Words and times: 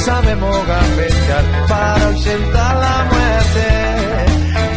Sabemos 0.00 0.66
gambetear 0.66 1.44
para 1.68 2.06
ausentar 2.06 2.76
la 2.76 3.04
muerte. 3.12 3.66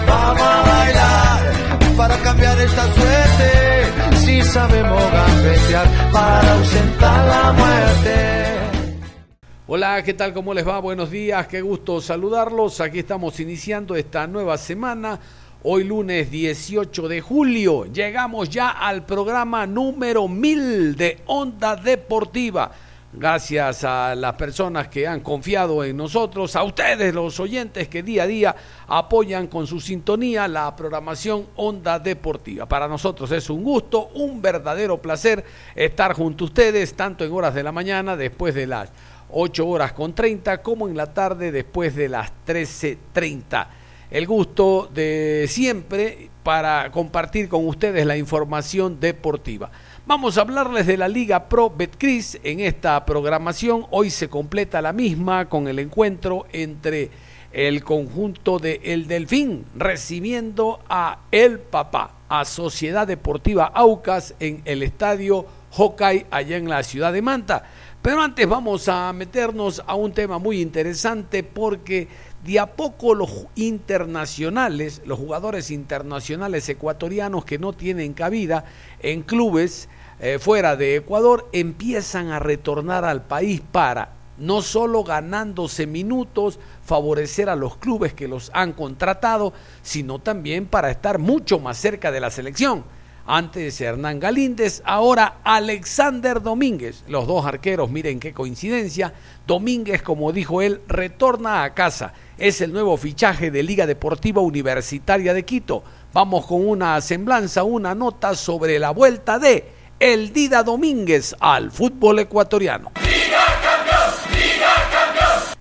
Vamos 0.05 0.41
a 0.41 0.61
bailar 0.61 1.95
para 1.97 2.17
cambiar 2.17 2.59
esta 2.59 2.93
suerte. 2.93 4.17
Si 4.17 4.41
sabemos 4.41 5.03
gambetear 5.11 5.87
para 6.11 6.53
ausentar 6.53 7.27
la 7.27 7.51
muerte. 7.53 8.13
Hola, 9.67 10.03
¿qué 10.03 10.13
tal? 10.13 10.33
¿Cómo 10.33 10.53
les 10.53 10.67
va? 10.67 10.79
Buenos 10.79 11.09
días, 11.09 11.47
qué 11.47 11.61
gusto 11.61 12.01
saludarlos. 12.01 12.81
Aquí 12.81 12.99
estamos 12.99 13.39
iniciando 13.39 13.95
esta 13.95 14.27
nueva 14.27 14.57
semana. 14.57 15.19
Hoy 15.63 15.85
lunes 15.85 16.29
18 16.29 17.07
de 17.07 17.21
julio 17.21 17.85
llegamos 17.85 18.49
ya 18.49 18.71
al 18.71 19.05
programa 19.05 19.65
número 19.65 20.27
1000 20.27 20.97
de 20.97 21.21
Onda 21.25 21.77
Deportiva 21.77 22.69
gracias 23.13 23.83
a 23.83 24.15
las 24.15 24.33
personas 24.33 24.87
que 24.87 25.07
han 25.07 25.19
confiado 25.19 25.83
en 25.83 25.95
nosotros, 25.95 26.55
a 26.55 26.63
ustedes 26.63 27.13
los 27.13 27.39
oyentes 27.39 27.87
que 27.87 28.01
día 28.01 28.23
a 28.23 28.27
día 28.27 28.55
apoyan 28.87 29.47
con 29.47 29.67
su 29.67 29.79
sintonía 29.79 30.47
la 30.47 30.75
programación 30.75 31.47
Onda 31.55 31.99
Deportiva. 31.99 32.65
Para 32.65 32.87
nosotros 32.87 33.31
es 33.31 33.49
un 33.49 33.63
gusto, 33.63 34.09
un 34.15 34.41
verdadero 34.41 35.01
placer 35.01 35.43
estar 35.75 36.13
junto 36.13 36.45
a 36.45 36.47
ustedes, 36.47 36.93
tanto 36.95 37.23
en 37.23 37.31
horas 37.31 37.53
de 37.53 37.63
la 37.63 37.71
mañana, 37.71 38.15
después 38.15 38.55
de 38.55 38.67
las 38.67 38.91
8 39.29 39.67
horas 39.67 39.93
con 39.93 40.13
30, 40.13 40.61
como 40.61 40.87
en 40.87 40.97
la 40.97 41.13
tarde, 41.13 41.51
después 41.51 41.95
de 41.95 42.09
las 42.09 42.31
13.30. 42.45 43.67
El 44.11 44.27
gusto 44.27 44.89
de 44.93 45.45
siempre 45.49 46.29
para 46.43 46.91
compartir 46.91 47.49
con 47.49 47.67
ustedes 47.67 48.05
la 48.05 48.17
información 48.17 48.99
deportiva. 48.99 49.71
Vamos 50.05 50.37
a 50.37 50.41
hablarles 50.41 50.85
de 50.85 50.97
la 50.97 51.07
Liga 51.07 51.47
Pro 51.47 51.69
Betcris 51.69 52.37
en 52.43 52.59
esta 52.59 53.05
programación. 53.05 53.85
Hoy 53.89 54.09
se 54.09 54.27
completa 54.27 54.81
la 54.81 54.91
misma 54.91 55.47
con 55.47 55.69
el 55.69 55.79
encuentro 55.79 56.45
entre 56.51 57.09
el 57.53 57.85
conjunto 57.85 58.59
de 58.59 58.81
El 58.83 59.07
Delfín 59.07 59.63
recibiendo 59.77 60.81
a 60.89 61.19
El 61.31 61.57
Papá, 61.59 62.15
a 62.27 62.43
Sociedad 62.43 63.07
Deportiva 63.07 63.71
Aucas 63.73 64.35
en 64.41 64.61
el 64.65 64.83
estadio 64.83 65.45
Hockey 65.71 66.25
allá 66.29 66.57
en 66.57 66.67
la 66.67 66.83
ciudad 66.83 67.13
de 67.13 67.21
Manta. 67.21 67.63
Pero 68.01 68.21
antes 68.21 68.45
vamos 68.45 68.89
a 68.89 69.13
meternos 69.13 69.81
a 69.87 69.95
un 69.95 70.11
tema 70.11 70.37
muy 70.37 70.59
interesante 70.59 71.43
porque 71.43 72.09
de 72.43 72.59
a 72.59 72.75
poco 72.75 73.15
los 73.15 73.47
internacionales, 73.55 75.01
los 75.05 75.17
jugadores 75.17 75.71
internacionales 75.71 76.67
ecuatorianos 76.67 77.45
que 77.45 77.57
no 77.57 77.73
tienen 77.73 78.13
cabida 78.13 78.65
en 78.99 79.21
clubes 79.21 79.87
eh, 80.19 80.39
fuera 80.39 80.75
de 80.75 80.97
Ecuador 80.97 81.49
empiezan 81.53 82.31
a 82.31 82.39
retornar 82.39 83.05
al 83.05 83.23
país 83.23 83.61
para 83.71 84.09
no 84.37 84.61
solo 84.61 85.03
ganándose 85.03 85.87
minutos, 85.87 86.59
favorecer 86.83 87.49
a 87.49 87.55
los 87.55 87.77
clubes 87.77 88.13
que 88.13 88.27
los 88.27 88.51
han 88.53 88.73
contratado, 88.73 89.53
sino 89.81 90.19
también 90.19 90.65
para 90.65 90.89
estar 90.91 91.19
mucho 91.19 91.59
más 91.59 91.77
cerca 91.77 92.11
de 92.11 92.19
la 92.19 92.31
selección. 92.31 92.83
Antes 93.25 93.79
Hernán 93.79 94.19
Galíndez, 94.19 94.81
ahora 94.85 95.37
Alexander 95.43 96.41
Domínguez. 96.41 97.05
Los 97.07 97.25
dos 97.25 97.45
arqueros, 97.45 97.89
miren 97.89 98.19
qué 98.19 98.33
coincidencia. 98.33 99.13
Domínguez, 99.47 100.01
como 100.01 100.33
dijo 100.33 100.61
él, 100.61 100.81
retorna 100.87 101.63
a 101.63 101.73
casa. 101.73 102.13
Es 102.37 102.61
el 102.61 102.73
nuevo 102.73 102.97
fichaje 102.97 103.51
de 103.51 103.61
Liga 103.61 103.85
Deportiva 103.85 104.41
Universitaria 104.41 105.35
de 105.35 105.45
Quito. 105.45 105.83
Vamos 106.13 106.47
con 106.47 106.67
una 106.67 106.99
semblanza, 106.99 107.63
una 107.63 107.93
nota 107.93 108.33
sobre 108.33 108.79
la 108.79 108.89
vuelta 108.89 109.37
de 109.37 109.69
el 109.99 110.33
Dida 110.33 110.63
Domínguez 110.63 111.35
al 111.39 111.69
fútbol 111.69 112.17
ecuatoriano. 112.17 112.91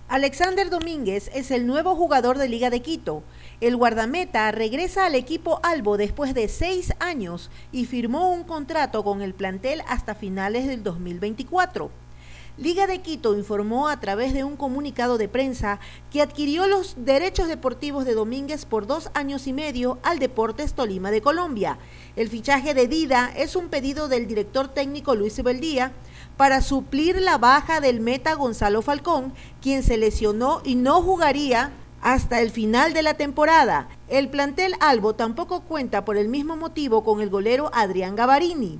Alexander 0.07 0.71
Domínguez 0.71 1.29
es 1.35 1.51
el 1.51 1.67
nuevo 1.67 1.95
jugador 1.95 2.39
de 2.39 2.49
Liga 2.49 2.71
de 2.71 2.81
Quito. 2.81 3.23
El 3.61 3.77
guardameta 3.77 4.51
regresa 4.51 5.05
al 5.05 5.13
equipo 5.13 5.59
Albo 5.61 5.97
después 5.97 6.33
de 6.33 6.47
seis 6.47 6.93
años 6.99 7.51
y 7.71 7.85
firmó 7.85 8.31
un 8.31 8.45
contrato 8.45 9.03
con 9.03 9.21
el 9.21 9.35
plantel 9.35 9.83
hasta 9.87 10.15
finales 10.15 10.65
del 10.65 10.81
2024. 10.81 12.02
Liga 12.55 12.85
de 12.85 13.01
Quito 13.01 13.35
informó 13.35 13.87
a 13.87 13.99
través 13.99 14.31
de 14.31 14.43
un 14.43 14.57
comunicado 14.57 15.17
de 15.17 15.27
prensa 15.27 15.79
que 16.11 16.21
adquirió 16.21 16.67
los 16.67 16.93
derechos 16.97 17.47
deportivos 17.47 18.05
de 18.05 18.13
Domínguez 18.13 18.65
por 18.65 18.85
dos 18.85 19.09
años 19.15 19.47
y 19.47 19.53
medio 19.53 19.97
al 20.03 20.19
Deportes 20.19 20.75
Tolima 20.75 21.09
de 21.09 21.23
Colombia. 21.23 21.79
El 22.15 22.29
fichaje 22.29 22.75
de 22.75 22.87
Dida 22.87 23.31
es 23.35 23.55
un 23.55 23.69
pedido 23.69 24.07
del 24.07 24.27
director 24.27 24.67
técnico 24.67 25.15
Luis 25.15 25.39
Ebeldía 25.39 25.93
para 26.37 26.61
suplir 26.61 27.19
la 27.19 27.39
baja 27.39 27.81
del 27.81 27.99
meta 28.01 28.35
Gonzalo 28.35 28.83
Falcón, 28.83 29.33
quien 29.59 29.81
se 29.81 29.97
lesionó 29.97 30.61
y 30.63 30.75
no 30.75 31.01
jugaría 31.01 31.71
hasta 32.01 32.39
el 32.39 32.51
final 32.51 32.93
de 32.93 33.01
la 33.01 33.15
temporada. 33.15 33.87
El 34.09 34.29
plantel 34.29 34.75
Albo 34.79 35.15
tampoco 35.15 35.61
cuenta 35.61 36.05
por 36.05 36.17
el 36.17 36.29
mismo 36.29 36.55
motivo 36.55 37.03
con 37.03 37.19
el 37.19 37.31
golero 37.31 37.71
Adrián 37.73 38.15
Gavarini. 38.15 38.79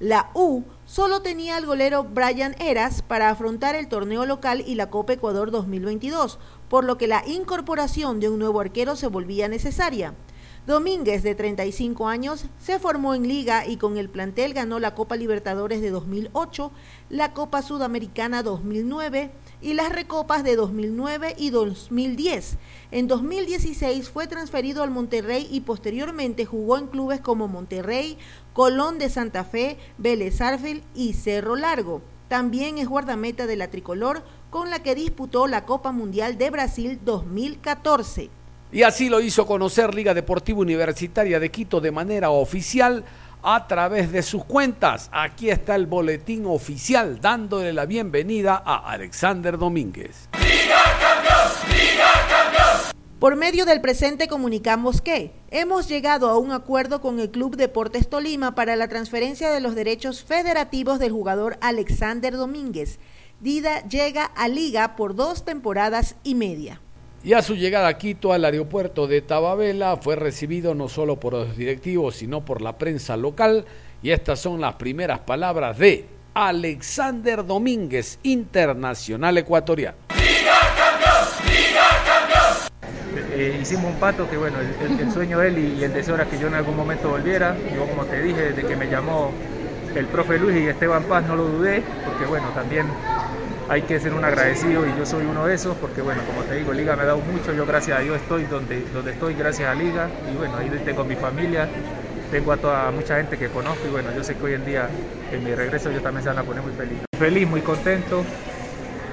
La 0.00 0.30
U 0.34 0.64
solo 0.90 1.22
tenía 1.22 1.56
al 1.56 1.66
golero 1.66 2.02
Brian 2.02 2.56
Eras 2.58 3.02
para 3.02 3.30
afrontar 3.30 3.76
el 3.76 3.86
torneo 3.86 4.26
local 4.26 4.64
y 4.66 4.74
la 4.74 4.90
Copa 4.90 5.12
Ecuador 5.12 5.52
2022, 5.52 6.40
por 6.68 6.82
lo 6.82 6.98
que 6.98 7.06
la 7.06 7.22
incorporación 7.28 8.18
de 8.18 8.28
un 8.28 8.40
nuevo 8.40 8.58
arquero 8.58 8.96
se 8.96 9.06
volvía 9.06 9.46
necesaria. 9.46 10.14
Domínguez, 10.66 11.22
de 11.22 11.34
35 11.34 12.06
años, 12.06 12.44
se 12.58 12.78
formó 12.78 13.14
en 13.14 13.26
liga 13.26 13.66
y 13.66 13.78
con 13.78 13.96
el 13.96 14.10
plantel 14.10 14.52
ganó 14.52 14.78
la 14.78 14.94
Copa 14.94 15.16
Libertadores 15.16 15.80
de 15.80 15.88
2008, 15.88 16.70
la 17.08 17.32
Copa 17.32 17.62
Sudamericana 17.62 18.42
2009 18.42 19.30
y 19.62 19.72
las 19.72 19.90
recopas 19.90 20.44
de 20.44 20.56
2009 20.56 21.34
y 21.38 21.48
2010. 21.48 22.58
En 22.90 23.08
2016 23.08 24.10
fue 24.10 24.26
transferido 24.26 24.82
al 24.82 24.90
Monterrey 24.90 25.48
y 25.50 25.62
posteriormente 25.62 26.44
jugó 26.44 26.76
en 26.76 26.88
clubes 26.88 27.20
como 27.20 27.48
Monterrey, 27.48 28.18
Colón 28.52 28.98
de 28.98 29.08
Santa 29.08 29.44
Fe, 29.44 29.78
Vélez 29.96 30.42
Arfil 30.42 30.84
y 30.94 31.14
Cerro 31.14 31.56
Largo. 31.56 32.02
También 32.28 32.76
es 32.76 32.86
guardameta 32.86 33.46
de 33.46 33.56
la 33.56 33.70
tricolor 33.70 34.22
con 34.50 34.68
la 34.68 34.82
que 34.82 34.94
disputó 34.94 35.46
la 35.46 35.64
Copa 35.64 35.90
Mundial 35.90 36.36
de 36.36 36.50
Brasil 36.50 37.00
2014. 37.02 38.39
Y 38.72 38.84
así 38.84 39.08
lo 39.08 39.20
hizo 39.20 39.46
conocer 39.46 39.94
Liga 39.94 40.14
Deportiva 40.14 40.60
Universitaria 40.60 41.40
de 41.40 41.50
Quito 41.50 41.80
de 41.80 41.90
manera 41.90 42.30
oficial 42.30 43.04
a 43.42 43.66
través 43.66 44.12
de 44.12 44.22
sus 44.22 44.44
cuentas. 44.44 45.08
Aquí 45.12 45.50
está 45.50 45.74
el 45.74 45.86
boletín 45.86 46.46
oficial 46.46 47.20
dándole 47.20 47.72
la 47.72 47.84
bienvenida 47.84 48.62
a 48.64 48.90
Alexander 48.92 49.58
Domínguez. 49.58 50.28
Por 53.18 53.34
medio 53.34 53.66
del 53.66 53.80
presente 53.80 54.28
comunicamos 54.28 55.00
que 55.00 55.32
hemos 55.50 55.88
llegado 55.88 56.30
a 56.30 56.38
un 56.38 56.52
acuerdo 56.52 57.00
con 57.00 57.18
el 57.18 57.30
Club 57.30 57.56
Deportes 57.56 58.08
Tolima 58.08 58.54
para 58.54 58.76
la 58.76 58.86
transferencia 58.86 59.50
de 59.50 59.60
los 59.60 59.74
derechos 59.74 60.22
federativos 60.22 61.00
del 61.00 61.10
jugador 61.10 61.58
Alexander 61.60 62.36
Domínguez. 62.36 63.00
Dida 63.40 63.86
llega 63.88 64.24
a 64.24 64.46
liga 64.46 64.94
por 64.94 65.16
dos 65.16 65.44
temporadas 65.44 66.14
y 66.22 66.36
media. 66.36 66.80
Y 67.22 67.34
a 67.34 67.42
su 67.42 67.54
llegada 67.54 67.88
a 67.88 67.98
Quito 67.98 68.32
al 68.32 68.46
aeropuerto 68.46 69.06
de 69.06 69.20
Tababela 69.20 69.98
fue 69.98 70.16
recibido 70.16 70.74
no 70.74 70.88
solo 70.88 71.20
por 71.20 71.34
los 71.34 71.54
directivos, 71.54 72.16
sino 72.16 72.42
por 72.46 72.62
la 72.62 72.78
prensa 72.78 73.18
local. 73.18 73.66
Y 74.02 74.10
estas 74.10 74.40
son 74.40 74.58
las 74.58 74.76
primeras 74.76 75.18
palabras 75.20 75.76
de 75.76 76.06
Alexander 76.32 77.44
Domínguez, 77.44 78.18
internacional 78.22 79.36
ecuatoriano. 79.36 79.98
Eh, 83.32 83.58
hicimos 83.60 83.92
un 83.92 84.00
pato 84.00 84.28
que 84.28 84.38
bueno, 84.38 84.56
el, 84.58 85.12
sueño 85.12 85.38
de 85.40 85.48
él 85.48 85.76
y, 85.78 85.84
el 85.84 85.92
deseo 85.92 86.14
era 86.14 86.24
que 86.24 86.38
yo 86.38 86.46
en 86.46 86.54
algún 86.54 86.74
momento 86.74 87.10
volviera. 87.10 87.54
Yo 87.74 87.86
como 87.86 88.06
te 88.06 88.22
dije, 88.22 88.52
desde 88.52 88.66
que 88.66 88.76
me 88.76 88.86
llamó 88.86 89.30
el 89.94 90.06
profe 90.06 90.38
Luis 90.38 90.56
y 90.56 90.68
Esteban 90.68 91.04
Paz 91.04 91.26
no 91.26 91.36
lo 91.36 91.44
dudé, 91.44 91.82
porque 92.06 92.24
bueno, 92.24 92.48
también 92.54 92.86
hay 93.70 93.82
que 93.82 94.00
ser 94.00 94.12
un 94.12 94.24
agradecido 94.24 94.84
y 94.84 94.98
yo 94.98 95.06
soy 95.06 95.24
uno 95.24 95.46
de 95.46 95.54
esos 95.54 95.76
porque 95.76 96.02
bueno, 96.02 96.20
como 96.26 96.42
te 96.42 96.56
digo, 96.56 96.72
Liga 96.72 96.96
me 96.96 97.02
ha 97.02 97.06
dado 97.06 97.20
mucho, 97.20 97.54
yo 97.54 97.64
gracias 97.64 98.00
a 98.00 98.02
Dios 98.02 98.16
estoy 98.20 98.42
donde, 98.46 98.82
donde 98.92 99.12
estoy 99.12 99.34
gracias 99.34 99.68
a 99.68 99.74
Liga 99.76 100.08
y 100.28 100.36
bueno, 100.36 100.56
ahí 100.56 100.68
tengo 100.84 101.04
mi 101.04 101.14
familia, 101.14 101.68
tengo 102.32 102.50
a 102.50 102.56
toda 102.56 102.90
mucha 102.90 103.18
gente 103.18 103.38
que 103.38 103.46
conozco 103.46 103.86
y 103.86 103.90
bueno, 103.92 104.08
yo 104.16 104.24
sé 104.24 104.34
que 104.34 104.44
hoy 104.44 104.54
en 104.54 104.66
día 104.66 104.88
en 105.32 105.44
mi 105.44 105.54
regreso 105.54 105.88
yo 105.92 106.00
también 106.00 106.24
se 106.24 106.30
van 106.30 106.38
a 106.38 106.42
poner 106.42 106.64
muy 106.64 106.72
feliz. 106.72 106.98
Feliz, 107.16 107.48
muy 107.48 107.60
contento, 107.60 108.24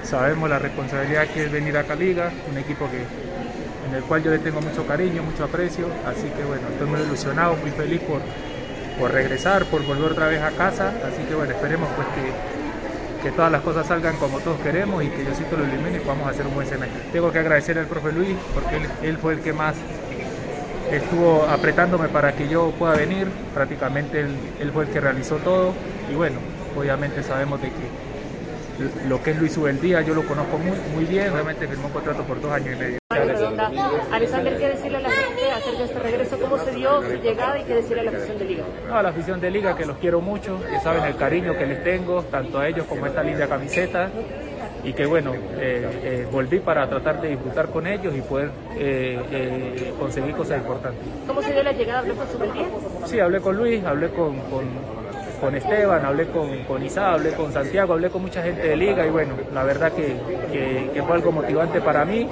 sabemos 0.02 0.50
la 0.50 0.58
responsabilidad 0.58 1.28
que 1.28 1.44
es 1.44 1.52
venir 1.52 1.76
acá 1.76 1.92
a 1.92 1.96
Liga, 1.96 2.32
un 2.50 2.58
equipo 2.58 2.86
que 2.90 2.98
en 3.88 3.94
el 3.94 4.02
cual 4.02 4.24
yo 4.24 4.32
le 4.32 4.40
tengo 4.40 4.60
mucho 4.60 4.84
cariño, 4.84 5.22
mucho 5.22 5.44
aprecio, 5.44 5.86
así 6.04 6.26
que 6.36 6.42
bueno, 6.42 6.66
estoy 6.72 6.88
muy 6.88 7.00
ilusionado, 7.00 7.54
muy 7.54 7.70
feliz 7.70 8.00
por, 8.00 8.20
por 8.98 9.12
regresar, 9.12 9.66
por 9.66 9.86
volver 9.86 10.10
otra 10.10 10.26
vez 10.26 10.42
a 10.42 10.50
casa, 10.50 10.88
así 11.06 11.22
que 11.28 11.36
bueno, 11.36 11.52
esperemos 11.52 11.88
pues 11.94 12.08
que, 12.08 12.57
que 13.22 13.30
todas 13.32 13.50
las 13.50 13.62
cosas 13.62 13.86
salgan 13.86 14.16
como 14.16 14.38
todos 14.40 14.58
queremos 14.60 15.02
y 15.02 15.08
que 15.08 15.22
Diosito 15.22 15.56
lo 15.56 15.64
elimine 15.64 15.96
y 15.96 16.00
podamos 16.00 16.28
hacer 16.28 16.46
un 16.46 16.54
buen 16.54 16.66
semestre. 16.66 17.00
Tengo 17.12 17.32
que 17.32 17.38
agradecer 17.38 17.78
al 17.78 17.86
profe 17.86 18.12
Luis 18.12 18.36
porque 18.54 18.80
él, 19.06 19.18
fue 19.18 19.34
el 19.34 19.40
que 19.40 19.52
más 19.52 19.74
estuvo 20.90 21.44
apretándome 21.44 22.08
para 22.08 22.32
que 22.32 22.48
yo 22.48 22.70
pueda 22.78 22.94
venir, 22.94 23.26
prácticamente 23.54 24.20
él, 24.20 24.70
fue 24.72 24.84
el 24.84 24.90
que 24.90 25.00
realizó 25.00 25.36
todo 25.36 25.74
y 26.10 26.14
bueno, 26.14 26.38
obviamente 26.76 27.22
sabemos 27.22 27.60
de 27.60 27.68
que 27.68 29.08
lo 29.08 29.22
que 29.22 29.32
es 29.32 29.38
Luis 29.38 29.56
Ubeldía, 29.56 30.02
yo 30.02 30.14
lo 30.14 30.24
conozco 30.24 30.56
muy, 30.56 30.78
muy 30.94 31.04
bien, 31.04 31.32
realmente 31.32 31.66
firmó 31.66 31.88
un 31.88 31.92
contrato 31.92 32.22
por 32.22 32.40
dos 32.40 32.52
años 32.52 32.76
y 32.76 32.78
medio. 32.78 32.98
Alexander, 34.12 34.56
¿qué 34.58 34.68
decirle 34.68 34.98
a 34.98 35.00
la 35.00 35.08
acerca 35.58 35.78
de 35.78 35.84
este 35.84 35.98
regreso? 35.98 36.38
¿Cómo 36.40 36.58
se 36.58 36.70
dio 36.72 37.02
su 37.02 37.22
llegada 37.22 37.58
y 37.58 37.64
qué 37.64 37.74
decirle 37.74 38.00
a 38.00 38.04
la 38.04 38.10
afición 38.10 38.38
de 38.38 38.44
Liga? 38.44 38.64
No, 38.88 38.96
a 38.96 39.02
la 39.02 39.08
afición 39.10 39.40
de 39.40 39.50
Liga 39.50 39.76
que 39.76 39.86
los 39.86 39.96
quiero 39.98 40.20
mucho, 40.20 40.60
que 40.68 40.80
saben 40.80 41.04
el 41.04 41.16
cariño 41.16 41.56
que 41.56 41.66
les 41.66 41.84
tengo, 41.84 42.22
tanto 42.22 42.58
a 42.58 42.68
ellos 42.68 42.86
como 42.86 43.04
a 43.04 43.08
esta 43.08 43.22
linda 43.22 43.46
camiseta. 43.46 44.10
Y 44.84 44.92
que 44.92 45.06
bueno, 45.06 45.34
eh, 45.34 45.90
eh, 46.02 46.26
volví 46.30 46.60
para 46.60 46.88
tratar 46.88 47.20
de 47.20 47.28
disfrutar 47.30 47.68
con 47.68 47.86
ellos 47.86 48.14
y 48.16 48.20
poder 48.20 48.50
eh, 48.76 49.92
conseguir 49.98 50.34
cosas 50.36 50.58
importantes. 50.58 51.02
¿Cómo 51.26 51.42
se 51.42 51.52
dio 51.52 51.62
la 51.62 51.72
llegada? 51.72 51.98
¿Habló 51.98 52.14
con 52.14 52.28
Subeldía? 52.28 52.66
Sí, 53.04 53.18
hablé 53.18 53.40
con 53.40 53.56
Luis, 53.56 53.84
hablé 53.84 54.08
con, 54.10 54.36
con, 54.42 54.64
con 55.40 55.54
Esteban, 55.56 56.04
hablé 56.04 56.28
con, 56.28 56.64
con 56.64 56.82
Isa, 56.84 57.12
hablé 57.12 57.32
con 57.32 57.52
Santiago, 57.52 57.94
hablé 57.94 58.08
con 58.08 58.22
mucha 58.22 58.40
gente 58.40 58.62
de 58.62 58.76
liga 58.76 59.04
y 59.04 59.10
bueno, 59.10 59.34
la 59.52 59.64
verdad 59.64 59.92
que, 59.92 60.16
que, 60.52 60.90
que 60.94 61.02
fue 61.02 61.16
algo 61.16 61.32
motivante 61.32 61.80
para 61.80 62.04
mí, 62.04 62.28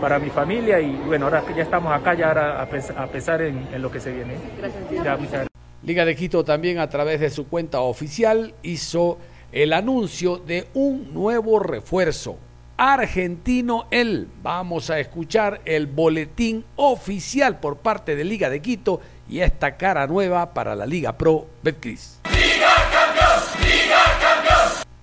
para 0.00 0.18
mi 0.18 0.30
familia 0.30 0.80
y 0.80 0.94
bueno, 1.06 1.26
ahora 1.26 1.42
que 1.42 1.54
ya 1.54 1.62
estamos 1.62 1.92
acá, 1.92 2.14
ya 2.14 2.28
ahora 2.28 2.62
a, 2.62 2.66
pes 2.68 2.90
a 2.90 3.06
pesar 3.06 3.42
en, 3.42 3.66
en, 3.72 3.82
lo 3.82 3.90
que 3.90 4.00
se 4.00 4.12
viene. 4.12 4.34
Gracias. 4.58 5.04
Ya, 5.04 5.16
muchas 5.16 5.32
gracias. 5.32 5.48
Liga 5.82 6.04
de 6.04 6.16
Quito 6.16 6.44
también 6.44 6.78
a 6.78 6.88
través 6.88 7.20
de 7.20 7.30
su 7.30 7.48
cuenta 7.48 7.80
oficial 7.80 8.54
hizo 8.62 9.18
el 9.52 9.72
anuncio 9.72 10.38
de 10.38 10.66
un 10.74 11.14
nuevo 11.14 11.58
refuerzo. 11.58 12.38
Argentino 12.76 13.86
él. 13.90 14.28
Vamos 14.42 14.90
a 14.90 14.98
escuchar 15.00 15.60
el 15.64 15.86
boletín 15.86 16.64
oficial 16.76 17.58
por 17.58 17.78
parte 17.78 18.16
de 18.16 18.24
Liga 18.24 18.50
de 18.50 18.60
Quito 18.60 19.00
y 19.28 19.40
esta 19.40 19.76
cara 19.76 20.06
nueva 20.06 20.52
para 20.52 20.74
la 20.74 20.86
Liga 20.86 21.16
Pro 21.16 21.46
Betcris. 21.62 22.20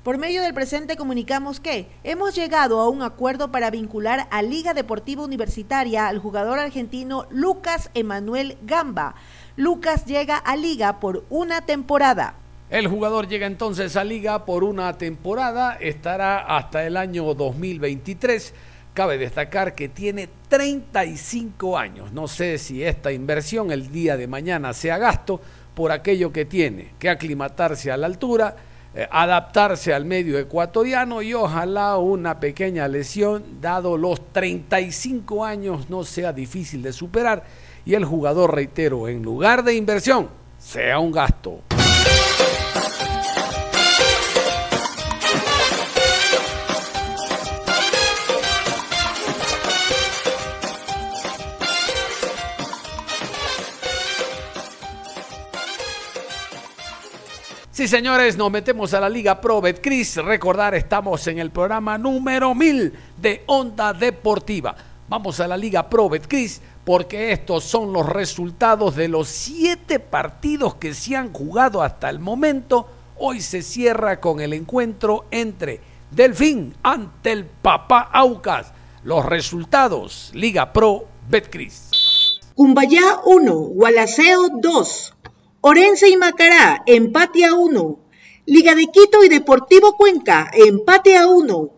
Por 0.03 0.17
medio 0.17 0.41
del 0.41 0.53
presente 0.53 0.97
comunicamos 0.97 1.61
que 1.61 1.87
hemos 2.03 2.35
llegado 2.35 2.81
a 2.81 2.89
un 2.89 3.01
acuerdo 3.01 3.53
para 3.53 3.71
vincular 3.71 4.27
a 4.31 4.41
Liga 4.41 4.73
Deportiva 4.73 5.23
Universitaria 5.23 6.09
al 6.09 6.19
jugador 6.19 6.59
argentino 6.59 7.25
Lucas 7.29 7.89
Emanuel 7.93 8.57
Gamba. 8.63 9.15
Lucas 9.55 10.05
llega 10.05 10.35
a 10.35 10.57
Liga 10.57 10.99
por 10.99 11.23
una 11.29 11.65
temporada. 11.65 12.35
El 12.69 12.89
jugador 12.89 13.29
llega 13.29 13.47
entonces 13.47 13.95
a 13.95 14.03
Liga 14.03 14.43
por 14.43 14.65
una 14.65 14.97
temporada, 14.97 15.77
estará 15.79 16.57
hasta 16.57 16.85
el 16.85 16.97
año 16.97 17.33
2023. 17.33 18.53
Cabe 18.93 19.17
destacar 19.17 19.73
que 19.73 19.87
tiene 19.87 20.27
35 20.49 21.77
años. 21.77 22.11
No 22.11 22.27
sé 22.27 22.57
si 22.57 22.83
esta 22.83 23.13
inversión 23.13 23.71
el 23.71 23.89
día 23.89 24.17
de 24.17 24.27
mañana 24.27 24.73
sea 24.73 24.97
gasto 24.97 25.39
por 25.73 25.93
aquello 25.93 26.33
que 26.33 26.43
tiene, 26.43 26.91
que 26.99 27.09
aclimatarse 27.09 27.89
a 27.89 27.95
la 27.95 28.07
altura, 28.07 28.57
adaptarse 29.09 29.93
al 29.93 30.05
medio 30.05 30.37
ecuatoriano 30.37 31.21
y 31.21 31.33
ojalá 31.33 31.97
una 31.97 32.39
pequeña 32.39 32.87
lesión, 32.87 33.43
dado 33.61 33.97
los 33.97 34.31
35 34.31 35.45
años, 35.45 35.89
no 35.89 36.03
sea 36.03 36.31
difícil 36.33 36.81
de 36.83 36.93
superar 36.93 37.43
y 37.85 37.95
el 37.95 38.05
jugador, 38.05 38.55
reitero, 38.55 39.07
en 39.07 39.23
lugar 39.23 39.63
de 39.63 39.75
inversión, 39.75 40.29
sea 40.57 40.99
un 40.99 41.11
gasto. 41.11 41.59
Sí, 57.73 57.87
señores, 57.87 58.37
nos 58.37 58.51
metemos 58.51 58.93
a 58.93 58.99
la 58.99 59.09
Liga 59.09 59.41
Pro 59.41 59.59
Betcris. 59.59 60.17
Recordar, 60.17 60.75
estamos 60.75 61.25
en 61.25 61.39
el 61.39 61.49
programa 61.49 61.97
número 61.97 62.53
1000 62.53 62.93
de 63.17 63.41
Onda 63.47 63.93
Deportiva. 63.93 64.75
Vamos 65.09 65.39
a 65.39 65.47
la 65.47 65.57
Liga 65.57 65.89
Pro 65.89 66.07
Betcris 66.07 66.61
porque 66.85 67.31
estos 67.31 67.63
son 67.63 67.91
los 67.91 68.07
resultados 68.07 68.95
de 68.95 69.07
los 69.07 69.27
siete 69.27 69.99
partidos 69.99 70.75
que 70.75 70.93
se 70.93 71.15
han 71.15 71.33
jugado 71.33 71.81
hasta 71.81 72.11
el 72.11 72.19
momento. 72.19 72.87
Hoy 73.17 73.41
se 73.41 73.63
cierra 73.63 74.19
con 74.19 74.39
el 74.39 74.53
encuentro 74.53 75.25
entre 75.31 75.81
Delfín 76.11 76.75
ante 76.83 77.31
el 77.31 77.45
Papá 77.45 78.07
Aucas. 78.13 78.71
Los 79.03 79.25
resultados, 79.25 80.29
Liga 80.35 80.71
Pro 80.73 81.07
Betcris. 81.27 81.89
Cumbayá 82.53 83.19
1, 83.25 83.51
Gualaceo 83.51 84.49
2. 84.61 85.13
Orense 85.65 86.09
y 86.09 86.17
Macará, 86.17 86.83
empate 86.85 87.45
a 87.45 87.53
1. 87.53 87.99
Liga 88.47 88.75
de 88.75 88.87
Quito 88.87 89.23
y 89.23 89.29
Deportivo 89.29 89.95
Cuenca, 89.95 90.51
empate 90.53 91.15
a 91.15 91.29
1. 91.29 91.69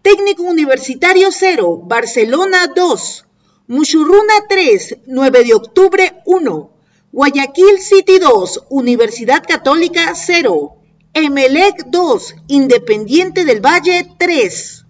Técnico 0.00 0.44
Universitario 0.44 1.32
0, 1.32 1.82
Barcelona 1.84 2.68
2. 2.68 3.24
Muchurruna 3.66 4.34
3, 4.48 4.98
9 5.06 5.42
de 5.42 5.54
octubre 5.54 6.22
1. 6.24 6.70
Guayaquil 7.10 7.80
City 7.80 8.20
2, 8.20 8.66
Universidad 8.68 9.42
Católica 9.44 10.14
0. 10.14 10.76
Emelec 11.12 11.86
2, 11.86 12.34
Independiente 12.46 13.44
del 13.44 13.60
Valle 13.60 14.06
3. 14.18 14.84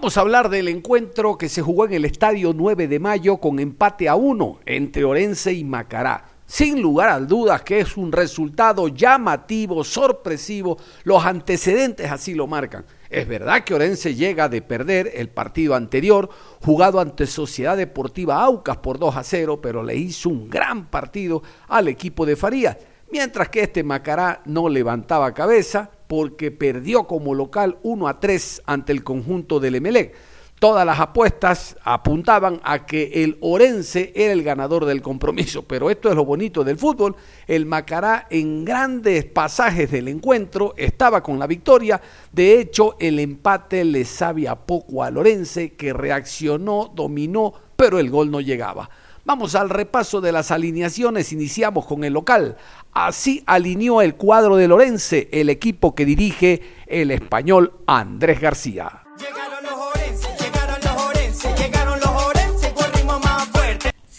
Vamos 0.00 0.16
a 0.16 0.20
hablar 0.20 0.48
del 0.48 0.68
encuentro 0.68 1.36
que 1.36 1.48
se 1.48 1.60
jugó 1.60 1.84
en 1.84 1.92
el 1.92 2.04
Estadio 2.04 2.52
9 2.54 2.86
de 2.86 3.00
Mayo 3.00 3.38
con 3.38 3.58
empate 3.58 4.08
a 4.08 4.14
1 4.14 4.60
entre 4.64 5.04
Orense 5.04 5.52
y 5.52 5.64
Macará. 5.64 6.24
Sin 6.46 6.80
lugar 6.80 7.08
a 7.08 7.18
dudas 7.18 7.62
que 7.62 7.80
es 7.80 7.96
un 7.96 8.12
resultado 8.12 8.86
llamativo, 8.86 9.82
sorpresivo, 9.82 10.78
los 11.02 11.24
antecedentes 11.24 12.08
así 12.12 12.34
lo 12.34 12.46
marcan. 12.46 12.86
Es 13.10 13.26
verdad 13.26 13.64
que 13.64 13.74
Orense 13.74 14.14
llega 14.14 14.48
de 14.48 14.62
perder 14.62 15.10
el 15.14 15.30
partido 15.30 15.74
anterior, 15.74 16.30
jugado 16.64 17.00
ante 17.00 17.26
Sociedad 17.26 17.76
Deportiva 17.76 18.40
Aucas 18.40 18.76
por 18.76 19.00
2 19.00 19.16
a 19.16 19.24
0, 19.24 19.60
pero 19.60 19.82
le 19.82 19.96
hizo 19.96 20.28
un 20.28 20.48
gran 20.48 20.86
partido 20.86 21.42
al 21.66 21.88
equipo 21.88 22.24
de 22.24 22.36
Farías. 22.36 22.76
Mientras 23.10 23.48
que 23.48 23.62
este 23.62 23.82
Macará 23.82 24.42
no 24.44 24.68
levantaba 24.68 25.34
cabeza 25.34 25.90
porque 26.08 26.50
perdió 26.50 27.04
como 27.04 27.34
local 27.34 27.78
1 27.82 28.08
a 28.08 28.18
3 28.18 28.62
ante 28.66 28.92
el 28.92 29.04
conjunto 29.04 29.60
del 29.60 29.76
Emelec. 29.76 30.14
Todas 30.58 30.84
las 30.84 30.98
apuestas 30.98 31.76
apuntaban 31.84 32.60
a 32.64 32.84
que 32.84 33.22
el 33.22 33.38
Orense 33.40 34.12
era 34.16 34.32
el 34.32 34.42
ganador 34.42 34.86
del 34.86 35.02
compromiso, 35.02 35.62
pero 35.62 35.88
esto 35.88 36.08
es 36.08 36.16
lo 36.16 36.24
bonito 36.24 36.64
del 36.64 36.76
fútbol. 36.76 37.14
El 37.46 37.64
Macará 37.64 38.26
en 38.28 38.64
grandes 38.64 39.24
pasajes 39.24 39.88
del 39.92 40.08
encuentro 40.08 40.74
estaba 40.76 41.22
con 41.22 41.38
la 41.38 41.46
victoria. 41.46 42.00
De 42.32 42.58
hecho, 42.58 42.96
el 42.98 43.20
empate 43.20 43.84
le 43.84 44.04
sabía 44.04 44.56
poco 44.56 45.04
al 45.04 45.16
Orense 45.16 45.74
que 45.74 45.92
reaccionó, 45.92 46.90
dominó, 46.92 47.54
pero 47.76 48.00
el 48.00 48.10
gol 48.10 48.28
no 48.28 48.40
llegaba. 48.40 48.90
Vamos 49.28 49.54
al 49.54 49.68
repaso 49.68 50.22
de 50.22 50.32
las 50.32 50.50
alineaciones. 50.50 51.34
Iniciamos 51.34 51.84
con 51.84 52.02
el 52.02 52.14
local. 52.14 52.56
Así 52.92 53.42
alineó 53.46 54.02
el 54.02 54.16
cuadro 54.16 54.56
de 54.56 54.68
Lorense, 54.68 55.28
el 55.32 55.50
equipo 55.50 55.94
que 55.94 56.04
dirige 56.04 56.62
el 56.86 57.10
español 57.10 57.72
Andrés 57.86 58.40
García. 58.40 59.04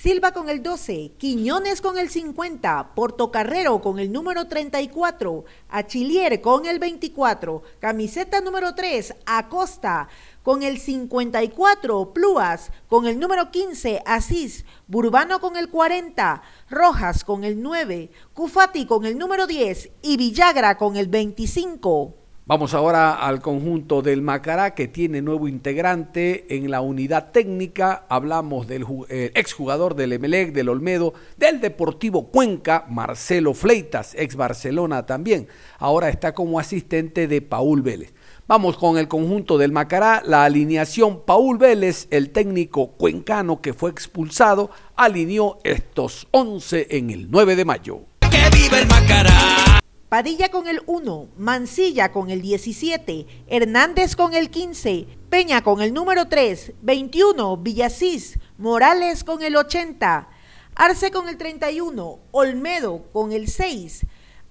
Silva 0.09 0.31
con 0.31 0.49
el 0.49 0.63
12, 0.63 1.11
Quiñones 1.19 1.81
con 1.81 1.99
el 1.99 2.09
50, 2.09 2.95
Portocarrero 2.95 3.79
con 3.79 3.99
el 3.99 4.11
número 4.11 4.47
34, 4.47 5.45
Achillier 5.69 6.41
con 6.41 6.65
el 6.65 6.79
24, 6.79 7.61
camiseta 7.77 8.41
número 8.41 8.73
3, 8.73 9.13
Acosta 9.27 10.07
con 10.41 10.63
el 10.63 10.79
54, 10.79 12.11
Pluas 12.11 12.71
con 12.87 13.05
el 13.05 13.19
número 13.19 13.51
15, 13.51 14.01
Asís, 14.03 14.65
Burbano 14.87 15.39
con 15.39 15.55
el 15.55 15.69
40, 15.69 16.41
Rojas 16.71 17.23
con 17.23 17.43
el 17.43 17.61
9, 17.61 18.09
Cufati 18.33 18.87
con 18.87 19.05
el 19.05 19.15
número 19.15 19.45
10 19.45 19.91
y 20.01 20.17
Villagra 20.17 20.79
con 20.79 20.97
el 20.97 21.07
25. 21.07 22.18
Vamos 22.49 22.73
ahora 22.73 23.13
al 23.13 23.43
conjunto 23.43 24.01
del 24.01 24.23
Macará 24.23 24.73
que 24.73 24.87
tiene 24.87 25.21
nuevo 25.21 25.47
integrante 25.47 26.47
en 26.49 26.71
la 26.71 26.81
unidad 26.81 27.29
técnica. 27.31 28.05
Hablamos 28.09 28.65
del 28.65 28.87
eh, 29.07 29.29
exjugador 29.35 29.93
del 29.93 30.13
Emelec, 30.13 30.51
del 30.51 30.69
Olmedo, 30.69 31.13
del 31.37 31.61
Deportivo 31.61 32.31
Cuenca, 32.31 32.87
Marcelo 32.89 33.53
Fleitas, 33.53 34.15
ex 34.17 34.35
Barcelona 34.35 35.05
también. 35.05 35.47
Ahora 35.77 36.09
está 36.09 36.33
como 36.33 36.59
asistente 36.59 37.27
de 37.27 37.43
Paul 37.43 37.83
Vélez. 37.83 38.15
Vamos 38.47 38.77
con 38.77 38.97
el 38.97 39.07
conjunto 39.07 39.59
del 39.59 39.71
Macará, 39.71 40.23
la 40.25 40.43
alineación 40.43 41.21
Paul 41.27 41.59
Vélez, 41.59 42.07
el 42.09 42.31
técnico 42.31 42.93
cuencano 42.93 43.61
que 43.61 43.75
fue 43.75 43.91
expulsado, 43.91 44.71
alineó 44.95 45.59
estos 45.63 46.27
11 46.31 46.87
en 46.97 47.11
el 47.11 47.29
9 47.29 47.55
de 47.55 47.65
mayo. 47.65 47.99
¡Que 48.21 48.49
viva 48.57 48.79
el 48.79 48.87
Macará! 48.87 49.68
Padilla 50.09 50.49
con 50.49 50.67
el 50.67 50.81
1, 50.87 51.27
Mancilla 51.37 52.11
con 52.11 52.31
el 52.31 52.41
17, 52.41 53.27
Hernández 53.45 54.15
con 54.15 54.33
el 54.33 54.49
15, 54.49 55.05
Peña 55.29 55.61
con 55.61 55.81
el 55.81 55.93
número 55.93 56.27
3, 56.27 56.73
21, 56.81 57.57
Villasís, 57.57 58.39
Morales 58.57 59.23
con 59.23 59.43
el 59.43 59.55
80, 59.55 60.27
Arce 60.73 61.11
con 61.11 61.29
el 61.29 61.37
31, 61.37 62.19
Olmedo 62.31 63.03
con 63.13 63.31
el 63.31 63.49
6, 63.49 64.07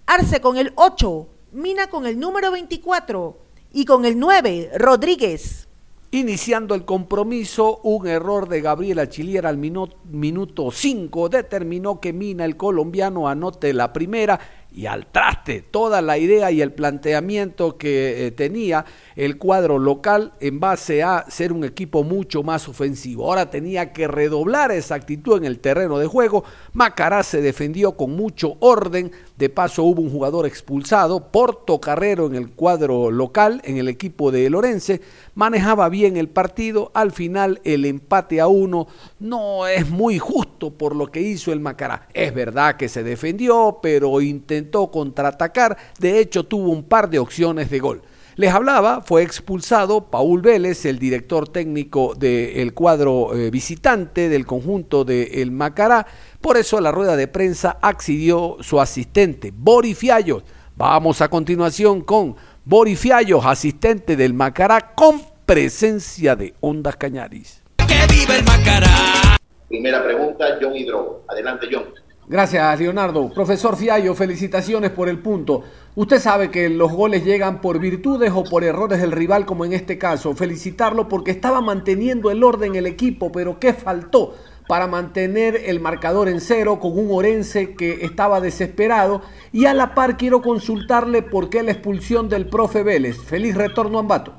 Arce 0.07 0.41
con 0.41 0.59
el 0.59 0.73
8, 0.77 1.27
Mina 1.51 1.89
con 1.89 2.07
el 2.07 2.21
número 2.21 2.53
24 2.53 3.37
y 3.73 3.85
con 3.85 4.05
el 4.05 4.17
9, 4.17 4.71
Rodríguez. 4.77 5.67
Iniciando 6.11 6.75
el 6.75 6.87
compromiso, 6.87 7.81
un 7.83 8.07
error 8.07 8.49
de 8.49 8.63
Gabriela 8.63 9.11
Chilier 9.11 9.45
al 9.45 9.59
minuto 9.59 10.71
5 10.71 11.29
determinó 11.29 12.01
que 12.01 12.15
Mina, 12.15 12.47
el 12.47 12.57
colombiano, 12.57 13.29
anote 13.29 13.75
la 13.75 13.93
primera 13.93 14.41
y 14.71 14.87
al 14.87 15.07
traste 15.07 15.63
toda 15.63 16.03
la 16.03 16.19
idea 16.19 16.51
y 16.51 16.61
el 16.61 16.73
planteamiento 16.73 17.79
que 17.79 18.27
eh, 18.27 18.31
tenía 18.31 18.85
el 19.17 19.39
cuadro 19.39 19.79
local 19.79 20.35
en 20.41 20.61
base 20.61 21.03
a 21.03 21.25
ser 21.29 21.53
un 21.53 21.65
equipo 21.65 22.05
mucho 22.05 22.43
más 22.43 22.69
ofensivo. 22.69 23.27
Ahora 23.27 23.51
tenía 23.51 23.93
que 23.93 24.07
redoblar 24.07 24.71
esa 24.71 24.95
actitud 24.95 25.39
en 25.39 25.45
el 25.45 25.59
terreno 25.59 25.99
de 25.99 26.07
juego. 26.07 26.45
Macará 26.75 27.23
se 27.23 27.41
defendió 27.41 27.93
con 27.93 28.15
mucho 28.15 28.57
orden. 28.61 29.11
De 29.39 29.49
paso 29.49 29.85
hubo 29.85 30.03
un 30.03 30.11
jugador 30.11 30.47
expulsado, 30.47 31.31
Porto 31.31 31.81
Carrero 31.81 32.27
en 32.27 32.35
el 32.35 32.51
cuadro 32.51 33.13
local, 33.13 33.63
en 33.63 33.77
el 33.77 33.87
equipo 33.87 34.33
de 34.33 34.51
Lorense. 34.51 35.01
Manejaba 35.37 35.89
bien 35.89 36.17
el 36.17 36.29
partido. 36.29 36.91
Al 36.93 37.13
final 37.13 37.61
el 37.63 37.85
empate 37.85 38.41
a 38.41 38.49
uno 38.49 38.89
no 39.21 39.69
es 39.69 39.89
muy 39.89 40.19
justo 40.19 40.73
por 40.73 40.97
lo 40.97 41.13
que 41.13 41.21
hizo 41.21 41.53
el 41.53 41.61
Macará. 41.61 42.09
Es 42.15 42.35
verdad 42.35 42.75
que 42.75 42.89
se 42.89 43.05
defendió, 43.05 43.79
pero 43.81 44.21
intentó 44.21 44.91
contraatacar. 44.91 45.79
De 46.01 46.19
hecho 46.19 46.43
tuvo 46.43 46.73
un 46.73 46.83
par 46.83 47.09
de 47.09 47.21
opciones 47.21 47.71
de 47.71 47.79
gol. 47.79 48.03
Les 48.39 48.55
hablaba, 48.55 49.01
fue 49.01 49.25
expulsado 49.25 50.13
Paul 50.13 50.43
Vélez, 50.43 50.85
el 50.85 51.01
director 51.01 51.49
técnico 51.49 52.15
del 52.15 52.73
cuadro 52.73 53.35
eh, 53.35 53.51
visitante 53.51 54.29
del 54.29 54.47
conjunto 54.47 55.05
de 55.05 55.43
El 55.43 55.51
Macará. 55.51 56.07
Por 56.41 56.57
eso 56.57 56.79
a 56.79 56.81
la 56.81 56.93
rueda 56.93 57.17
de 57.17 57.27
prensa 57.27 57.79
accedió 57.83 58.59
su 58.61 58.81
asistente, 58.81 59.53
Bori 59.53 59.93
Fiallos. 59.93 60.45
Vamos 60.77 61.21
a 61.21 61.27
continuación 61.27 62.03
con 62.03 62.37
Bori 62.65 62.95
Fiallos, 62.95 63.45
asistente 63.45 64.15
del 64.15 64.35
Macará, 64.35 64.95
con 64.95 65.21
presencia 65.45 66.37
de 66.37 66.55
Ondas 66.61 66.95
Cañaris. 66.95 67.65
¡Que 67.89 68.07
viva 68.09 68.37
el 68.37 68.45
Macará! 68.45 69.37
Primera 69.67 70.05
pregunta, 70.05 70.59
John 70.63 70.77
Hidro. 70.77 71.25
Adelante, 71.27 71.67
John. 71.73 71.87
Gracias, 72.31 72.79
Leonardo. 72.79 73.31
Profesor 73.33 73.75
Fiallo, 73.75 74.15
felicitaciones 74.15 74.91
por 74.91 75.09
el 75.09 75.19
punto. 75.19 75.63
Usted 75.95 76.19
sabe 76.19 76.51
que 76.51 76.69
los 76.69 76.93
goles 76.93 77.25
llegan 77.25 77.63
por 77.63 77.79
virtudes 77.79 78.31
o 78.35 78.45
por 78.45 78.65
errores 78.65 79.01
del 79.01 79.13
rival, 79.13 79.47
como 79.47 79.65
en 79.65 79.73
este 79.73 79.97
caso. 79.97 80.35
Felicitarlo 80.35 81.09
porque 81.09 81.31
estaba 81.31 81.63
manteniendo 81.63 82.31
el 82.31 82.45
orden 82.45 82.75
el 82.75 82.87
equipo, 82.87 83.33
pero 83.33 83.59
¿qué 83.59 83.73
faltó 83.73 84.35
para 84.69 84.87
mantener 84.87 85.57
el 85.65 85.81
marcador 85.81 86.29
en 86.29 86.43
cero 86.43 86.79
con 86.79 86.99
un 86.99 87.09
Orense 87.11 87.75
que 87.75 88.05
estaba 88.05 88.43
desesperado? 88.43 89.23
Y 89.51 89.65
a 89.65 89.73
la 89.73 89.95
par 89.95 90.19
quiero 90.19 90.43
consultarle 90.43 91.23
por 91.23 91.49
qué 91.49 91.63
la 91.63 91.73
expulsión 91.73 92.29
del 92.29 92.47
profe 92.47 92.83
Vélez. 92.83 93.17
Feliz 93.17 93.57
retorno 93.57 93.97
a 93.97 94.01
Ambato. 94.03 94.35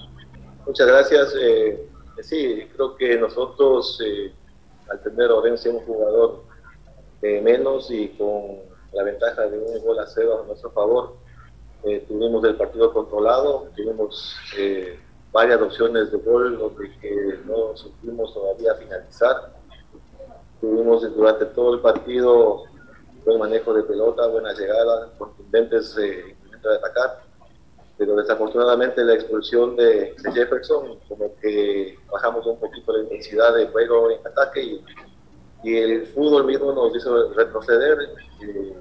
Muchas 0.67 0.85
gracias. 0.85 1.33
Eh, 1.41 1.87
sí, 2.21 2.67
creo 2.75 2.95
que 2.95 3.17
nosotros, 3.17 3.99
eh, 4.05 4.31
al 4.91 5.01
tener 5.01 5.31
Orense 5.31 5.71
un 5.71 5.79
jugador 5.79 6.48
eh, 7.21 7.41
menos 7.41 7.91
y 7.91 8.09
con 8.09 8.57
la 8.93 9.03
ventaja 9.03 9.47
de 9.47 9.57
un 9.57 9.83
gol 9.83 9.99
a 9.99 10.07
cero 10.07 10.41
a 10.43 10.47
nuestro 10.47 10.71
favor. 10.71 11.15
Eh, 11.83 12.03
tuvimos 12.07 12.43
el 12.43 12.55
partido 12.55 12.91
controlado, 12.93 13.67
tuvimos 13.75 14.35
eh, 14.57 14.99
varias 15.31 15.61
opciones 15.61 16.11
de 16.11 16.17
gol 16.17 16.57
donde 16.57 16.91
que 16.99 17.39
no 17.45 17.75
supimos 17.75 18.33
todavía 18.33 18.75
finalizar. 18.75 19.53
Tuvimos 20.59 21.01
durante 21.15 21.45
todo 21.45 21.75
el 21.75 21.79
partido 21.79 22.63
buen 23.25 23.39
manejo 23.39 23.73
de 23.73 23.83
pelota, 23.83 24.27
buena 24.27 24.53
llegada, 24.53 25.09
contundentes 25.17 25.95
eh, 25.97 26.35
de 26.61 26.75
atacar, 26.75 27.21
pero 27.97 28.15
desafortunadamente 28.15 29.03
la 29.03 29.13
expulsión 29.13 29.75
de, 29.75 30.15
Jefferson 30.33 30.99
como 31.07 31.35
que 31.41 31.97
bajamos 32.11 32.45
un 32.45 32.59
poquito 32.59 32.93
la 32.93 33.03
intensidad 33.03 33.55
de 33.55 33.67
juego 33.67 34.11
en 34.11 34.25
ataque 34.25 34.61
y 34.61 34.83
y 35.63 35.75
el 35.75 36.07
fútbol 36.07 36.45
mismo 36.45 36.71
nos 36.71 36.95
hizo 36.95 37.33
retroceder. 37.33 37.97
Eh, 38.41 38.77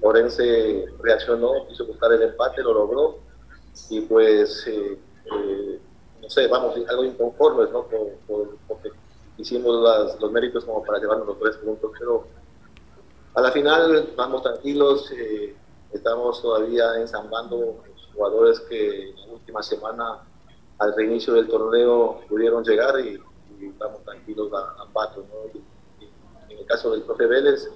Orense 0.00 0.86
reaccionó, 1.02 1.66
quiso 1.68 1.86
buscar 1.86 2.12
el 2.12 2.22
empate, 2.22 2.62
lo 2.62 2.72
logró 2.72 3.18
y 3.90 4.00
pues, 4.02 4.66
eh, 4.66 4.98
eh, 5.24 5.80
no 6.22 6.30
sé, 6.30 6.46
vamos 6.46 6.76
algo 6.88 7.04
inconformes, 7.04 7.70
¿no? 7.70 7.86
porque 8.68 8.90
hicimos 9.38 10.16
los 10.20 10.32
méritos 10.32 10.64
como 10.64 10.84
para 10.84 10.98
llevarnos 10.98 11.26
los 11.26 11.38
tres 11.40 11.56
puntos, 11.56 11.90
pero 11.98 12.26
a 13.34 13.40
la 13.40 13.50
final 13.50 14.10
vamos 14.16 14.42
tranquilos, 14.42 15.10
estamos 15.92 16.42
todavía 16.42 16.96
ensamblando 17.00 17.82
los 17.88 18.06
jugadores 18.14 18.60
que 18.60 19.10
en 19.10 19.16
la 19.16 19.32
última 19.32 19.62
semana 19.62 20.20
al 20.78 20.94
reinicio 20.94 21.34
del 21.34 21.48
torneo 21.48 22.20
pudieron 22.28 22.62
llegar 22.62 23.00
y, 23.00 23.20
y 23.60 23.68
vamos 23.78 24.04
tranquilos 24.04 24.52
a, 24.52 24.82
a 24.82 24.86
Pato, 24.92 25.24
¿no? 25.28 25.60
Caso 26.68 26.92
del 26.92 27.02
profe 27.02 27.26
Vélez, 27.26 27.68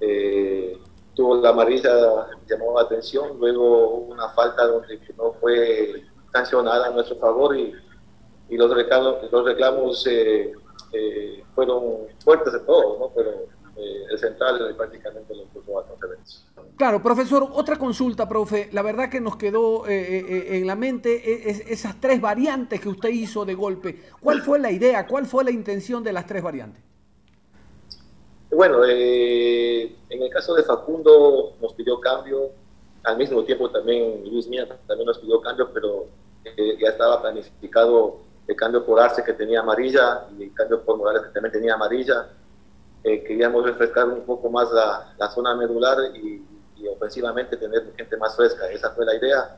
eh, 0.00 0.78
tuvo 1.14 1.36
la 1.36 1.50
amarilla, 1.50 2.26
llamó 2.48 2.74
la 2.74 2.82
atención, 2.82 3.38
luego 3.38 3.98
una 3.98 4.28
falta 4.30 4.66
donde 4.66 5.00
no 5.16 5.32
fue 5.34 6.02
sancionada 6.32 6.88
a 6.88 6.90
nuestro 6.90 7.16
favor 7.16 7.56
y, 7.56 7.72
los 8.50 8.72
reclamos, 8.72 9.16
los 9.32 9.44
reclamos 9.44 10.06
eh, 10.06 10.52
eh, 10.92 11.44
fueron 11.54 12.06
fuertes 12.22 12.52
de 12.52 12.60
todos, 12.60 13.00
¿no? 13.00 13.10
pero 13.14 13.30
el 13.76 14.16
central 14.16 14.72
prácticamente 14.76 15.34
lo 15.34 15.46
puso 15.46 15.76
a 15.76 16.06
Vélez. 16.06 16.44
Claro, 16.76 17.02
profesor, 17.02 17.48
otra 17.52 17.76
consulta, 17.76 18.28
profe. 18.28 18.68
La 18.72 18.82
verdad 18.82 19.10
que 19.10 19.20
nos 19.20 19.36
quedó 19.36 19.88
en 19.88 20.64
la 20.64 20.76
mente 20.76 21.72
esas 21.72 22.00
tres 22.00 22.20
variantes 22.20 22.80
que 22.80 22.88
usted 22.88 23.08
hizo 23.08 23.44
de 23.44 23.54
golpe. 23.54 24.00
¿Cuál 24.20 24.42
fue 24.42 24.60
la 24.60 24.70
idea? 24.70 25.08
¿Cuál 25.08 25.26
fue 25.26 25.42
la 25.42 25.50
intención 25.50 26.04
de 26.04 26.12
las 26.12 26.26
tres 26.26 26.44
variantes? 26.44 26.84
Bueno, 28.54 28.84
eh, 28.86 29.96
en 30.08 30.22
el 30.22 30.30
caso 30.30 30.54
de 30.54 30.62
Facundo 30.62 31.54
nos 31.60 31.74
pidió 31.74 31.98
cambio, 31.98 32.50
al 33.02 33.18
mismo 33.18 33.42
tiempo 33.42 33.68
también 33.68 34.22
Luis 34.30 34.46
Mía 34.46 34.68
también 34.86 35.08
nos 35.08 35.18
pidió 35.18 35.40
cambio, 35.40 35.70
pero 35.74 36.06
eh, 36.44 36.78
ya 36.80 36.90
estaba 36.90 37.20
planificado 37.20 38.18
el 38.46 38.54
cambio 38.54 38.86
por 38.86 39.00
Arce 39.00 39.24
que 39.24 39.32
tenía 39.32 39.58
amarilla 39.58 40.26
y 40.38 40.44
el 40.44 40.54
cambio 40.54 40.82
por 40.82 40.96
Morales 40.96 41.22
que 41.22 41.30
también 41.30 41.52
tenía 41.52 41.74
amarilla. 41.74 42.28
Eh, 43.02 43.24
queríamos 43.24 43.64
refrescar 43.64 44.06
un 44.06 44.22
poco 44.22 44.48
más 44.48 44.68
la, 44.70 45.30
zona 45.30 45.56
medular 45.56 45.98
y, 46.14 46.42
ofensivamente 46.86 47.56
tener 47.56 47.92
gente 47.96 48.16
más 48.18 48.36
fresca. 48.36 48.68
Esa 48.70 48.90
fue 48.90 49.04
la 49.06 49.16
idea. 49.16 49.56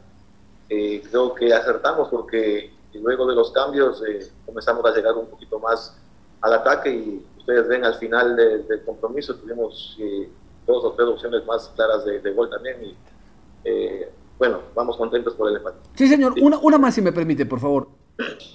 creo 0.68 1.34
que 1.34 1.52
acertamos 1.52 2.08
porque 2.08 2.72
luego 2.94 3.26
de 3.26 3.34
los 3.34 3.50
cambios 3.50 4.00
comenzamos 4.46 4.84
a 4.86 4.94
llegar 4.94 5.12
un 5.14 5.26
poquito 5.26 5.58
más 5.58 5.94
al 6.40 6.52
ataque 6.54 6.90
y 6.90 7.24
ustedes 7.46 7.68
ven 7.68 7.84
al 7.84 7.94
final 7.94 8.36
del 8.36 8.82
compromiso, 8.84 9.36
tuvimos 9.36 9.96
eh, 10.00 10.28
dos 10.66 10.84
o 10.84 10.92
tres 10.92 11.08
opciones 11.08 11.46
más 11.46 11.72
claras 11.76 12.04
de, 12.04 12.32
gol 12.32 12.50
también. 12.50 12.76
Y, 12.82 12.96
eh, 13.64 14.10
bueno, 14.38 14.60
vamos 14.74 14.96
contentos 14.96 15.34
por 15.34 15.48
el 15.48 15.56
empate. 15.56 15.78
Sí, 15.94 16.08
señor. 16.08 16.34
Una, 16.40 16.58
una 16.58 16.76
más, 16.76 16.94
si 16.94 17.02
me 17.02 17.12
permite, 17.12 17.46
por 17.46 17.60
favor. 17.60 17.88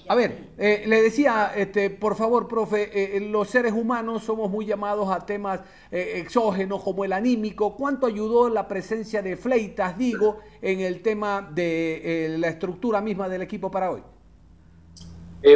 A 0.10 0.16
ver, 0.16 0.50
eh, 0.58 0.84
le 0.88 1.02
decía, 1.04 1.54
este, 1.56 1.90
por 1.90 2.16
favor, 2.16 2.48
profe, 2.48 3.20
los 3.30 3.48
seres 3.48 3.74
humanos 3.74 4.24
somos 4.24 4.50
muy 4.50 4.66
llamados 4.66 5.10
a 5.10 5.26
temas 5.26 5.62
exógenos 5.92 6.84
como 6.84 7.06
el 7.06 7.14
anímico. 7.14 7.78
¿Cuánto 7.78 8.08
ayudó 8.08 8.50
la 8.50 8.68
presencia 8.68 9.22
de 9.22 9.38
Fleitas, 9.38 9.98
digo, 9.98 10.40
en 10.62 10.82
el 10.82 11.02
tema 11.02 11.50
de 11.54 12.36
la 12.40 12.48
estructura 12.48 13.02
misma 13.02 13.30
del 13.30 13.44
equipo 13.44 13.72
para 13.72 13.92
hoy? 13.92 14.04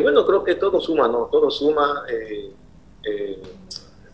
Bueno, 0.01 0.25
creo 0.25 0.43
que 0.43 0.55
todo 0.55 0.81
suma, 0.81 1.07
¿no? 1.07 1.29
Todo 1.31 1.49
suma. 1.49 2.03
Eh, 2.09 2.53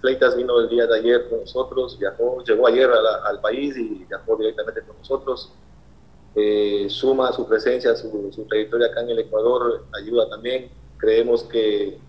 Fleitas 0.02 0.36
vino 0.36 0.60
el 0.60 0.68
día 0.68 0.88
de 0.88 0.98
ayer 0.98 1.30
con 1.30 1.42
nosotros, 1.42 1.98
viajó, 1.98 2.44
llegó 2.44 2.68
ayer 2.68 2.90
al 2.90 3.40
país 3.40 3.78
y 3.78 4.06
viajó 4.10 4.36
directamente 4.36 4.82
con 4.82 4.98
nosotros. 4.98 5.52
eh, 6.36 6.88
suma 6.90 7.32
su 7.34 7.48
presencia, 7.48 7.96
su, 7.96 8.32
su, 8.34 8.46
trayectoria 8.46 8.88
acá 8.88 9.02
en 9.02 9.12
el 9.12 9.20
Ecuador, 9.20 9.86
ayuda 9.94 10.30
también. 10.30 10.70
Creemos 10.98 11.44
que 11.44 12.00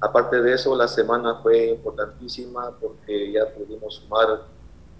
aparte 0.00 0.42
de 0.42 0.54
eso, 0.54 0.76
la 0.76 0.88
semana 0.88 1.36
fue 1.36 1.68
importantísima 1.70 2.76
porque 2.80 3.32
ya 3.32 3.46
pudimos 3.46 3.94
sumar, 3.94 4.42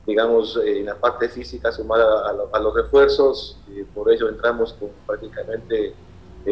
digamos, 0.07 0.59
en 0.65 0.87
la 0.87 0.95
parte 0.95 1.29
física, 1.29 1.71
sumar 1.73 2.01
a, 2.01 2.61
los 2.61 2.75
refuerzos. 2.75 3.59
Por 3.95 4.11
ello 4.11 4.29
entramos 4.29 4.73
con 4.75 4.91
prácticamente 5.07 5.95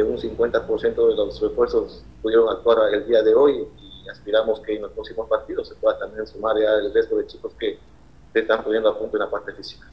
un 0.02 0.18
50% 0.18 1.08
de 1.08 1.14
los 1.14 1.40
refuerzos 1.40 2.02
pudieron 2.22 2.48
actuar 2.48 2.92
el 2.94 3.06
día 3.06 3.22
de 3.22 3.34
hoy 3.34 3.66
y 3.80 4.08
aspiramos 4.08 4.60
que 4.60 4.74
en 4.74 4.82
los 4.82 4.92
próximos 4.92 5.28
partidos 5.28 5.68
se 5.68 5.74
pueda 5.76 5.98
también 5.98 6.26
sumar 6.26 6.56
ya 6.58 6.74
el 6.74 6.92
resto 6.92 7.16
de 7.16 7.26
chicos 7.26 7.52
que 7.58 7.78
se 8.32 8.40
están 8.40 8.62
poniendo 8.62 8.88
a 8.88 8.98
punto 8.98 9.16
en 9.16 9.24
la 9.24 9.30
parte 9.30 9.52
física. 9.52 9.86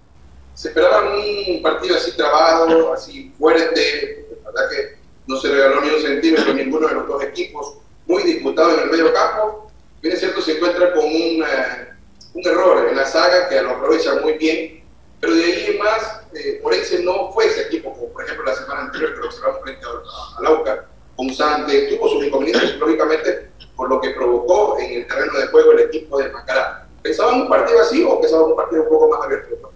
Se 0.53 0.69
esperaba 0.69 1.15
un 1.15 1.61
partido 1.61 1.95
así 1.95 2.11
trabado, 2.15 2.93
así 2.93 3.33
fuerte, 3.37 4.27
la 4.43 4.51
verdad 4.51 4.69
que 4.69 4.97
no 5.27 5.37
se 5.37 5.49
regaló 5.49 5.81
ni 5.81 5.89
un 5.89 6.01
centímetro 6.01 6.53
ninguno 6.53 6.87
de 6.87 6.93
los 6.95 7.07
dos 7.07 7.23
equipos, 7.23 7.77
muy 8.05 8.23
disputado 8.23 8.73
en 8.75 8.81
el 8.81 8.89
medio 8.89 9.13
campo. 9.13 9.71
Bien 10.01 10.13
es 10.13 10.19
cierto, 10.19 10.41
se 10.41 10.57
encuentra 10.57 10.93
con 10.93 11.05
un, 11.05 11.43
eh, 11.43 11.93
un 12.33 12.47
error 12.47 12.87
en 12.89 12.95
la 12.95 13.05
saga 13.05 13.47
que 13.47 13.61
lo 13.61 13.71
aprovecha 13.71 14.15
muy 14.21 14.33
bien, 14.33 14.83
pero 15.19 15.33
de 15.33 15.43
ahí 15.43 15.65
en 15.69 15.79
más, 15.79 16.22
eh, 16.35 16.61
Orense 16.63 17.03
no 17.03 17.31
fue 17.31 17.45
ese 17.45 17.63
equipo, 17.63 17.93
como 17.93 18.09
por 18.09 18.23
ejemplo 18.23 18.45
la 18.45 18.55
semana 18.55 18.81
anterior 18.81 19.13
que 19.13 19.19
lo 19.19 19.25
observamos 19.27 19.61
frente 19.61 19.85
a, 19.85 20.39
a 20.39 20.41
Lauca, 20.41 20.87
Sante, 21.33 21.95
tuvo 21.95 22.09
sus 22.09 22.25
inconvenientes, 22.25 22.77
lógicamente, 22.77 23.51
por 23.75 23.89
lo 23.89 24.01
que 24.01 24.11
provocó 24.11 24.77
en 24.79 25.01
el 25.01 25.07
terreno 25.07 25.39
de 25.39 25.47
juego 25.47 25.71
el 25.71 25.79
equipo 25.81 26.17
de 26.17 26.29
Macará. 26.29 26.87
¿Pensaban 27.01 27.41
un 27.41 27.49
partido 27.49 27.79
así 27.79 28.03
o 28.03 28.19
pensaban 28.19 28.51
un 28.51 28.55
partido 28.55 28.83
un 28.83 28.89
poco 28.89 29.09
más 29.09 29.25
abierto? 29.25 29.71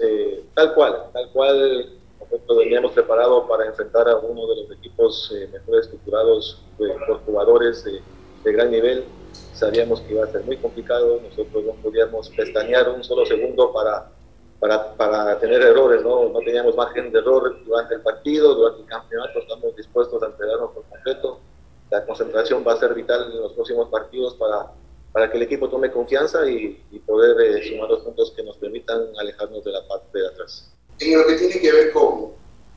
Eh, 0.00 0.44
tal 0.54 0.74
cual, 0.74 1.10
tal 1.12 1.30
cual 1.32 1.98
nosotros 2.20 2.58
veníamos 2.58 2.92
preparados 2.92 3.48
para 3.48 3.66
enfrentar 3.66 4.08
a 4.08 4.16
uno 4.16 4.46
de 4.46 4.56
los 4.62 4.70
equipos 4.78 5.32
eh, 5.34 5.48
mejor 5.52 5.80
estructurados 5.80 6.62
eh, 6.78 6.96
por 7.06 7.20
jugadores 7.24 7.84
de, 7.84 8.00
de, 8.44 8.52
gran 8.52 8.70
nivel. 8.70 9.04
Sabíamos 9.52 10.00
que 10.00 10.14
iba 10.14 10.24
a 10.24 10.28
ser 10.28 10.42
muy 10.44 10.56
complicado, 10.56 11.20
nosotros 11.22 11.64
no 11.64 11.72
podíamos 11.82 12.28
pestañear 12.30 12.88
un 12.88 13.02
solo 13.02 13.26
segundo 13.26 13.72
para, 13.72 14.10
para, 14.64 14.96
para 14.96 15.38
tener 15.38 15.60
errores, 15.60 16.02
¿no? 16.02 16.30
no 16.30 16.38
teníamos 16.38 16.74
margen 16.74 17.12
de 17.12 17.18
error 17.18 17.54
durante 17.66 17.96
el 17.96 18.00
partido, 18.00 18.54
durante 18.54 18.80
el 18.80 18.88
campeonato, 18.88 19.40
estamos 19.40 19.76
dispuestos 19.76 20.22
a 20.22 20.26
entregarnos 20.26 20.70
por 20.70 20.84
completo. 20.84 21.40
La 21.90 22.06
concentración 22.06 22.64
va 22.66 22.72
a 22.72 22.78
ser 22.78 22.94
vital 22.94 23.30
en 23.30 23.42
los 23.42 23.52
próximos 23.52 23.90
partidos 23.90 24.34
para 24.36 24.70
para 25.14 25.30
que 25.30 25.36
el 25.36 25.44
equipo 25.44 25.68
tome 25.68 25.92
confianza 25.92 26.44
y, 26.50 26.82
poder 27.06 27.40
eh, 27.40 27.68
sumar 27.68 27.88
los 27.88 28.02
puntos 28.02 28.32
que 28.34 28.42
nos 28.42 28.56
permitan 28.56 29.00
alejarnos 29.20 29.62
de 29.62 29.70
la 29.70 29.86
parte 29.86 30.18
de 30.18 30.26
atrás. 30.26 30.72
En 30.98 31.16
lo 31.16 31.24
que 31.24 31.34
tiene 31.34 31.60
que 31.60 31.72
ver 31.72 31.92
con, 31.92 32.32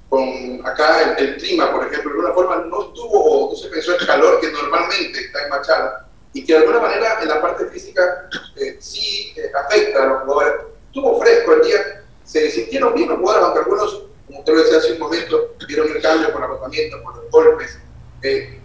con 0.07 0.63
acá 0.63 1.15
el, 1.17 1.37
clima, 1.37 1.71
por 1.71 1.87
ejemplo, 1.87 2.11
de 2.11 2.17
alguna 2.19 2.33
forma 2.35 2.55
no 2.65 2.83
estuvo 2.83 3.23
o 3.23 3.49
no 3.49 3.55
se 3.55 3.69
pensó 3.69 3.95
el 3.95 4.05
calor 4.05 4.39
que 4.39 4.51
normalmente 4.51 5.19
está 5.19 5.45
en 5.45 5.49
Machala 5.49 6.07
y 6.33 6.45
que 6.45 6.53
de 6.53 6.59
alguna 6.59 6.79
manera 6.79 7.19
en 7.23 7.27
la 7.27 7.41
parte 7.41 7.65
física 7.69 8.29
eh, 8.55 8.77
sí 8.79 9.33
eh, 9.35 9.49
afecta 9.55 10.03
a 10.03 10.05
los 10.05 10.21
jugadores. 10.21 10.66
Estuvo 10.87 11.19
fresco 11.19 11.53
el 11.53 11.61
día, 11.61 12.03
se 12.23 12.49
sintieron 12.51 12.93
bien 12.93 13.09
los 13.09 13.19
jugadores, 13.19 13.45
aunque 13.45 13.59
algunos, 13.59 14.03
como 14.25 14.39
usted 14.39 14.53
lo 14.53 14.77
hace 14.77 14.93
un 14.93 14.99
momento, 14.99 15.55
vieron 15.67 15.87
el 15.95 16.01
cambio 16.01 16.31
por 16.31 16.43
agotamiento, 16.43 17.01
por 17.03 17.15
los 17.15 17.31
golpes. 17.31 17.79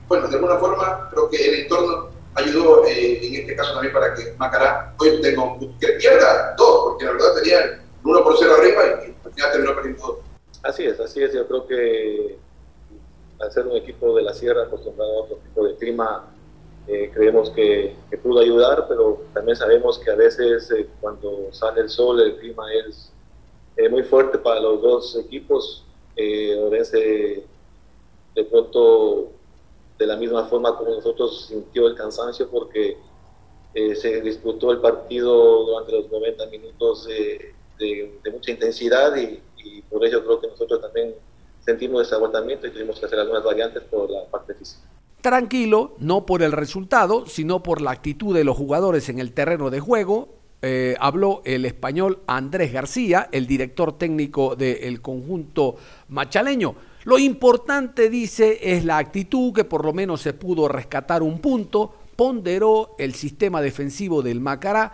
bueno, 0.08 0.28
de 0.28 0.34
alguna 0.34 0.56
forma 0.56 1.08
creo 1.10 1.28
que 1.28 1.48
el 1.48 1.60
entorno 1.60 2.10
ayudó 2.34 2.84
eh, 2.86 3.26
en 3.26 3.34
este 3.34 3.56
caso 3.56 3.74
también 3.74 3.92
para 3.92 4.14
que 4.14 4.34
Macará 4.38 4.94
hoy 4.98 5.20
tenga 5.20 5.42
que 5.80 5.88
pierda 5.98 6.54
dos, 6.56 6.84
porque 6.84 7.04
la 7.04 7.12
verdad 7.12 7.34
tenía 7.34 7.60
el 7.60 7.80
1 8.04 8.24
por 8.24 8.36
0 8.38 8.54
arriba 8.58 8.82
y, 8.84 9.14
al 9.24 9.32
final 9.32 9.52
terminó 9.52 9.74
perdiendo 9.74 10.06
dos. 10.06 10.18
Así 10.62 10.84
es, 10.84 10.98
así 11.00 11.22
es. 11.22 11.32
Yo 11.32 11.46
creo 11.46 11.66
que 11.66 12.38
al 13.40 13.52
ser 13.52 13.66
un 13.66 13.76
equipo 13.76 14.14
de 14.14 14.22
la 14.22 14.32
sierra 14.32 14.64
acostumbrado 14.64 15.12
a 15.12 15.22
otro 15.24 15.36
tipo 15.36 15.66
de 15.66 15.76
clima, 15.76 16.31
eh, 16.88 17.10
creemos 17.12 17.50
que, 17.50 17.96
pudo 18.22 18.40
ayudar, 18.40 18.86
pero 18.88 19.22
también 19.32 19.56
sabemos 19.56 19.98
que 19.98 20.10
a 20.10 20.16
veces 20.16 20.70
eh, 20.70 20.88
cuando 21.00 21.52
sale 21.52 21.80
el 21.82 21.88
sol 21.88 22.20
el 22.20 22.36
clima 22.36 22.64
es 22.72 23.12
muy 23.90 24.02
fuerte 24.02 24.38
para 24.38 24.60
los 24.60 24.82
dos 24.82 25.16
equipos. 25.16 25.84
Orense 26.16 27.44
de 28.34 28.44
pronto 28.44 29.32
de 29.98 30.06
la 30.06 30.16
misma 30.16 30.44
forma 30.44 30.76
como 30.76 30.90
nosotros 30.90 31.46
sintió 31.46 31.86
el 31.86 31.94
cansancio 31.94 32.48
porque 32.50 32.96
eh, 33.74 33.94
se 33.94 34.20
disputó 34.20 34.72
el 34.72 34.80
partido 34.80 35.64
durante 35.64 35.92
los 35.92 36.10
90 36.10 36.46
minutos 36.46 37.06
de, 37.06 37.54
mucha 38.32 38.52
intensidad 38.52 39.16
y, 39.16 39.42
por 39.90 40.04
ello 40.04 40.24
creo 40.24 40.40
que 40.40 40.48
nosotros 40.48 40.80
también 40.80 41.14
sentimos 41.64 42.02
ese 42.02 42.14
agotamiento 42.14 42.66
y 42.66 42.70
tuvimos 42.70 42.98
que 42.98 43.06
hacer 43.06 43.18
algunas 43.18 43.44
variantes 43.44 43.82
por 43.84 44.10
la 44.10 44.24
parte 44.26 44.54
física. 44.54 44.82
Tranquilo, 45.22 45.94
no 46.00 46.26
por 46.26 46.42
el 46.42 46.50
resultado, 46.50 47.26
sino 47.26 47.62
por 47.62 47.80
la 47.80 47.92
actitud 47.92 48.34
de 48.34 48.42
los 48.42 48.56
jugadores 48.56 49.08
en 49.08 49.20
el 49.20 49.32
terreno 49.32 49.70
de 49.70 49.78
juego, 49.78 50.34
eh, 50.62 50.96
habló 50.98 51.42
el 51.44 51.64
español 51.64 52.22
Andrés 52.26 52.72
García, 52.72 53.28
el 53.30 53.46
director 53.46 53.96
técnico 53.96 54.56
del 54.56 55.00
conjunto 55.00 55.76
machaleño. 56.08 56.74
Lo 57.04 57.20
importante, 57.20 58.10
dice, 58.10 58.58
es 58.62 58.84
la 58.84 58.98
actitud 58.98 59.52
que 59.52 59.62
por 59.62 59.84
lo 59.84 59.92
menos 59.92 60.20
se 60.20 60.32
pudo 60.32 60.66
rescatar 60.66 61.22
un 61.22 61.38
punto, 61.38 61.94
ponderó 62.16 62.96
el 62.98 63.14
sistema 63.14 63.62
defensivo 63.62 64.22
del 64.22 64.40
Macará. 64.40 64.92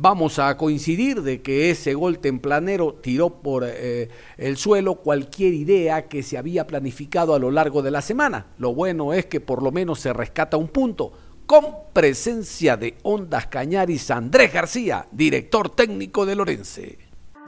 Vamos 0.00 0.38
a 0.38 0.56
coincidir 0.56 1.22
de 1.22 1.42
que 1.42 1.70
ese 1.70 1.92
gol 1.94 2.20
templanero 2.20 2.94
tiró 3.02 3.30
por 3.42 3.64
eh, 3.66 4.08
el 4.36 4.56
suelo 4.56 4.94
cualquier 4.94 5.54
idea 5.54 6.06
que 6.06 6.22
se 6.22 6.38
había 6.38 6.68
planificado 6.68 7.34
a 7.34 7.40
lo 7.40 7.50
largo 7.50 7.82
de 7.82 7.90
la 7.90 8.00
semana. 8.00 8.46
Lo 8.58 8.72
bueno 8.72 9.12
es 9.12 9.26
que 9.26 9.40
por 9.40 9.60
lo 9.60 9.72
menos 9.72 9.98
se 9.98 10.12
rescata 10.12 10.56
un 10.56 10.68
punto 10.68 11.10
con 11.46 11.64
presencia 11.92 12.76
de 12.76 12.96
Ondas 13.02 13.48
Cañaris 13.48 14.12
Andrés 14.12 14.52
García, 14.52 15.04
director 15.10 15.74
técnico 15.74 16.24
de 16.24 16.36
Lorense. 16.36 16.98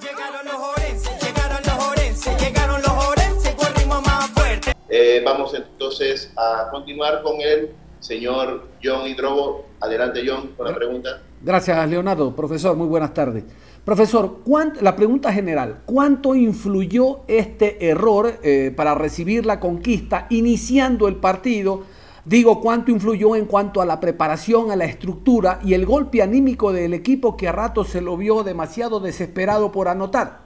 Llegaron 0.01 0.45
los 0.45 0.57
Orense, 0.57 1.11
llegaron 1.25 1.63
los 1.65 1.87
Orense, 1.87 2.37
llegaron 2.37 2.83
los 2.83 3.07
Orense 3.07 3.55
con 3.55 3.73
ritmo 3.77 4.01
más 4.01 4.29
fuerte. 4.31 4.73
Eh, 4.89 5.23
vamos 5.25 5.55
entonces 5.55 6.33
a 6.37 6.69
continuar 6.73 7.23
con 7.23 7.41
el 7.41 7.71
señor 8.01 8.69
John 8.83 9.07
Hidrobo. 9.07 9.67
Adelante, 9.81 10.23
John, 10.27 10.53
con 10.57 10.67
la 10.67 10.75
pregunta. 10.75 11.23
Gracias, 11.43 11.89
Leonardo. 11.89 12.35
Profesor, 12.35 12.77
muy 12.77 12.87
buenas 12.87 13.15
tardes. 13.15 13.45
Profesor, 13.85 14.41
la 14.81 14.95
pregunta 14.95 15.33
general, 15.33 15.81
¿cuánto 15.87 16.35
influyó 16.35 17.21
este 17.27 17.89
error 17.89 18.39
eh, 18.43 18.73
para 18.77 18.95
recibir 18.95 19.47
la 19.47 19.59
conquista 19.59 20.27
iniciando 20.29 21.09
el 21.09 21.17
partido? 21.17 21.85
Digo, 22.27 22.61
cuánto 22.61 22.91
influyó 22.91 23.35
en 23.37 23.47
cuanto 23.47 23.81
a 23.81 23.87
la 23.87 23.99
preparación, 23.99 24.71
a 24.71 24.77
la 24.77 24.85
estructura 24.85 25.61
y 25.65 25.73
el 25.73 25.87
golpe 25.87 26.21
anímico 26.21 26.73
del 26.73 26.93
equipo 26.93 27.37
que 27.37 27.49
a 27.49 27.53
rato 27.53 27.83
se 27.85 28.03
lo 28.03 28.19
vio 28.19 28.43
demasiado 28.43 29.01
desesperado 29.01 29.73
por 29.73 29.89
anotar. 29.89 30.41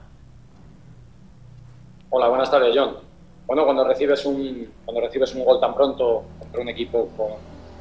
Hola, 2.09 2.29
buenas 2.29 2.49
tardes, 2.49 2.73
John. 2.73 3.04
Bueno, 3.47 3.63
cuando 3.63 3.83
recibes 3.83 4.25
un, 4.25 4.73
cuando 4.83 5.01
recibes 5.01 5.35
un 5.35 5.45
gol 5.45 5.59
tan 5.59 5.73
pronto 5.73 6.25
contra 6.39 6.61
un 6.61 6.69
equipo 6.69 7.09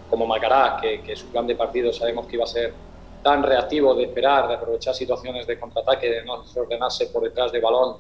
como 0.09 0.27
Macará, 0.27 0.79
que, 0.81 1.03
que 1.03 1.17
su 1.17 1.31
plan 1.31 1.47
de 1.47 1.57
partido 1.57 1.93
sabemos 1.93 2.27
que 2.27 2.37
iba 2.37 2.45
a 2.45 2.49
ser 2.49 2.75
tan 3.23 3.43
reactivo 3.43 3.95
de 3.95 4.05
esperar, 4.05 4.47
de 4.49 4.55
aprovechar 4.55 4.95
situaciones 4.95 5.47
de 5.47 5.59
contraataque, 5.59 6.11
de 6.11 6.25
no 6.25 6.45
ordenarse 6.57 7.07
por 7.07 7.23
detrás 7.23 7.51
de 7.51 7.61
balón, 7.61 7.97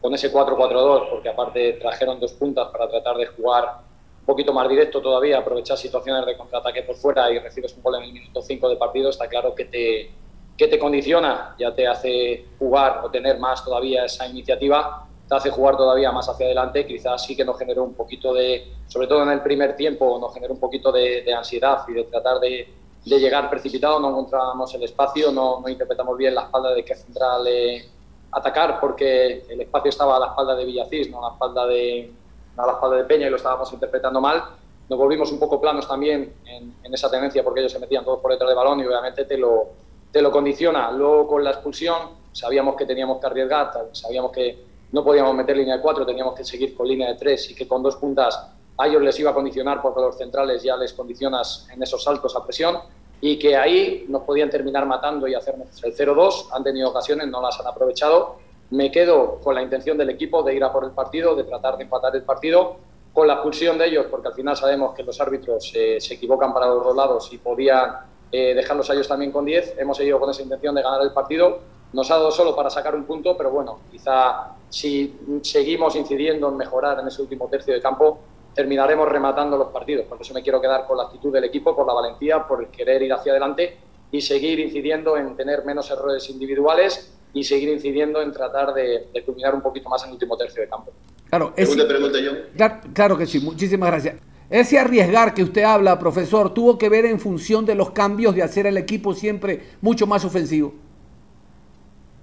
con 0.00 0.14
ese 0.14 0.32
4-4-2, 0.32 1.10
porque 1.10 1.28
aparte 1.28 1.72
trajeron 1.74 2.20
dos 2.20 2.32
puntas 2.34 2.68
para 2.68 2.88
tratar 2.88 3.16
de 3.16 3.26
jugar 3.26 3.88
poquito 4.28 4.52
más 4.52 4.68
directo 4.68 5.00
todavía, 5.00 5.38
aprovechar 5.38 5.78
situaciones 5.78 6.26
de 6.26 6.36
contraataque 6.36 6.82
por 6.82 6.96
fuera 6.96 7.30
y 7.32 7.38
recibes 7.38 7.74
un 7.74 7.82
gol 7.82 7.94
en 7.96 8.02
el 8.02 8.12
minuto 8.12 8.42
5 8.42 8.68
de 8.68 8.76
partido, 8.76 9.08
está 9.08 9.26
claro 9.26 9.54
que 9.54 9.64
te, 9.64 10.10
que 10.54 10.68
te 10.68 10.78
condiciona, 10.78 11.56
ya 11.58 11.74
te 11.74 11.86
hace 11.86 12.44
jugar 12.58 13.00
o 13.02 13.10
tener 13.10 13.38
más 13.38 13.64
todavía 13.64 14.04
esa 14.04 14.26
iniciativa, 14.26 15.07
te 15.28 15.34
hace 15.34 15.50
jugar 15.50 15.76
todavía 15.76 16.10
más 16.10 16.28
hacia 16.28 16.46
adelante, 16.46 16.86
quizás 16.86 17.22
sí 17.22 17.36
que 17.36 17.44
nos 17.44 17.58
generó 17.58 17.84
un 17.84 17.94
poquito 17.94 18.32
de, 18.32 18.72
sobre 18.86 19.06
todo 19.06 19.22
en 19.22 19.30
el 19.30 19.42
primer 19.42 19.76
tiempo, 19.76 20.18
nos 20.18 20.32
generó 20.32 20.54
un 20.54 20.60
poquito 20.60 20.90
de, 20.90 21.32
ansiedad 21.34 21.84
y 21.86 21.92
de 21.92 22.04
tratar 22.04 22.40
de, 22.40 22.72
de, 23.04 23.20
llegar 23.20 23.50
precipitado, 23.50 24.00
no 24.00 24.08
encontrábamos 24.08 24.74
el 24.74 24.84
espacio, 24.84 25.30
no, 25.30 25.60
no 25.60 25.68
interpretamos 25.68 26.16
bien 26.16 26.34
la 26.34 26.42
espalda 26.42 26.72
de 26.72 26.84
qué 26.84 26.94
central 26.94 27.46
eh, 27.46 27.86
atacar 28.32 28.80
porque 28.80 29.44
el 29.48 29.60
espacio 29.60 29.90
estaba 29.90 30.16
a 30.16 30.20
la 30.20 30.26
espalda 30.28 30.54
de 30.54 30.64
Villacís, 30.64 31.10
no 31.10 31.18
a 31.18 31.28
la 31.28 31.34
espalda 31.34 31.66
de, 31.66 32.12
a 32.56 32.66
la 32.66 32.72
espalda 32.72 32.96
de 32.96 33.04
Peña 33.04 33.26
y 33.26 33.30
lo 33.30 33.36
estábamos 33.36 33.72
interpretando 33.72 34.20
mal. 34.20 34.42
Nos 34.88 34.98
volvimos 34.98 35.30
un 35.30 35.38
poco 35.38 35.60
planos 35.60 35.86
también 35.86 36.34
en, 36.46 36.94
esa 36.94 37.10
tendencia 37.10 37.44
porque 37.44 37.60
ellos 37.60 37.72
se 37.72 37.78
metían 37.78 38.04
todos 38.04 38.20
por 38.20 38.32
detrás 38.32 38.48
del 38.48 38.56
balón 38.56 38.80
y 38.80 38.86
obviamente 38.86 39.26
te 39.26 39.36
lo, 39.36 39.68
te 40.10 40.22
lo 40.22 40.30
condiciona. 40.30 40.90
Luego 40.90 41.28
con 41.28 41.44
la 41.44 41.50
expulsión 41.50 42.16
sabíamos 42.32 42.76
que 42.76 42.86
teníamos 42.86 43.20
que 43.20 43.26
arriesgar, 43.26 43.70
sabíamos 43.92 44.32
que 44.32 44.64
no 44.92 45.04
podíamos 45.04 45.34
meter 45.34 45.56
línea 45.56 45.76
de 45.76 45.82
cuatro, 45.82 46.06
teníamos 46.06 46.34
que 46.34 46.44
seguir 46.44 46.74
con 46.74 46.86
línea 46.86 47.08
de 47.08 47.14
tres 47.14 47.50
y 47.50 47.54
que 47.54 47.66
con 47.66 47.82
dos 47.82 47.96
puntas 47.96 48.50
a 48.76 48.86
ellos 48.86 49.02
les 49.02 49.18
iba 49.18 49.30
a 49.30 49.34
condicionar 49.34 49.82
porque 49.82 50.00
los 50.00 50.16
centrales 50.16 50.62
ya 50.62 50.76
les 50.76 50.92
condicionas 50.92 51.66
en 51.72 51.82
esos 51.82 52.02
saltos 52.02 52.34
a 52.36 52.44
presión 52.44 52.78
y 53.20 53.38
que 53.38 53.56
ahí 53.56 54.06
nos 54.08 54.22
podían 54.22 54.48
terminar 54.48 54.86
matando 54.86 55.26
y 55.26 55.34
hacernos 55.34 55.82
el 55.82 55.94
0-2. 55.94 56.48
Han 56.52 56.62
tenido 56.62 56.88
ocasiones, 56.88 57.26
no 57.26 57.42
las 57.42 57.58
han 57.58 57.66
aprovechado 57.66 58.36
me 58.70 58.90
quedo 58.90 59.40
con 59.42 59.54
la 59.54 59.62
intención 59.62 59.96
del 59.96 60.10
equipo 60.10 60.42
de 60.42 60.54
ir 60.54 60.64
a 60.64 60.72
por 60.72 60.84
el 60.84 60.90
partido, 60.90 61.34
de 61.34 61.44
tratar 61.44 61.76
de 61.76 61.84
empatar 61.84 62.14
el 62.14 62.22
partido, 62.22 62.76
con 63.12 63.26
la 63.26 63.34
expulsión 63.34 63.78
de 63.78 63.86
ellos, 63.86 64.06
porque 64.10 64.28
al 64.28 64.34
final 64.34 64.56
sabemos 64.56 64.94
que 64.94 65.02
los 65.02 65.20
árbitros 65.20 65.72
eh, 65.74 66.00
se 66.00 66.14
equivocan 66.14 66.52
para 66.52 66.66
los 66.66 66.84
dos 66.84 66.94
lados 66.94 67.28
y 67.32 67.38
podían 67.38 67.96
eh, 68.30 68.54
dejarlos 68.54 68.90
a 68.90 68.92
ellos 68.92 69.08
también 69.08 69.32
con 69.32 69.44
10. 69.44 69.76
Hemos 69.78 69.96
seguido 69.96 70.20
con 70.20 70.30
esa 70.30 70.42
intención 70.42 70.74
de 70.74 70.82
ganar 70.82 71.02
el 71.02 71.12
partido. 71.12 71.58
Nos 71.92 72.10
ha 72.10 72.14
dado 72.14 72.30
solo 72.30 72.54
para 72.54 72.68
sacar 72.70 72.94
un 72.94 73.04
punto, 73.04 73.36
pero 73.36 73.50
bueno, 73.50 73.80
quizá 73.90 74.54
si 74.68 75.16
seguimos 75.42 75.96
incidiendo 75.96 76.48
en 76.48 76.56
mejorar 76.56 77.00
en 77.00 77.08
ese 77.08 77.22
último 77.22 77.48
tercio 77.48 77.72
de 77.72 77.80
campo, 77.80 78.20
terminaremos 78.54 79.08
rematando 79.08 79.56
los 79.56 79.68
partidos. 79.68 80.06
Por 80.06 80.20
eso 80.20 80.34
me 80.34 80.42
quiero 80.42 80.60
quedar 80.60 80.86
con 80.86 80.96
la 80.96 81.04
actitud 81.04 81.32
del 81.32 81.44
equipo, 81.44 81.74
por 81.74 81.86
la 81.86 81.94
valentía, 81.94 82.46
por 82.46 82.62
el 82.62 82.68
querer 82.68 83.02
ir 83.02 83.12
hacia 83.12 83.32
adelante 83.32 83.76
y 84.10 84.20
seguir 84.20 84.58
incidiendo 84.60 85.16
en 85.16 85.36
tener 85.36 85.64
menos 85.64 85.90
errores 85.90 86.28
individuales 86.28 87.12
y 87.32 87.44
seguir 87.44 87.68
incidiendo 87.68 88.20
en 88.20 88.32
tratar 88.32 88.74
de, 88.74 89.08
culminar 89.24 89.54
un 89.54 89.60
poquito 89.60 89.88
más 89.88 90.02
en 90.02 90.08
el 90.08 90.14
último 90.14 90.36
tercio 90.36 90.62
de 90.62 90.68
campo. 90.68 90.92
Claro, 91.28 91.54
pregunta, 91.54 92.18
Claro, 92.56 92.80
claro 92.92 93.18
que 93.18 93.26
sí, 93.26 93.38
muchísimas 93.38 93.90
gracias. 93.90 94.16
Ese 94.50 94.78
arriesgar 94.78 95.34
que 95.34 95.42
usted 95.42 95.62
habla, 95.62 95.98
profesor, 95.98 96.54
tuvo 96.54 96.78
que 96.78 96.88
ver 96.88 97.04
en 97.04 97.20
función 97.20 97.66
de 97.66 97.74
los 97.74 97.90
cambios 97.90 98.34
de 98.34 98.42
hacer 98.42 98.66
el 98.66 98.78
equipo 98.78 99.12
siempre 99.12 99.62
mucho 99.82 100.06
más 100.06 100.24
ofensivo. 100.24 100.72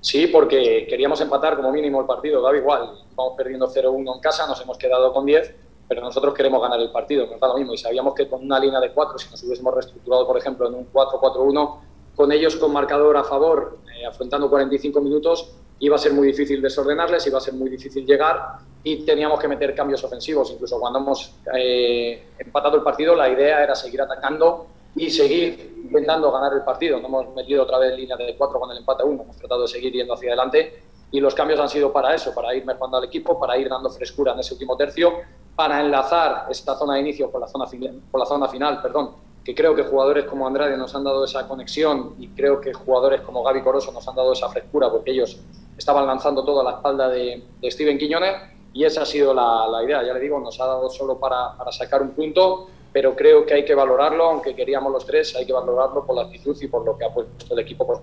Sí, 0.05 0.27
porque 0.27 0.85
queríamos 0.87 1.19
empatar 1.21 1.55
como 1.55 1.71
mínimo 1.71 1.99
el 1.99 2.05
partido, 2.05 2.39
daba 2.39 2.55
igual. 2.55 2.91
Vamos 3.15 3.33
perdiendo 3.35 3.67
0-1 3.67 4.13
en 4.13 4.21
casa, 4.21 4.45
nos 4.45 4.61
hemos 4.61 4.77
quedado 4.77 5.11
con 5.11 5.25
10, 5.25 5.55
pero 5.87 6.01
nosotros 6.01 6.31
queremos 6.35 6.61
ganar 6.61 6.79
el 6.79 6.91
partido, 6.91 7.25
nos 7.25 7.39
da 7.39 7.47
lo 7.47 7.57
mismo. 7.57 7.73
Y 7.73 7.79
sabíamos 7.79 8.13
que 8.13 8.29
con 8.29 8.43
una 8.43 8.59
línea 8.59 8.79
de 8.79 8.91
4, 8.91 9.17
si 9.17 9.31
nos 9.31 9.41
hubiésemos 9.41 9.73
reestructurado, 9.73 10.27
por 10.27 10.37
ejemplo, 10.37 10.67
en 10.67 10.75
un 10.75 10.93
4-4-1, 10.93 11.79
con 12.15 12.31
ellos 12.31 12.55
con 12.57 12.71
marcador 12.71 13.17
a 13.17 13.23
favor, 13.23 13.79
eh, 13.97 14.05
afrontando 14.05 14.47
45 14.47 15.01
minutos, 15.01 15.49
iba 15.79 15.95
a 15.95 15.97
ser 15.97 16.13
muy 16.13 16.27
difícil 16.27 16.61
desordenarles, 16.61 17.25
iba 17.25 17.39
a 17.39 17.41
ser 17.41 17.55
muy 17.55 17.71
difícil 17.71 18.05
llegar 18.05 18.59
y 18.83 19.03
teníamos 19.05 19.39
que 19.39 19.47
meter 19.47 19.73
cambios 19.73 20.03
ofensivos. 20.03 20.51
Incluso 20.51 20.79
cuando 20.79 20.99
hemos 20.99 21.33
eh, 21.51 22.27
empatado 22.37 22.77
el 22.77 22.83
partido, 22.83 23.15
la 23.15 23.27
idea 23.27 23.63
era 23.63 23.73
seguir 23.73 24.03
atacando 24.03 24.67
y 24.95 25.09
seguir 25.09 25.81
intentando 25.83 26.31
ganar 26.31 26.53
el 26.53 26.63
partido. 26.63 26.99
No 26.99 27.07
hemos 27.07 27.35
metido 27.35 27.63
otra 27.63 27.77
vez 27.77 27.95
línea 27.95 28.15
de 28.15 28.35
4 28.37 28.59
con 28.59 28.71
el 28.71 28.77
empate 28.77 29.03
a 29.03 29.05
1, 29.05 29.23
hemos 29.23 29.37
tratado 29.37 29.61
de 29.61 29.67
seguir 29.67 29.93
yendo 29.93 30.13
hacia 30.13 30.29
adelante 30.29 30.83
y 31.11 31.19
los 31.19 31.35
cambios 31.35 31.59
han 31.59 31.69
sido 31.69 31.93
para 31.93 32.13
eso, 32.13 32.33
para 32.33 32.53
ir 32.55 32.65
mejorando 32.65 32.97
al 32.97 33.03
equipo, 33.05 33.39
para 33.39 33.57
ir 33.57 33.69
dando 33.69 33.89
frescura 33.89 34.33
en 34.33 34.39
ese 34.39 34.53
último 34.53 34.75
tercio, 34.75 35.13
para 35.55 35.79
enlazar 35.79 36.47
esta 36.49 36.75
zona 36.75 36.95
de 36.95 37.01
inicio 37.01 37.31
con 37.31 37.41
la 37.41 37.47
zona, 37.47 37.65
con 38.11 38.19
la 38.19 38.25
zona 38.25 38.47
final, 38.47 38.81
perdón, 38.81 39.11
que 39.45 39.53
creo 39.53 39.75
que 39.75 39.83
jugadores 39.83 40.25
como 40.25 40.47
Andrade 40.47 40.75
nos 40.75 40.95
han 40.95 41.03
dado 41.03 41.23
esa 41.23 41.47
conexión 41.47 42.15
y 42.17 42.29
creo 42.29 42.59
que 42.59 42.73
jugadores 42.73 43.21
como 43.21 43.43
Gaby 43.43 43.61
Coroso 43.61 43.91
nos 43.91 44.07
han 44.07 44.15
dado 44.15 44.33
esa 44.33 44.49
frescura 44.49 44.89
porque 44.89 45.11
ellos 45.11 45.39
estaban 45.77 46.07
lanzando 46.07 46.43
todo 46.43 46.61
a 46.61 46.63
la 46.63 46.71
espalda 46.71 47.09
de, 47.09 47.43
Steven 47.63 47.99
Quiñones 47.99 48.35
y 48.73 48.83
esa 48.83 49.03
ha 49.03 49.05
sido 49.05 49.33
la, 49.35 49.83
idea. 49.83 50.03
Ya 50.03 50.13
le 50.13 50.19
digo, 50.19 50.39
nos 50.39 50.59
ha 50.59 50.65
dado 50.65 50.89
solo 50.89 51.19
para, 51.19 51.55
sacar 51.71 52.01
un 52.01 52.11
punto, 52.11 52.67
pero 52.95 53.13
creo 53.13 53.45
que 53.45 53.53
hay 53.53 53.65
que 53.65 53.75
valorarlo, 53.75 54.23
aunque 54.23 54.55
queríamos 54.55 54.89
los 54.89 55.05
tres, 55.05 55.35
hay 55.35 55.45
que 55.45 55.51
valorarlo 55.51 56.05
por 56.05 56.15
la 56.15 56.21
actitud 56.21 56.55
y 56.61 56.67
por 56.69 56.85
lo 56.85 56.97
que 56.97 57.03
ha 57.03 57.13
puesto 57.13 57.53
el 57.53 57.59
equipo 57.59 57.85
por 57.85 58.01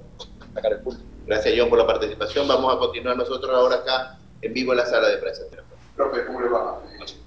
sacar 0.52 0.70
el 0.70 0.80
punto. 0.80 1.02
Gracias, 1.26 1.54
John, 1.56 1.70
por 1.70 1.78
la 1.78 1.86
participación. 1.86 2.46
Vamos 2.46 2.76
a 2.76 2.78
continuar 2.78 3.16
nosotros 3.16 3.50
ahora 3.54 3.76
acá 3.76 4.18
en 4.42 4.52
vivo 4.52 4.72
en 4.72 4.76
la 4.76 4.84
sala 4.84 5.08
de 5.08 5.16
prensa. 5.16 5.44
Profe, 5.96 6.26
¿cómo 6.26 6.42
le 6.42 6.48
va? 6.50 6.78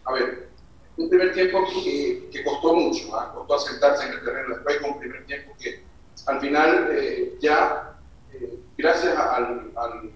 A 0.03 0.13
ver, 0.13 0.47
un 0.95 1.09
primer 1.09 1.33
tiempo 1.33 1.65
que, 1.83 2.29
que 2.31 2.43
costó 2.43 2.75
mucho, 2.75 3.17
¿ah? 3.17 3.31
costó 3.33 3.55
asentarse 3.55 4.05
en 4.09 4.13
el 4.13 4.23
terreno 4.23 4.53
después 4.57 4.77
con 4.81 4.91
un 4.91 4.99
primer 4.99 5.25
tiempo 5.25 5.53
que 5.59 5.83
al 6.27 6.39
final 6.39 6.89
eh, 6.91 7.35
ya, 7.41 7.95
eh, 8.31 8.59
gracias 8.77 9.17
al, 9.17 9.71
al, 9.75 10.11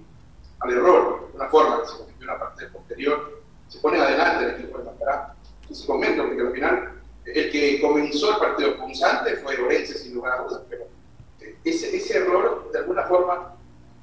al, 0.59 0.71
error, 0.71 1.31
de 1.31 1.35
una 1.35 1.49
forma 1.49 1.81
que 1.81 1.88
se 1.88 1.97
cometió 1.97 2.21
en 2.21 2.27
la 2.27 2.38
parte 2.38 2.67
posterior, 2.67 3.41
se 3.69 3.79
pone 3.79 3.99
adelante 3.99 4.45
el 4.45 4.51
equipo 4.51 4.77
de 4.77 4.83
Macará. 4.83 5.33
se 5.71 5.88
comento, 5.88 6.27
porque 6.27 6.41
al 6.41 6.53
final 6.53 6.98
el 7.25 7.51
que 7.51 7.82
comenzó 7.82 8.32
el 8.32 8.38
partido 8.38 8.77
punzante 8.77 9.36
fue 9.38 9.58
Lorenzo, 9.58 9.97
sin 9.97 10.15
lugar 10.15 10.39
a 10.39 10.43
dudas, 10.43 10.62
pero 10.69 10.84
eh, 11.41 11.55
ese, 11.63 11.95
ese 11.95 12.17
error 12.17 12.71
de 12.71 12.79
alguna 12.79 13.03
forma 13.03 13.55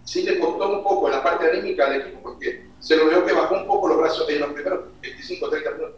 sí 0.05 0.23
le 0.23 0.39
costó 0.39 0.69
un 0.69 0.83
poco 0.83 1.09
en 1.09 1.15
la 1.15 1.23
parte 1.23 1.51
anímica 1.51 1.91
del 1.91 2.03
equipo, 2.03 2.21
porque 2.23 2.67
se 2.79 2.97
lo 2.97 3.07
veo 3.07 3.25
que 3.25 3.33
bajó 3.33 3.57
un 3.57 3.67
poco 3.67 3.89
los 3.89 3.99
brazos 3.99 4.29
en 4.29 4.41
los 4.41 4.53
primeros 4.53 4.85
25 5.01 5.49
30 5.49 5.71
minutos. 5.73 5.97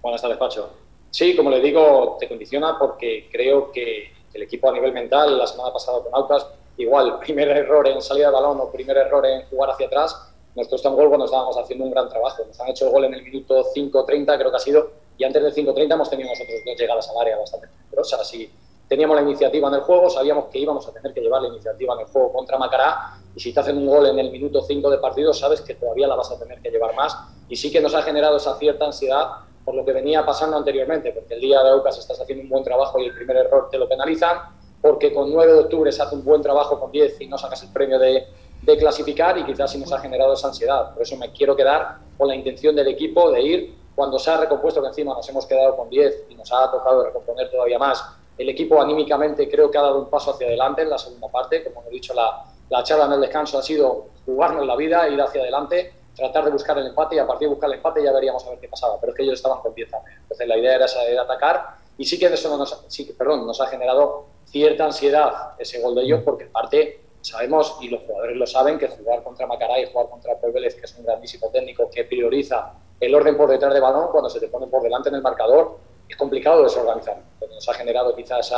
Buenas 0.00 0.22
tardes, 0.22 0.38
Pacho. 0.38 0.70
Sí, 1.10 1.36
como 1.36 1.50
le 1.50 1.60
digo, 1.60 2.16
te 2.18 2.28
condiciona 2.28 2.78
porque 2.78 3.28
creo 3.30 3.70
que 3.72 4.12
el 4.32 4.42
equipo 4.42 4.70
a 4.70 4.72
nivel 4.72 4.92
mental, 4.92 5.38
la 5.38 5.46
semana 5.46 5.72
pasada 5.72 6.02
con 6.02 6.14
Aucas, 6.14 6.46
igual, 6.76 7.18
primer 7.24 7.48
error 7.48 7.86
en 7.88 8.00
salida 8.00 8.28
de 8.28 8.32
balón 8.32 8.60
o 8.60 8.70
primer 8.70 8.96
error 8.96 9.24
en 9.26 9.46
jugar 9.46 9.70
hacia 9.70 9.86
atrás, 9.86 10.32
nos 10.54 10.68
costó 10.68 10.90
un 10.90 10.96
gol 10.96 11.08
cuando 11.08 11.26
estábamos 11.26 11.56
haciendo 11.58 11.84
un 11.84 11.90
gran 11.90 12.08
trabajo. 12.08 12.44
Nos 12.46 12.58
han 12.60 12.68
hecho 12.68 12.86
el 12.86 12.92
gol 12.92 13.04
en 13.04 13.14
el 13.14 13.22
minuto 13.22 13.64
5.30, 13.74 14.38
creo 14.38 14.50
que 14.50 14.56
ha 14.56 14.60
sido, 14.60 14.90
y 15.18 15.24
antes 15.24 15.42
del 15.42 15.54
5.30 15.54 15.94
hemos 15.94 16.10
tenido 16.10 16.28
nosotros 16.28 16.60
dos 16.64 16.78
llegadas 16.78 17.08
al 17.10 17.18
área 17.18 17.38
bastante 17.38 17.68
peligrosas. 17.68 18.34
Y 18.34 18.50
teníamos 18.88 19.16
la 19.16 19.22
iniciativa 19.22 19.68
en 19.68 19.74
el 19.74 19.80
juego, 19.80 20.10
sabíamos 20.10 20.46
que 20.46 20.58
íbamos 20.58 20.86
a 20.86 20.92
tener 20.92 21.12
que 21.12 21.20
llevar 21.20 21.42
la 21.42 21.48
iniciativa 21.48 21.94
en 21.94 22.00
el 22.00 22.06
juego 22.06 22.32
contra 22.32 22.58
Macará, 22.58 23.18
y 23.34 23.40
si 23.40 23.52
te 23.52 23.60
hacen 23.60 23.76
un 23.76 23.86
gol 23.86 24.06
en 24.06 24.18
el 24.18 24.30
minuto 24.30 24.62
5 24.62 24.90
de 24.90 24.98
partido, 24.98 25.34
sabes 25.34 25.60
que 25.60 25.74
todavía 25.74 26.06
la 26.06 26.14
vas 26.14 26.30
a 26.30 26.38
tener 26.38 26.60
que 26.60 26.70
llevar 26.70 26.94
más. 26.94 27.16
Y 27.48 27.56
sí 27.56 27.70
que 27.70 27.80
nos 27.80 27.94
ha 27.94 28.02
generado 28.02 28.36
esa 28.36 28.56
cierta 28.58 28.86
ansiedad 28.86 29.28
por 29.64 29.74
lo 29.74 29.84
que 29.84 29.92
venía 29.92 30.24
pasando 30.24 30.56
anteriormente, 30.56 31.12
porque 31.12 31.34
el 31.34 31.40
día 31.40 31.62
de 31.62 31.70
Aucas 31.70 31.98
estás 31.98 32.20
haciendo 32.20 32.44
un 32.44 32.48
buen 32.48 32.64
trabajo 32.64 33.00
y 33.00 33.06
el 33.06 33.14
primer 33.14 33.36
error 33.36 33.68
te 33.68 33.78
lo 33.78 33.88
penalizan, 33.88 34.38
porque 34.80 35.12
con 35.12 35.32
9 35.32 35.52
de 35.52 35.58
octubre 35.58 35.90
se 35.90 36.02
hace 36.02 36.14
un 36.14 36.24
buen 36.24 36.40
trabajo 36.40 36.78
con 36.78 36.92
10 36.92 37.20
y 37.20 37.26
no 37.26 37.36
sacas 37.36 37.64
el 37.64 37.72
premio 37.72 37.98
de, 37.98 38.26
de 38.62 38.76
clasificar 38.78 39.36
y 39.36 39.44
quizás 39.44 39.72
sí 39.72 39.78
nos 39.78 39.92
ha 39.92 39.98
generado 39.98 40.34
esa 40.34 40.48
ansiedad. 40.48 40.94
Por 40.94 41.02
eso 41.02 41.16
me 41.16 41.32
quiero 41.32 41.56
quedar 41.56 41.98
con 42.16 42.28
la 42.28 42.36
intención 42.36 42.76
del 42.76 42.86
equipo 42.86 43.30
de 43.32 43.42
ir 43.42 43.74
cuando 43.96 44.18
se 44.18 44.30
ha 44.30 44.36
recompuesto 44.36 44.80
que 44.80 44.88
encima 44.88 45.14
nos 45.14 45.28
hemos 45.28 45.46
quedado 45.46 45.76
con 45.76 45.90
10 45.90 46.26
y 46.28 46.36
nos 46.36 46.52
ha 46.52 46.70
tocado 46.70 47.04
recomponer 47.04 47.50
todavía 47.50 47.78
más. 47.78 48.04
El 48.38 48.48
equipo 48.50 48.80
anímicamente 48.80 49.48
creo 49.50 49.70
que 49.70 49.78
ha 49.78 49.82
dado 49.82 49.98
un 49.98 50.10
paso 50.10 50.32
hacia 50.32 50.46
adelante 50.46 50.82
en 50.82 50.90
la 50.90 50.98
segunda 50.98 51.28
parte. 51.28 51.64
Como 51.64 51.82
he 51.88 51.90
dicho, 51.90 52.14
la, 52.14 52.44
la 52.68 52.82
charla 52.84 53.06
en 53.06 53.12
el 53.14 53.20
descanso 53.22 53.58
ha 53.58 53.62
sido 53.62 54.08
jugarnos 54.26 54.66
la 54.66 54.76
vida, 54.76 55.08
ir 55.08 55.20
hacia 55.20 55.40
adelante 55.40 55.94
tratar 56.16 56.46
de 56.46 56.50
buscar 56.50 56.78
el 56.78 56.86
empate 56.86 57.16
y 57.16 57.18
a 57.18 57.26
partir 57.26 57.46
de 57.46 57.54
buscar 57.54 57.70
el 57.70 57.76
empate 57.76 58.02
ya 58.02 58.12
veríamos 58.12 58.44
a 58.46 58.50
ver 58.50 58.58
qué 58.58 58.68
pasaba. 58.68 58.98
Pero 59.00 59.12
es 59.12 59.16
que 59.16 59.22
ellos 59.22 59.34
estaban 59.34 59.60
con 59.60 59.74
10 59.74 59.90
también. 59.90 60.18
Entonces 60.22 60.48
la 60.48 60.56
idea 60.56 60.74
era 60.74 60.88
salir 60.88 61.18
atacar 61.18 61.76
y 61.98 62.04
sí 62.04 62.18
que 62.18 62.26
eso 62.26 62.56
nos, 62.56 62.84
sí, 62.88 63.04
perdón, 63.16 63.46
nos 63.46 63.60
ha 63.60 63.66
generado 63.66 64.26
cierta 64.44 64.84
ansiedad 64.84 65.52
ese 65.58 65.80
gol 65.80 65.94
de 65.94 66.02
ellos 66.02 66.22
porque 66.24 66.44
en 66.44 66.52
parte 66.52 67.00
sabemos 67.20 67.76
y 67.80 67.88
los 67.88 68.02
jugadores 68.02 68.36
lo 68.36 68.46
saben 68.46 68.78
que 68.78 68.88
jugar 68.88 69.22
contra 69.22 69.46
Macará 69.46 69.78
y 69.80 69.86
jugar 69.86 70.08
contra 70.08 70.40
Paul 70.40 70.52
que 70.52 70.66
es 70.66 70.94
un 70.96 71.04
grandísimo 71.04 71.48
técnico 71.50 71.90
que 71.90 72.04
prioriza 72.04 72.72
el 73.00 73.14
orden 73.14 73.36
por 73.36 73.48
detrás 73.48 73.72
de 73.74 73.80
balón 73.80 74.08
cuando 74.10 74.30
se 74.30 74.40
te 74.40 74.48
pone 74.48 74.66
por 74.66 74.82
delante 74.82 75.08
en 75.08 75.16
el 75.16 75.22
marcador 75.22 75.78
es 76.08 76.16
complicado 76.16 76.62
desorganizar. 76.62 77.18
Nos 77.40 77.68
ha 77.68 77.74
generado 77.74 78.14
quizás 78.14 78.52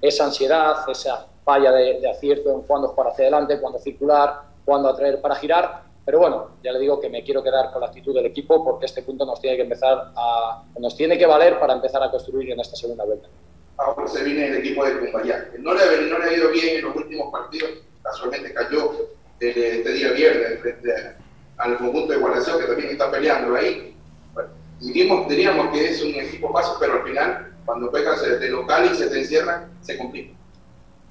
esa, 0.00 0.24
ansiedad, 0.24 0.76
esa 0.88 1.26
falla 1.44 1.72
de, 1.72 2.08
acierto 2.08 2.52
en 2.52 2.62
cuándo 2.62 2.88
jugar 2.88 3.12
hacia 3.12 3.24
adelante, 3.24 3.60
cuándo 3.60 3.78
circular, 3.78 4.42
cuándo 4.64 4.88
atraer 4.88 5.20
para 5.20 5.34
girar 5.36 5.88
pero 6.08 6.20
bueno, 6.20 6.52
ya 6.64 6.72
le 6.72 6.78
digo 6.78 6.98
que 6.98 7.10
me 7.10 7.22
quiero 7.22 7.42
quedar 7.42 7.70
con 7.70 7.82
la 7.82 7.88
actitud 7.88 8.14
del 8.14 8.24
equipo 8.24 8.64
porque 8.64 8.86
este 8.86 9.02
punto 9.02 9.26
nos 9.26 9.42
tiene 9.42 9.56
que 9.56 9.64
empezar 9.64 10.10
a, 10.16 10.64
nos 10.78 10.96
tiene 10.96 11.18
que 11.18 11.26
valer 11.26 11.60
para 11.60 11.74
empezar 11.74 12.02
a 12.02 12.10
construir 12.10 12.50
en 12.50 12.58
esta 12.58 12.76
segunda 12.76 13.04
vuelta. 13.04 13.28
Ahora 13.76 14.08
se 14.08 14.24
viene 14.24 14.46
el 14.46 14.56
equipo 14.56 14.86
de 14.86 15.00
Cumbayá. 15.00 15.50
No 15.58 15.74
le, 15.74 15.82
ha, 15.82 16.32
ido 16.32 16.50
bien 16.50 16.78
en 16.78 16.84
los 16.86 16.96
últimos 16.96 17.30
partidos, 17.30 17.72
casualmente 18.02 18.54
cayó 18.54 18.90
este 19.38 19.92
día 19.92 20.12
viernes 20.12 20.60
frente 20.62 20.94
al 21.58 21.76
conjunto 21.76 22.12
de 22.12 22.18
Guadalajara 22.18 22.58
que 22.58 22.66
también 22.66 22.90
está 22.90 23.10
peleando 23.10 23.54
ahí. 23.54 23.94
Bueno, 24.32 24.50
diríamos, 25.28 25.70
que 25.72 25.90
es 25.90 26.02
un 26.02 26.14
equipo 26.14 26.52
fácil, 26.52 26.74
pero 26.80 26.94
al 26.94 27.02
final, 27.02 27.52
cuando 27.64 27.90
pegas 27.90 28.22
de 28.22 28.48
local 28.48 28.90
y 28.92 28.94
se 28.96 29.08
te 29.08 29.18
encierran, 29.18 29.70
se 29.82 29.98
complica. 29.98 30.38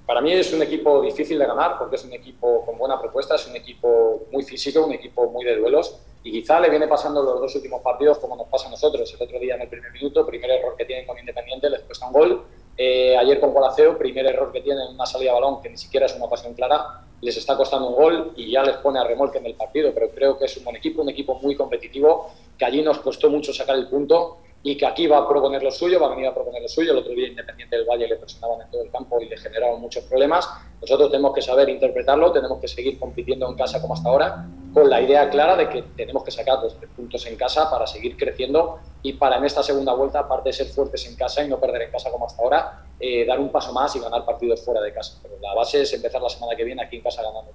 Para 0.07 0.21
mí 0.21 0.31
es 0.31 0.53
un 0.53 0.61
equipo 0.61 1.01
difícil 1.01 1.37
de 1.37 1.45
ganar 1.45 1.77
porque 1.77 1.97
es 1.97 2.05
un 2.05 2.13
equipo 2.13 2.65
con 2.65 2.77
buena 2.77 2.97
propuesta, 2.97 3.35
es 3.35 3.45
un 3.45 3.57
equipo 3.57 4.25
muy 4.31 4.41
físico, 4.41 4.85
un 4.85 4.93
equipo 4.93 5.29
muy 5.29 5.43
de 5.43 5.57
duelos 5.57 5.99
y 6.23 6.31
quizá 6.31 6.61
le 6.61 6.69
viene 6.69 6.87
pasando 6.87 7.21
los 7.21 7.41
dos 7.41 7.55
últimos 7.55 7.81
partidos 7.81 8.17
como 8.19 8.37
nos 8.37 8.47
pasa 8.47 8.67
a 8.67 8.71
nosotros. 8.71 9.13
El 9.13 9.21
otro 9.21 9.37
día 9.37 9.55
en 9.55 9.61
el 9.63 9.67
primer 9.67 9.91
minuto, 9.91 10.25
primer 10.25 10.49
error 10.49 10.75
que 10.77 10.85
tienen 10.85 11.05
con 11.05 11.19
Independiente, 11.19 11.69
les 11.69 11.81
cuesta 11.81 12.07
un 12.07 12.13
gol. 12.13 12.43
Eh, 12.77 13.17
ayer 13.17 13.41
con 13.41 13.53
Colaceo, 13.53 13.97
primer 13.97 14.25
error 14.27 14.49
que 14.53 14.61
tienen, 14.61 14.93
una 14.93 15.05
salida 15.05 15.31
de 15.31 15.41
balón 15.41 15.61
que 15.61 15.69
ni 15.69 15.77
siquiera 15.77 16.05
es 16.05 16.15
una 16.15 16.25
ocasión 16.25 16.53
clara, 16.53 17.01
les 17.21 17.35
está 17.37 17.57
costando 17.57 17.89
un 17.89 17.95
gol 17.95 18.33
y 18.35 18.51
ya 18.51 18.63
les 18.63 18.77
pone 18.77 18.99
a 18.99 19.03
remolque 19.03 19.39
en 19.39 19.45
el 19.47 19.55
partido, 19.55 19.91
pero 19.93 20.09
creo 20.11 20.37
que 20.37 20.45
es 20.45 20.57
un 20.57 20.63
buen 20.63 20.75
equipo, 20.75 21.01
un 21.01 21.09
equipo 21.09 21.39
muy 21.41 21.55
competitivo, 21.55 22.31
que 22.57 22.65
allí 22.65 22.81
nos 22.81 22.99
costó 22.99 23.29
mucho 23.29 23.53
sacar 23.53 23.75
el 23.75 23.87
punto 23.87 24.37
y 24.63 24.75
que 24.75 24.85
aquí 24.85 25.07
va 25.07 25.19
a 25.19 25.27
proponer 25.29 25.63
lo 25.63 25.71
suyo, 25.71 25.99
va 25.99 26.07
a 26.07 26.09
venir 26.09 26.27
a 26.27 26.33
proponer 26.33 26.61
lo 26.61 26.67
suyo. 26.67 26.91
El 26.91 26.97
otro 26.97 27.13
día 27.13 27.27
Independiente 27.27 27.77
del 27.77 27.85
Valle 27.85 28.07
le 28.07 28.15
presionaban 28.17 28.61
en 28.61 28.71
todo 28.71 28.83
el 28.83 28.91
campo 28.91 29.19
y 29.21 29.29
le 29.29 29.37
generaban 29.37 29.79
muchos 29.79 30.03
problemas. 30.05 30.49
Nosotros 30.81 31.09
tenemos 31.09 31.33
que 31.33 31.41
saber 31.41 31.69
interpretarlo, 31.69 32.31
tenemos 32.31 32.59
que 32.59 32.67
seguir 32.67 32.99
compitiendo 32.99 33.47
en 33.47 33.55
casa 33.55 33.81
como 33.81 33.93
hasta 33.93 34.09
ahora, 34.09 34.45
con 34.77 34.91
la 34.91 35.01
idea 35.01 35.27
clara 35.27 35.55
de 35.55 35.69
que 35.69 35.81
tenemos 35.81 36.23
que 36.23 36.29
sacar 36.29 36.59
los 36.61 36.75
puntos 36.95 37.25
en 37.25 37.35
casa 37.35 37.67
para 37.67 37.87
seguir 37.87 38.15
creciendo 38.15 38.77
y 39.01 39.13
para 39.13 39.37
en 39.37 39.45
esta 39.45 39.63
segunda 39.63 39.91
vuelta, 39.93 40.19
aparte 40.19 40.49
de 40.49 40.53
ser 40.53 40.67
fuertes 40.67 41.03
en 41.07 41.15
casa 41.15 41.43
y 41.43 41.49
no 41.49 41.59
perder 41.59 41.81
en 41.81 41.91
casa 41.91 42.11
como 42.11 42.27
hasta 42.27 42.43
ahora, 42.43 42.83
eh, 42.99 43.25
dar 43.25 43.39
un 43.39 43.51
paso 43.51 43.73
más 43.73 43.95
y 43.95 43.99
ganar 43.99 44.23
partidos 44.23 44.63
fuera 44.63 44.79
de 44.81 44.93
casa. 44.93 45.17
Pero 45.23 45.33
la 45.41 45.55
base 45.55 45.81
es 45.81 45.91
empezar 45.93 46.21
la 46.21 46.29
semana 46.29 46.55
que 46.55 46.63
viene 46.63 46.83
aquí 46.83 46.97
en 46.97 47.01
casa 47.01 47.23
ganando. 47.23 47.53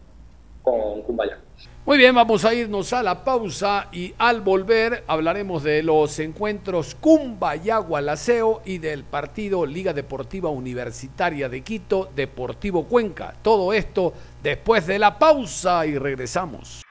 con 0.63 1.03
Cumbayá. 1.03 1.39
Muy 1.87 1.97
bien, 1.97 2.13
vamos 2.13 2.45
a 2.45 2.55
irnos 2.55 2.93
a 2.93 3.05
la 3.05 3.23
pausa 3.23 3.87
y 3.93 4.13
al 4.19 4.41
volver 4.41 5.05
hablaremos 5.07 5.63
de 5.63 5.85
los 5.85 6.19
encuentros 6.19 6.97
Cumbayá-Gualaceo 7.01 8.63
y 8.65 8.79
del 8.79 9.05
partido 9.05 9.65
Liga 9.65 9.93
Deportiva 9.93 10.51
Universitaria 10.51 11.49
de 11.49 11.63
Quito, 11.63 12.09
Deportivo 12.17 12.89
Cuenca. 12.89 13.37
Todo 13.43 13.73
esto 13.73 14.13
después 14.43 14.89
de 14.89 14.99
la 14.99 15.21
pausa 15.21 15.87
y 15.87 15.97
regresamos. 15.99 16.83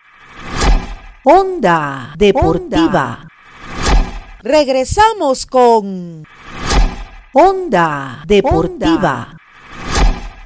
Onda 1.23 2.15
Deportiva. 2.17 3.27
Regresamos 4.41 5.45
con 5.45 6.23
Onda 7.34 8.23
Deportiva. 8.25 9.38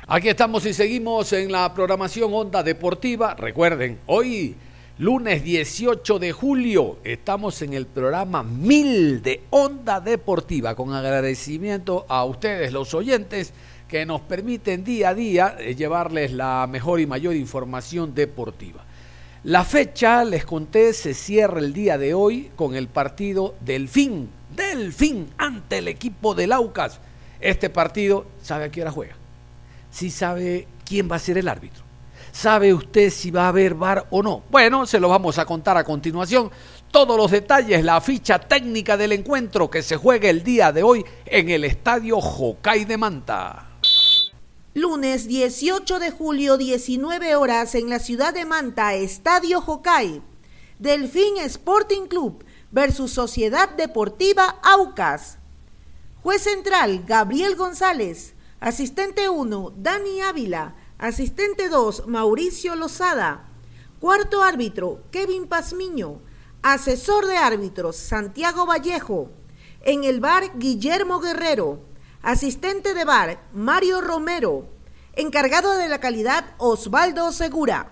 Aquí 0.06 0.28
estamos 0.28 0.66
y 0.66 0.74
seguimos 0.74 1.32
en 1.32 1.50
la 1.50 1.74
programación 1.74 2.34
Onda 2.34 2.62
Deportiva. 2.62 3.36
Recuerden, 3.36 4.00
hoy 4.08 4.58
lunes 4.98 5.46
18 5.46 6.20
de 6.20 6.34
julio 6.34 6.98
estamos 7.06 7.62
en 7.62 7.72
el 7.72 7.86
programa 7.86 8.44
1000 8.44 9.24
de 9.24 9.44
Onda 9.52 10.02
Deportiva 10.02 10.76
con 10.76 10.94
agradecimiento 10.94 12.06
a 12.10 12.26
ustedes 12.26 12.74
los 12.74 12.94
oyentes 12.94 13.54
que 13.88 14.06
nos 14.06 14.20
permiten 14.20 14.84
día 14.84 15.10
a 15.10 15.14
día 15.14 15.56
eh, 15.58 15.74
llevarles 15.74 16.34
la 16.34 16.68
mejor 16.70 17.00
y 17.00 17.08
mayor 17.08 17.34
información 17.34 18.14
deportiva. 18.14 18.84
La 19.46 19.64
fecha, 19.64 20.24
les 20.24 20.44
conté, 20.44 20.92
se 20.92 21.14
cierra 21.14 21.60
el 21.60 21.72
día 21.72 22.00
de 22.00 22.16
hoy 22.16 22.50
con 22.56 22.76
el 22.76 22.88
partido 22.88 23.54
Delfín, 23.62 24.30
Delfín 24.56 25.30
ante 25.38 25.78
el 25.78 25.88
equipo 25.88 26.34
del 26.34 26.52
Aucas. 26.52 27.00
Este 27.40 27.70
partido, 27.70 28.26
¿sabe 28.42 28.66
a 28.66 28.72
qué 28.72 28.82
hora 28.82 28.90
juega? 28.90 29.16
si 29.96 30.10
sabe 30.10 30.68
quién 30.84 31.10
va 31.10 31.16
a 31.16 31.20
ser 31.20 31.38
el 31.38 31.48
árbitro. 31.48 31.84
¿Sabe 32.34 32.74
usted 32.74 33.12
si 33.12 33.32
va 33.32 33.46
a 33.46 33.48
haber 33.48 33.76
VAR 33.76 34.08
o 34.10 34.22
no? 34.22 34.44
Bueno, 34.50 34.86
se 34.86 35.00
lo 35.00 35.08
vamos 35.08 35.38
a 35.38 35.46
contar 35.46 35.78
a 35.78 35.86
continuación. 35.86 36.52
Todos 36.92 37.16
los 37.16 37.32
detalles, 37.32 37.82
la 37.82 38.02
ficha 38.02 38.40
técnica 38.40 38.98
del 38.98 39.14
encuentro 39.14 39.70
que 39.70 39.82
se 39.82 39.96
juega 39.96 40.30
el 40.30 40.44
día 40.44 40.74
de 40.74 40.84
hoy 40.84 41.06
en 41.26 41.50
el 41.50 41.64
estadio 41.64 42.20
Jocay 42.20 42.84
de 42.84 42.98
Manta. 42.98 43.75
Lunes 44.78 45.30
18 45.30 46.00
de 46.00 46.12
julio, 46.12 46.58
19 46.58 47.38
horas 47.38 47.76
en 47.76 47.90
la 47.90 47.98
ciudad 47.98 48.34
de 48.34 48.44
Manta, 48.44 48.94
Estadio 48.94 49.62
Jocay. 49.62 50.22
Delfín 50.80 51.38
Sporting 51.38 52.08
Club 52.08 52.44
versus 52.72 53.12
Sociedad 53.12 53.70
Deportiva 53.70 54.60
Aucas. 54.64 55.38
Juez 56.22 56.42
central, 56.42 57.06
Gabriel 57.08 57.56
González. 57.56 58.36
Asistente 58.60 59.30
1, 59.30 59.76
Dani 59.78 60.20
Ávila. 60.20 60.76
Asistente 60.98 61.70
2, 61.70 62.08
Mauricio 62.08 62.76
Lozada. 62.76 63.48
Cuarto 64.02 64.44
árbitro, 64.44 65.04
Kevin 65.10 65.48
Pazmiño. 65.48 66.20
Asesor 66.64 67.28
de 67.28 67.38
árbitros, 67.38 67.96
Santiago 67.96 68.66
Vallejo. 68.66 69.32
En 69.84 70.04
el 70.04 70.20
bar, 70.20 70.60
Guillermo 70.60 71.22
Guerrero. 71.22 71.95
Asistente 72.26 72.96
de 72.96 73.06
bar, 73.06 73.38
Mario 73.54 74.02
Romero. 74.02 74.68
Encargado 75.16 75.78
de 75.78 75.88
la 75.88 76.00
calidad, 76.00 76.44
Osvaldo 76.58 77.32
Segura. 77.32 77.92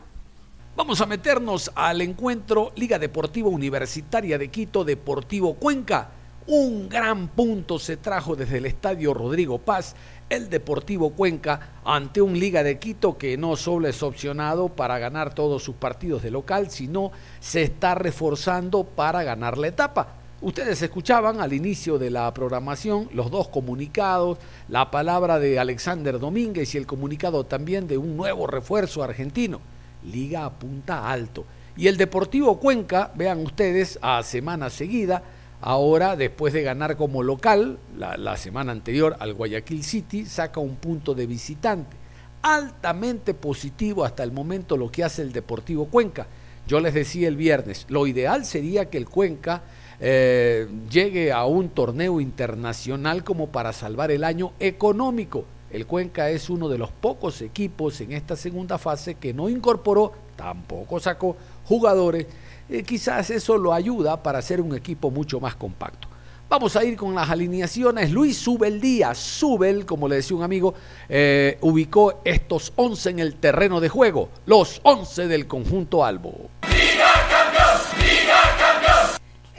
Vamos 0.75 1.01
a 1.01 1.05
meternos 1.05 1.71
al 1.75 2.01
encuentro 2.01 2.71
Liga 2.75 2.97
Deportiva 2.97 3.49
Universitaria 3.49 4.39
de 4.39 4.47
Quito, 4.47 4.83
Deportivo 4.83 5.53
Cuenca. 5.53 6.09
Un 6.47 6.89
gran 6.89 7.27
punto 7.27 7.77
se 7.77 7.97
trajo 7.97 8.35
desde 8.35 8.57
el 8.57 8.65
Estadio 8.65 9.13
Rodrigo 9.13 9.59
Paz 9.59 9.95
el 10.31 10.49
Deportivo 10.49 11.11
Cuenca 11.11 11.81
ante 11.85 12.19
un 12.19 12.39
Liga 12.39 12.63
de 12.63 12.79
Quito 12.79 13.19
que 13.19 13.37
no 13.37 13.55
solo 13.55 13.87
es 13.87 14.01
opcionado 14.01 14.69
para 14.69 14.97
ganar 14.97 15.35
todos 15.35 15.61
sus 15.61 15.75
partidos 15.75 16.23
de 16.23 16.31
local, 16.31 16.71
sino 16.71 17.11
se 17.39 17.61
está 17.61 17.93
reforzando 17.93 18.83
para 18.83 19.21
ganar 19.21 19.59
la 19.59 19.67
etapa. 19.67 20.22
Ustedes 20.43 20.81
escuchaban 20.81 21.39
al 21.39 21.53
inicio 21.53 21.97
de 21.97 22.09
la 22.09 22.33
programación 22.33 23.07
los 23.13 23.31
dos 23.31 23.47
comunicados, 23.47 24.37
la 24.67 24.91
palabra 24.91 25.39
de 25.39 25.57
Alexander 25.57 26.19
Domínguez 26.19 26.75
y 26.75 26.77
el 26.77 26.85
comunicado 26.85 27.45
también 27.45 27.87
de 27.87 27.97
un 27.97 28.17
nuevo 28.17 28.45
refuerzo 28.45 29.01
argentino. 29.01 29.61
Liga 30.03 30.43
apunta 30.43 31.09
alto. 31.09 31.45
Y 31.77 31.87
el 31.87 31.95
Deportivo 31.95 32.59
Cuenca, 32.59 33.13
vean 33.15 33.39
ustedes, 33.39 33.97
a 34.01 34.21
semana 34.21 34.69
seguida, 34.69 35.23
Ahora, 35.61 36.17
después 36.17 36.51
de 36.51 36.61
ganar 36.61 36.97
como 36.97 37.23
local 37.23 37.79
la, 37.97 38.35
semana 38.35 38.73
anterior 38.73 39.15
al 39.19 39.33
Guayaquil 39.33 39.81
City, 39.81 40.25
saca 40.25 40.59
un 40.59 40.75
punto 40.75 41.15
de 41.15 41.25
visitante. 41.25 41.95
Altamente 42.41 43.33
positivo 43.33 44.03
hasta 44.03 44.23
el 44.23 44.33
momento 44.33 44.75
lo 44.75 44.91
que 44.91 45.05
hace 45.05 45.21
el 45.21 45.31
Deportivo 45.31 45.85
Cuenca. 45.85 46.27
Yo 46.67 46.81
les 46.81 46.93
decía 46.93 47.29
el 47.29 47.37
viernes, 47.37 47.85
lo 47.87 48.05
ideal 48.07 48.43
sería 48.43 48.89
que 48.89 48.97
el 48.97 49.07
Cuenca 49.07 49.63
eh, 50.05 50.67
llegue 50.91 51.31
a 51.31 51.45
un 51.45 51.69
torneo 51.69 52.19
internacional 52.19 53.23
como 53.23 53.47
para 53.47 53.71
salvar 53.71 54.11
el 54.11 54.25
año 54.25 54.51
económico. 54.59 55.45
El 55.71 55.87
Cuenca 55.87 56.29
es 56.29 56.49
uno 56.49 56.67
de 56.67 56.77
los 56.77 56.91
pocos 56.91 57.41
equipos 57.41 58.01
en 58.01 58.11
esta 58.11 58.35
segunda 58.35 58.77
fase 58.77 59.15
que 59.15 59.33
no 59.33 59.47
incorporó, 59.47 60.11
tampoco 60.35 60.99
sacó 60.99 61.37
jugadores 61.65 62.27
eh, 62.69 62.83
quizás 62.83 63.29
eso 63.29 63.57
lo 63.57 63.73
ayuda 63.73 64.21
para 64.21 64.39
hacer 64.39 64.61
un 64.61 64.75
equipo 64.75 65.11
mucho 65.11 65.39
más 65.39 65.55
compacto. 65.55 66.07
Vamos 66.49 66.75
a 66.75 66.83
ir 66.83 66.95
con 66.95 67.15
las 67.15 67.29
alineaciones. 67.29 68.11
Luis 68.11 68.37
Subel 68.37 68.79
Díaz, 68.79 69.17
Subel, 69.17 69.85
como 69.85 70.07
le 70.07 70.17
decía 70.17 70.37
un 70.37 70.43
amigo, 70.43 70.73
eh, 71.09 71.57
ubicó 71.61 72.21
estos 72.23 72.73
11 72.75 73.09
en 73.09 73.19
el 73.19 73.35
terreno 73.35 73.79
de 73.79 73.89
juego, 73.89 74.29
los 74.45 74.79
11 74.83 75.27
del 75.27 75.47
conjunto 75.47 76.05
Albo. 76.05 76.49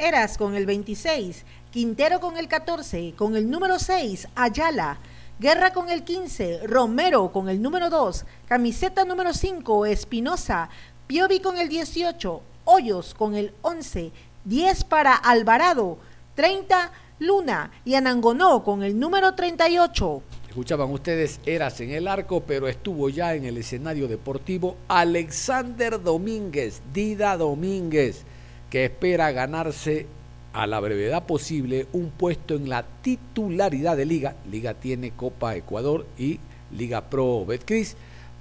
Eras 0.04 0.36
con 0.36 0.54
el 0.54 0.66
26, 0.66 1.46
Quintero 1.70 2.20
con 2.20 2.36
el 2.36 2.46
14, 2.46 3.14
con 3.16 3.36
el 3.36 3.48
número 3.50 3.78
6, 3.78 4.28
Ayala. 4.34 4.98
Guerra 5.40 5.72
con 5.72 5.88
el 5.88 6.04
15, 6.04 6.66
Romero 6.66 7.32
con 7.32 7.48
el 7.48 7.62
número 7.62 7.88
2, 7.88 8.26
camiseta 8.46 9.06
número 9.06 9.32
5, 9.32 9.86
Espinosa, 9.86 10.68
Piovi 11.06 11.40
con 11.40 11.56
el 11.56 11.70
18, 11.70 12.42
Hoyos 12.66 13.14
con 13.14 13.34
el 13.34 13.54
11, 13.62 14.12
10 14.44 14.84
para 14.84 15.14
Alvarado, 15.14 15.96
30 16.34 16.92
Luna 17.20 17.70
y 17.86 17.94
Anangonó 17.94 18.62
con 18.62 18.82
el 18.82 19.00
número 19.00 19.34
38. 19.34 20.22
Escuchaban 20.48 20.90
ustedes, 20.90 21.40
eras 21.46 21.80
en 21.80 21.92
el 21.92 22.08
arco, 22.08 22.42
pero 22.46 22.68
estuvo 22.68 23.08
ya 23.08 23.34
en 23.34 23.46
el 23.46 23.56
escenario 23.56 24.06
deportivo 24.06 24.76
Alexander 24.86 26.02
Domínguez, 26.02 26.82
Dida 26.92 27.38
Domínguez, 27.38 28.26
que 28.74 28.87
espera 28.87 29.30
ganarse 29.30 30.04
a 30.52 30.66
la 30.66 30.80
brevedad 30.80 31.26
posible 31.26 31.87
un 31.92 32.10
puesto 32.10 32.56
en 32.56 32.68
la 32.68 32.84
titularidad 33.02 33.96
de 33.96 34.04
Liga. 34.04 34.34
Liga 34.50 34.74
tiene 34.74 35.12
Copa 35.12 35.54
Ecuador 35.54 36.04
y 36.18 36.40
Liga 36.76 37.02
Pro 37.02 37.46
Betcris 37.46 37.96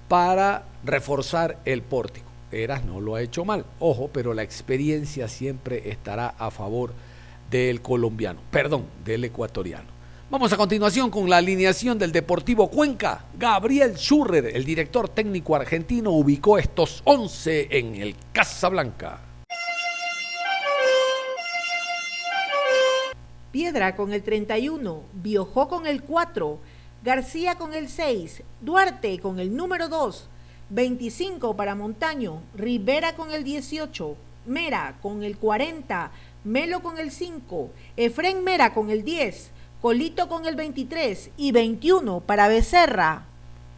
para 0.08 0.64
reforzar 0.84 1.60
el 1.66 1.84
pórtico. 1.84 2.26
Eras 2.52 2.84
no 2.84 3.00
lo 3.00 3.14
ha 3.14 3.22
hecho 3.22 3.46
mal, 3.46 3.64
ojo, 3.80 4.10
pero 4.12 4.34
la 4.34 4.42
experiencia 4.42 5.28
siempre 5.28 5.92
estará 5.92 6.30
a 6.30 6.50
favor 6.50 6.94
del 7.52 7.84
colombiano, 7.84 8.40
perdón, 8.50 8.86
del 9.06 9.26
ecuatoriano. 9.26 9.86
Vamos 10.32 10.52
a 10.52 10.58
continuación 10.58 11.12
con 11.12 11.30
la 11.30 11.38
alineación 11.38 12.00
del 12.00 12.12
Deportivo 12.12 12.72
Cuenca. 12.72 13.26
Gabriel 13.38 13.94
Schurrer, 13.98 14.48
el 14.48 14.66
director 14.66 15.10
técnico 15.10 15.56
argentino, 15.56 16.10
ubicó 16.10 16.58
estos 16.58 17.04
11 17.06 17.68
en 17.70 17.94
el 17.98 18.16
Casablanca. 18.32 19.33
Piedra 23.54 23.96
con 23.96 24.14
el 24.14 24.24
31, 24.24 25.04
Biojó 25.14 25.68
con 25.68 25.86
el 25.86 26.02
4, 26.02 26.58
García 27.04 27.54
con 27.54 27.76
el 27.76 27.88
6, 27.88 28.42
Duarte 28.62 29.20
con 29.20 29.40
el 29.40 29.56
número 29.56 29.90
2, 29.90 30.28
25 30.72 31.56
para 31.56 31.76
Montaño, 31.76 32.42
Rivera 32.56 33.16
con 33.16 33.30
el 33.30 33.44
18, 33.44 34.18
Mera 34.48 34.98
con 35.04 35.22
el 35.22 35.38
40, 35.38 36.12
Melo 36.44 36.82
con 36.82 36.98
el 36.98 37.12
5, 37.12 37.70
Efren 37.96 38.44
Mera 38.44 38.74
con 38.74 38.90
el 38.90 39.04
10, 39.04 39.52
Colito 39.84 40.28
con 40.28 40.48
el 40.48 40.56
23 40.56 41.30
y 41.38 41.52
21 41.52 42.22
para 42.22 42.48
Becerra. 42.48 43.28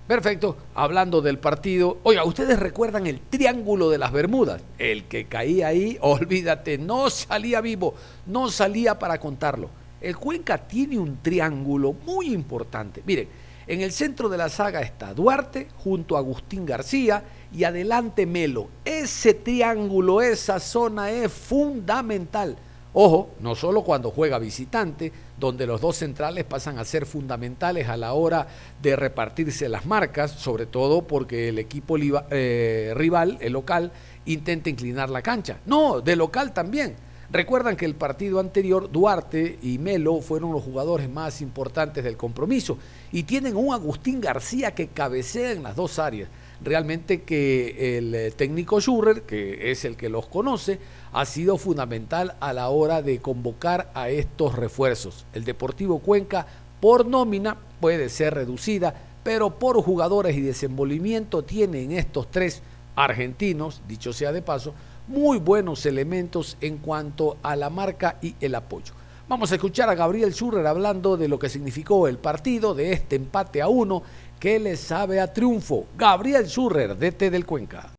Perfecto, 0.07 0.55
hablando 0.75 1.19
del 1.19 1.39
partido, 1.39 1.97
oiga, 2.03 2.23
¿ustedes 2.25 2.59
recuerdan 2.59 3.07
el 3.07 3.21
triángulo 3.21 3.89
de 3.89 3.97
las 3.97 4.11
Bermudas? 4.11 4.61
El 4.77 5.05
que 5.05 5.25
caía 5.25 5.69
ahí, 5.69 5.97
olvídate, 6.01 6.77
no 6.77 7.09
salía 7.09 7.59
vivo, 7.59 7.95
no 8.27 8.49
salía 8.49 8.99
para 8.99 9.19
contarlo. 9.19 9.71
El 9.99 10.15
Cuenca 10.15 10.59
tiene 10.59 10.99
un 10.99 11.23
triángulo 11.23 11.93
muy 11.93 12.31
importante. 12.31 13.01
Miren, 13.03 13.27
en 13.65 13.81
el 13.81 13.91
centro 13.91 14.29
de 14.29 14.37
la 14.37 14.49
saga 14.49 14.81
está 14.81 15.11
Duarte 15.11 15.69
junto 15.77 16.15
a 16.15 16.19
Agustín 16.19 16.67
García 16.67 17.23
y 17.51 17.63
adelante 17.63 18.27
Melo. 18.27 18.69
Ese 18.85 19.33
triángulo, 19.33 20.21
esa 20.21 20.59
zona 20.59 21.09
es 21.09 21.31
fundamental. 21.31 22.57
Ojo, 22.97 23.31
no 23.41 23.55
solo 23.55 23.83
cuando 23.83 24.09
juega 24.09 24.39
visitante, 24.39 25.11
donde 25.37 25.67
los 25.67 25.81
dos 25.81 25.97
centrales 25.97 26.45
pasan 26.45 26.79
a 26.79 26.85
ser 26.85 27.05
fundamentales 27.05 27.89
a 27.89 27.97
la 27.97 28.13
hora 28.13 28.47
de 28.81 28.95
repartirse 28.95 29.67
las 29.67 29.85
marcas, 29.85 30.31
sobre 30.31 30.65
todo 30.65 31.01
porque 31.01 31.49
el 31.49 31.59
equipo 31.59 31.97
eh, 31.99 32.93
rival, 32.95 33.37
el 33.41 33.51
local, 33.51 33.91
intenta 34.23 34.69
inclinar 34.69 35.09
la 35.09 35.21
cancha. 35.21 35.57
No, 35.65 35.99
de 35.99 36.15
local 36.15 36.53
también. 36.53 36.95
Recuerdan 37.31 37.75
que 37.75 37.83
el 37.83 37.95
partido 37.95 38.39
anterior, 38.39 38.89
Duarte 38.89 39.57
y 39.61 39.77
Melo 39.77 40.21
fueron 40.21 40.53
los 40.53 40.63
jugadores 40.63 41.09
más 41.09 41.41
importantes 41.41 42.01
del 42.01 42.15
compromiso 42.15 42.77
y 43.11 43.23
tienen 43.23 43.57
un 43.57 43.73
Agustín 43.73 44.21
García 44.21 44.73
que 44.73 44.87
cabecea 44.87 45.51
en 45.51 45.63
las 45.63 45.75
dos 45.75 45.99
áreas. 45.99 46.29
Realmente 46.61 47.23
que 47.23 47.97
el 47.97 48.15
eh, 48.15 48.31
técnico 48.31 48.79
Schurrer, 48.79 49.23
que 49.23 49.71
es 49.71 49.83
el 49.83 49.97
que 49.97 50.07
los 50.07 50.27
conoce, 50.27 50.79
ha 51.15 51.23
sido 51.23 51.57
fundamental 51.57 52.35
a 52.41 52.51
la 52.51 52.67
hora 52.67 53.01
de 53.01 53.19
convocar 53.19 53.89
a 53.93 54.09
estos 54.09 54.53
refuerzos. 54.53 55.25
El 55.31 55.45
Deportivo 55.45 55.99
Cuenca, 55.99 56.45
por 56.81 57.05
nómina, 57.05 57.55
puede 57.79 58.09
ser 58.09 58.33
reducida, 58.33 58.93
pero 59.23 59.57
por 59.57 59.81
jugadores 59.81 60.35
y 60.35 60.41
desenvolvimiento 60.41 61.41
tienen 61.41 61.93
estos 61.93 62.29
tres 62.29 62.61
argentinos, 62.97 63.81
dicho 63.87 64.11
sea 64.11 64.33
de 64.33 64.41
paso, 64.41 64.73
muy 65.07 65.37
buenos 65.37 65.85
elementos 65.85 66.57
en 66.59 66.79
cuanto 66.79 67.37
a 67.43 67.55
la 67.55 67.69
marca 67.69 68.17
y 68.21 68.35
el 68.41 68.53
apoyo. 68.53 68.93
Vamos 69.29 69.53
a 69.53 69.55
escuchar 69.55 69.89
a 69.89 69.95
Gabriel 69.95 70.33
Schurrer 70.33 70.67
hablando 70.67 71.15
de 71.15 71.29
lo 71.29 71.39
que 71.39 71.47
significó 71.47 72.09
el 72.09 72.17
partido, 72.17 72.75
de 72.75 72.91
este 72.91 73.15
empate 73.15 73.61
a 73.61 73.69
uno 73.69 74.03
que 74.37 74.59
le 74.59 74.75
sabe 74.75 75.21
a 75.21 75.31
triunfo. 75.31 75.85
Gabriel 75.97 76.45
Schurrer, 76.45 76.97
DT 76.97 77.31
del 77.31 77.45
Cuenca. 77.45 77.93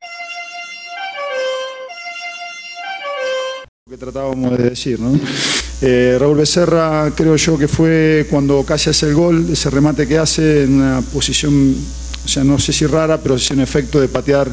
Que 3.89 3.97
tratábamos 3.97 4.59
de 4.59 4.71
decir, 4.71 4.99
¿no? 4.99 5.17
Eh, 5.81 6.17
Raúl 6.19 6.39
Becerra 6.39 7.13
creo 7.15 7.37
yo 7.37 7.57
que 7.57 7.69
fue 7.69 8.27
cuando 8.29 8.65
casi 8.65 8.91
hace 8.91 9.07
el 9.07 9.15
gol, 9.15 9.47
ese 9.49 9.71
remate 9.71 10.09
que 10.09 10.19
hace 10.19 10.65
en 10.65 10.81
una 10.81 11.03
posición, 11.03 11.77
o 12.25 12.27
sea, 12.27 12.43
no 12.43 12.59
sé 12.59 12.73
si 12.73 12.85
rara, 12.87 13.23
pero 13.23 13.39
sí 13.39 13.55
un 13.55 13.61
efecto 13.61 14.01
de 14.01 14.09
patear 14.09 14.53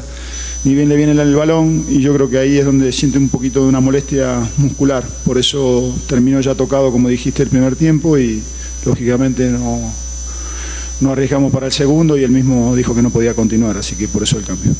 ni 0.62 0.76
bien 0.76 0.88
le 0.88 0.94
viene 0.94 1.20
el 1.20 1.34
balón 1.34 1.84
y 1.88 2.00
yo 2.00 2.14
creo 2.14 2.30
que 2.30 2.38
ahí 2.38 2.58
es 2.58 2.64
donde 2.64 2.92
siente 2.92 3.18
un 3.18 3.28
poquito 3.28 3.60
de 3.62 3.70
una 3.70 3.80
molestia 3.80 4.38
muscular. 4.58 5.02
Por 5.24 5.36
eso 5.36 5.92
terminó 6.06 6.40
ya 6.40 6.54
tocado, 6.54 6.92
como 6.92 7.08
dijiste, 7.08 7.42
el 7.42 7.48
primer 7.48 7.74
tiempo 7.74 8.16
y 8.16 8.40
lógicamente 8.86 9.50
no, 9.50 9.80
no 11.00 11.10
arriesgamos 11.10 11.52
para 11.52 11.66
el 11.66 11.72
segundo 11.72 12.16
y 12.16 12.22
él 12.22 12.30
mismo 12.30 12.76
dijo 12.76 12.94
que 12.94 13.02
no 13.02 13.10
podía 13.10 13.34
continuar, 13.34 13.76
así 13.76 13.96
que 13.96 14.06
por 14.06 14.22
eso 14.22 14.38
el 14.38 14.44
cambio. 14.44 14.76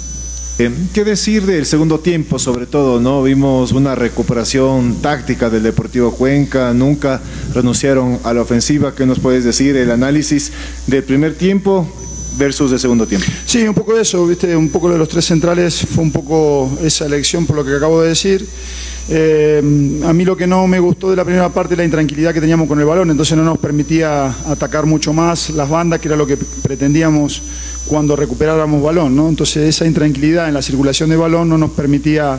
Eh, 0.56 0.70
¿Qué 0.92 1.02
decir 1.02 1.46
del 1.46 1.66
segundo 1.66 1.98
tiempo, 1.98 2.38
sobre 2.38 2.66
todo? 2.66 3.00
no 3.00 3.24
Vimos 3.24 3.72
una 3.72 3.96
recuperación 3.96 5.02
táctica 5.02 5.50
del 5.50 5.64
Deportivo 5.64 6.12
Cuenca, 6.12 6.72
nunca 6.72 7.20
renunciaron 7.52 8.20
a 8.22 8.32
la 8.32 8.42
ofensiva. 8.42 8.94
¿Qué 8.94 9.04
nos 9.04 9.18
puedes 9.18 9.42
decir? 9.42 9.76
El 9.76 9.90
análisis 9.90 10.52
del 10.86 11.02
primer 11.02 11.34
tiempo 11.34 11.92
versus 12.38 12.70
el 12.70 12.78
segundo 12.78 13.04
tiempo. 13.04 13.26
Sí, 13.44 13.66
un 13.66 13.74
poco 13.74 13.96
de 13.96 14.02
eso, 14.02 14.24
¿viste? 14.28 14.56
un 14.56 14.68
poco 14.68 14.88
de 14.90 14.96
los 14.96 15.08
tres 15.08 15.24
centrales, 15.24 15.84
fue 15.92 16.04
un 16.04 16.12
poco 16.12 16.70
esa 16.82 17.06
elección 17.06 17.46
por 17.46 17.56
lo 17.56 17.64
que 17.64 17.74
acabo 17.74 18.02
de 18.02 18.10
decir. 18.10 18.46
Eh, 19.08 19.60
a 20.04 20.12
mí 20.12 20.24
lo 20.24 20.36
que 20.36 20.46
no 20.46 20.66
me 20.66 20.78
gustó 20.78 21.10
de 21.10 21.16
la 21.16 21.24
primera 21.24 21.48
parte 21.50 21.76
la 21.76 21.84
intranquilidad 21.84 22.32
que 22.32 22.40
teníamos 22.40 22.68
con 22.68 22.78
el 22.78 22.86
balón, 22.86 23.10
entonces 23.10 23.36
no 23.36 23.44
nos 23.44 23.58
permitía 23.58 24.26
atacar 24.46 24.86
mucho 24.86 25.12
más 25.12 25.50
las 25.50 25.68
bandas, 25.68 26.00
que 26.00 26.08
era 26.08 26.16
lo 26.16 26.26
que 26.26 26.36
pretendíamos 26.62 27.42
cuando 27.86 28.16
recuperáramos 28.16 28.82
balón, 28.82 29.14
¿no? 29.14 29.28
Entonces 29.28 29.68
esa 29.68 29.86
intranquilidad 29.86 30.48
en 30.48 30.54
la 30.54 30.62
circulación 30.62 31.10
de 31.10 31.16
balón 31.16 31.48
no 31.48 31.58
nos 31.58 31.70
permitía 31.70 32.38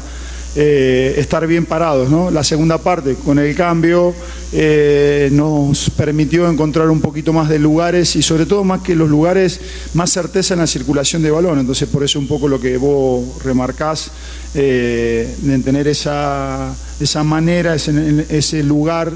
eh, 0.58 1.16
estar 1.18 1.46
bien 1.48 1.66
parados, 1.66 2.10
¿no? 2.10 2.32
La 2.32 2.42
segunda 2.42 2.78
parte, 2.78 3.16
con 3.16 3.40
el 3.40 3.54
cambio, 3.56 4.16
eh, 4.54 5.28
nos 5.34 5.90
permitió 5.90 6.50
encontrar 6.50 6.90
un 6.90 7.02
poquito 7.02 7.34
más 7.34 7.50
de 7.50 7.60
lugares 7.60 8.16
y 8.16 8.22
sobre 8.22 8.46
todo 8.46 8.64
más 8.64 8.82
que 8.82 8.96
los 8.96 9.10
lugares, 9.10 9.60
más 9.94 10.12
certeza 10.12 10.54
en 10.54 10.62
la 10.62 10.68
circulación 10.68 11.22
de 11.22 11.32
balón. 11.32 11.60
Entonces 11.60 11.90
por 11.90 12.06
eso 12.06 12.20
un 12.20 12.28
poco 12.28 12.48
lo 12.48 12.62
que 12.62 12.78
vos 12.78 13.44
remarcás, 13.44 14.12
eh, 14.54 15.36
de 15.42 15.60
tener 15.60 15.90
esa, 15.90 16.74
esa 17.02 17.24
manera, 17.26 17.76
ese, 17.76 18.26
ese 18.30 18.64
lugar 18.64 19.12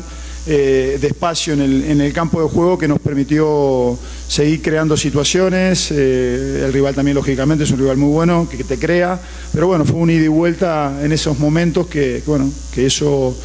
eh, 0.52 0.98
de 1.00 1.08
espacio 1.10 1.54
en 1.54 2.02
el, 2.02 2.12
campo 2.12 2.42
de 2.42 2.50
juego 2.50 2.76
que 2.76 2.88
nos 2.88 2.98
permitió 3.00 3.96
seguir 4.28 4.64
creando 4.64 4.98
situaciones. 4.98 5.92
Eh, 5.92 6.64
el 6.66 6.74
rival 6.74 6.96
también, 6.96 7.14
lógicamente, 7.14 7.66
es 7.66 7.72
un 7.72 7.78
rival 7.78 7.98
muy 7.98 8.12
bueno, 8.12 8.48
que, 8.50 8.64
te 8.64 8.80
crea. 8.80 9.22
Pero 9.54 9.68
bueno, 9.68 9.86
fue 9.86 9.98
un 9.98 10.10
ida 10.10 10.26
y 10.26 10.28
vuelta 10.28 11.02
en 11.04 11.12
esos 11.12 11.38
momentos 11.38 11.86
que, 11.86 12.24
bueno, 12.26 12.52
que 12.74 12.88
eso, 12.88 13.38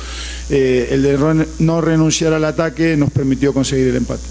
eh, 0.49 0.89
el 0.93 1.03
de 1.03 1.47
no 1.59 1.83
renunciar 1.83 2.33
al 2.33 2.45
ataque, 2.47 2.97
nos 2.97 3.11
permitió 3.11 3.53
conseguir 3.53 3.89
el 3.89 3.97
empate. 3.97 4.25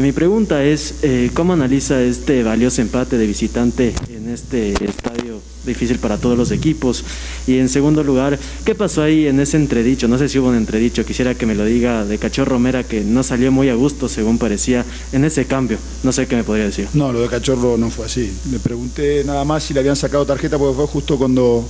mi 0.00 0.12
pregunta 0.12 0.62
es, 0.62 0.94
¿cómo 1.34 1.54
analiza 1.54 2.00
este 2.00 2.44
valioso 2.44 2.80
empate 2.80 3.18
de 3.18 3.26
visitante 3.26 3.92
en 4.08 4.28
este 4.28 4.72
estadio 4.84 5.51
difícil 5.66 5.98
para 5.98 6.18
todos 6.18 6.36
los 6.36 6.50
equipos. 6.50 7.04
Y 7.46 7.58
en 7.58 7.68
segundo 7.68 8.02
lugar, 8.02 8.38
¿qué 8.64 8.74
pasó 8.74 9.02
ahí 9.02 9.26
en 9.26 9.40
ese 9.40 9.56
entredicho? 9.56 10.08
No 10.08 10.18
sé 10.18 10.28
si 10.28 10.38
hubo 10.38 10.48
un 10.48 10.56
entredicho, 10.56 11.04
quisiera 11.04 11.34
que 11.34 11.46
me 11.46 11.54
lo 11.54 11.64
diga 11.64 12.04
de 12.04 12.18
Cachorro 12.18 12.58
Mera, 12.58 12.84
que 12.84 13.02
no 13.02 13.22
salió 13.22 13.52
muy 13.52 13.68
a 13.68 13.74
gusto, 13.74 14.08
según 14.08 14.38
parecía, 14.38 14.84
en 15.12 15.24
ese 15.24 15.46
cambio. 15.46 15.78
No 16.02 16.12
sé 16.12 16.26
qué 16.26 16.36
me 16.36 16.44
podría 16.44 16.66
decir. 16.66 16.88
No, 16.94 17.12
lo 17.12 17.20
de 17.20 17.28
Cachorro 17.28 17.76
no 17.76 17.90
fue 17.90 18.06
así. 18.06 18.32
Le 18.50 18.58
pregunté 18.58 19.24
nada 19.24 19.44
más 19.44 19.64
si 19.64 19.74
le 19.74 19.80
habían 19.80 19.96
sacado 19.96 20.26
tarjeta, 20.26 20.58
porque 20.58 20.76
fue 20.76 20.86
justo 20.86 21.18
cuando 21.18 21.66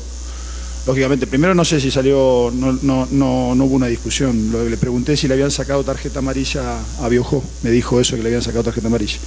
lógicamente, 0.86 1.26
primero 1.26 1.54
no 1.54 1.64
sé 1.64 1.80
si 1.80 1.90
salió, 1.90 2.52
no, 2.54 2.72
no, 2.82 3.06
no, 3.10 3.54
no 3.54 3.64
hubo 3.64 3.76
una 3.76 3.86
discusión. 3.86 4.52
Le 4.68 4.76
pregunté 4.76 5.16
si 5.16 5.28
le 5.28 5.34
habían 5.34 5.50
sacado 5.50 5.84
tarjeta 5.84 6.18
amarilla 6.18 6.78
a 7.00 7.08
Biojó. 7.08 7.42
Me 7.62 7.70
dijo 7.70 8.00
eso, 8.00 8.16
que 8.16 8.22
le 8.22 8.28
habían 8.28 8.42
sacado 8.42 8.64
tarjeta 8.64 8.88
amarilla. 8.88 9.18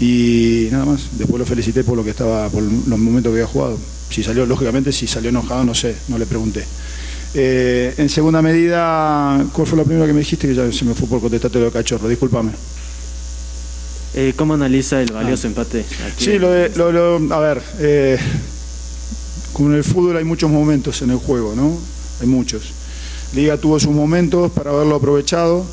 Y 0.00 0.68
nada 0.70 0.84
más. 0.84 1.08
Después 1.18 1.38
lo 1.38 1.46
felicité 1.46 1.84
por 1.84 1.96
lo 1.96 2.04
que 2.04 2.10
estaba, 2.10 2.48
por 2.48 2.62
los 2.62 2.98
momentos 2.98 3.32
que 3.32 3.40
había 3.40 3.46
jugado. 3.46 3.78
Si 4.10 4.22
salió, 4.22 4.44
lógicamente, 4.44 4.92
si 4.92 5.06
salió 5.06 5.30
enojado, 5.30 5.64
no 5.64 5.74
sé, 5.74 5.94
no 6.08 6.18
le 6.18 6.26
pregunté. 6.26 6.64
Eh, 7.32 7.94
en 7.96 8.08
segunda 8.08 8.42
medida, 8.42 9.44
¿cuál 9.52 9.66
fue 9.66 9.78
la 9.78 9.84
primera 9.84 10.06
que 10.06 10.12
me 10.12 10.18
dijiste? 10.20 10.48
Que 10.48 10.54
ya 10.54 10.70
se 10.72 10.84
me 10.84 10.94
fue 10.94 11.06
por 11.08 11.20
contestarte 11.20 11.60
lo 11.60 11.66
de 11.66 11.70
cachorro, 11.70 12.08
discúlpame. 12.08 12.50
Eh, 14.14 14.32
¿Cómo 14.34 14.54
analiza 14.54 15.00
el 15.00 15.12
valioso 15.12 15.46
ah. 15.46 15.50
empate? 15.50 15.84
sí, 16.16 16.38
lo 16.38 16.50
de, 16.50 16.70
lo, 16.70 17.32
a 17.32 17.38
ver, 17.38 17.62
eh, 17.78 18.18
como 19.52 19.70
en 19.70 19.76
el 19.76 19.84
fútbol 19.84 20.16
hay 20.16 20.24
muchos 20.24 20.50
momentos 20.50 21.00
en 21.02 21.10
el 21.10 21.18
juego, 21.18 21.54
¿no? 21.54 21.78
Hay 22.20 22.26
muchos. 22.26 22.72
Liga 23.32 23.56
tuvo 23.56 23.78
sus 23.78 23.92
momentos 23.92 24.50
para 24.50 24.70
haberlo 24.70 24.96
aprovechado. 24.96 25.64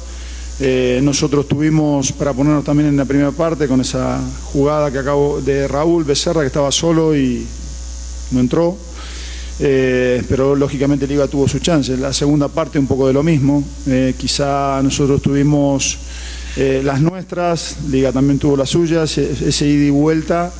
nosotros 1.01 1.47
tuvimos 1.47 2.11
para 2.11 2.33
ponernos 2.33 2.63
también 2.63 2.89
en 2.89 2.97
la 2.97 3.05
primera 3.05 3.31
parte 3.31 3.67
con 3.67 3.81
esa 3.81 4.21
jugada 4.53 4.91
que 4.91 4.99
acabo 4.99 5.41
de 5.41 5.67
Raúl 5.67 6.03
Becerra 6.03 6.41
que 6.41 6.47
estaba 6.47 6.71
solo 6.71 7.15
y 7.15 7.47
no 8.31 8.39
entró, 8.39 8.77
eh, 9.59 10.23
pero 10.29 10.55
lógicamente 10.55 11.07
Liga 11.07 11.27
tuvo 11.27 11.47
su 11.47 11.59
chance. 11.59 11.97
La 11.97 12.13
segunda 12.13 12.47
parte 12.47 12.77
un 12.77 12.87
poco 12.87 13.07
de 13.07 13.13
lo 13.13 13.23
mismo, 13.23 13.63
eh, 13.87 14.13
quizá 14.17 14.81
nosotros 14.83 15.21
tuvimos 15.21 15.97
eh, 16.55 16.81
las 16.83 17.01
nuestras, 17.01 17.77
Liga 17.89 18.11
también 18.11 18.39
tuvo 18.39 18.55
las 18.55 18.69
suyas, 18.69 19.17
e-, 19.17 19.49
ese 19.49 19.67
ida 19.67 19.85
y 19.85 19.89
vuelta. 19.89 20.51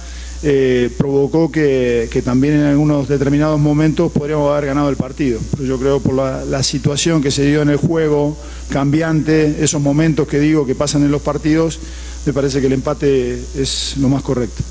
provocó 0.98 1.52
que, 1.52 2.22
también 2.24 2.56
en 2.56 2.66
algunos 2.66 3.08
determinados 3.08 3.60
momentos 3.60 4.12
podríamos 4.12 4.52
haber 4.52 4.68
ganado 4.68 4.90
el 4.90 4.96
partido. 4.96 5.40
Pero 5.52 5.64
yo 5.64 5.80
creo 5.80 6.00
por 6.00 6.16
la, 6.16 6.46
la, 6.46 6.64
situación 6.64 7.22
que 7.22 7.32
se 7.32 7.46
dio 7.46 7.62
en 7.62 7.70
el 7.70 7.78
juego, 7.78 8.38
cambiante, 8.70 9.64
esos 9.64 9.82
momentos 9.82 10.28
que 10.28 10.40
digo 10.40 10.66
que 10.66 10.76
pasan 10.76 11.04
en 11.04 11.12
los 11.12 11.22
partidos, 11.22 11.80
me 12.26 12.34
parece 12.34 12.62
que 12.62 12.68
el 12.68 12.74
empate 12.74 13.40
es 13.56 13.96
lo 13.98 14.10
más 14.10 14.22
correcto. 14.22 14.64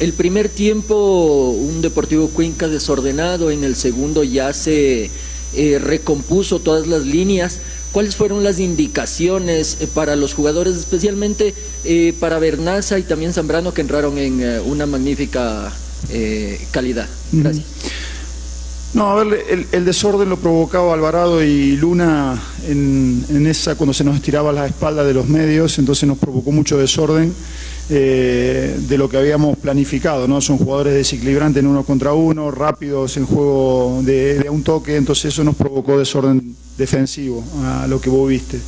El 0.00 0.12
primer 0.12 0.48
tiempo, 0.48 1.50
un 1.50 1.80
Deportivo 1.80 2.28
Cuenca 2.28 2.66
desordenado, 2.68 3.50
en 3.50 3.62
el 3.62 3.76
segundo 3.76 4.24
ya 4.24 4.52
se 4.52 5.10
eh, 5.54 5.78
recompuso 5.78 6.58
todas 6.58 6.88
las 6.88 7.06
líneas. 7.06 7.58
¿Cuáles 7.92 8.16
fueron 8.16 8.42
las 8.42 8.58
indicaciones 8.58 9.76
eh, 9.80 9.86
para 9.86 10.16
los 10.16 10.34
jugadores, 10.34 10.76
especialmente 10.76 11.54
eh, 11.84 12.12
para 12.18 12.40
Bernaza 12.40 12.98
y 12.98 13.04
también 13.04 13.32
Zambrano, 13.32 13.72
que 13.72 13.82
entraron 13.82 14.18
en 14.18 14.42
una 14.66 14.86
magnífica 14.86 15.72
calidad? 16.72 17.08
Gracias. 17.32 17.64
No, 18.94 19.10
a 19.10 19.24
ver, 19.24 19.66
el, 19.72 19.84
desorden 19.84 20.28
lo 20.28 20.36
provocaba 20.36 20.94
Alvarado 20.94 21.42
y 21.42 21.76
Luna 21.76 22.40
en, 22.68 23.44
esa, 23.44 23.74
cuando 23.74 23.92
se 23.92 24.04
nos 24.04 24.14
estiraba 24.14 24.52
la 24.52 24.66
espalda 24.66 25.02
de 25.02 25.12
los 25.12 25.26
medios, 25.26 25.80
entonces 25.80 26.08
nos 26.08 26.16
provocó 26.16 26.52
mucho 26.52 26.78
desorden. 26.78 27.34
Eh, 27.90 28.80
de 28.88 28.96
lo 28.96 29.10
que 29.10 29.18
habíamos 29.18 29.58
planificado, 29.58 30.26
¿no? 30.26 30.40
Son 30.40 30.56
jugadores 30.56 30.94
desequilibrantes 30.94 31.62
en 31.62 31.66
uno 31.66 31.84
contra 31.84 32.14
uno, 32.14 32.50
rápidos 32.50 33.18
en 33.18 33.26
juego 33.26 34.00
de, 34.02 34.46
un 34.48 34.62
toque, 34.62 34.96
entonces 34.96 35.34
eso 35.34 35.44
nos 35.44 35.54
provocó 35.54 35.98
desorden 35.98 36.56
defensivo 36.78 37.44
a 37.62 37.86
lo 37.86 38.00
que 38.00 38.08
vos 38.08 38.26
viste. 38.26 38.58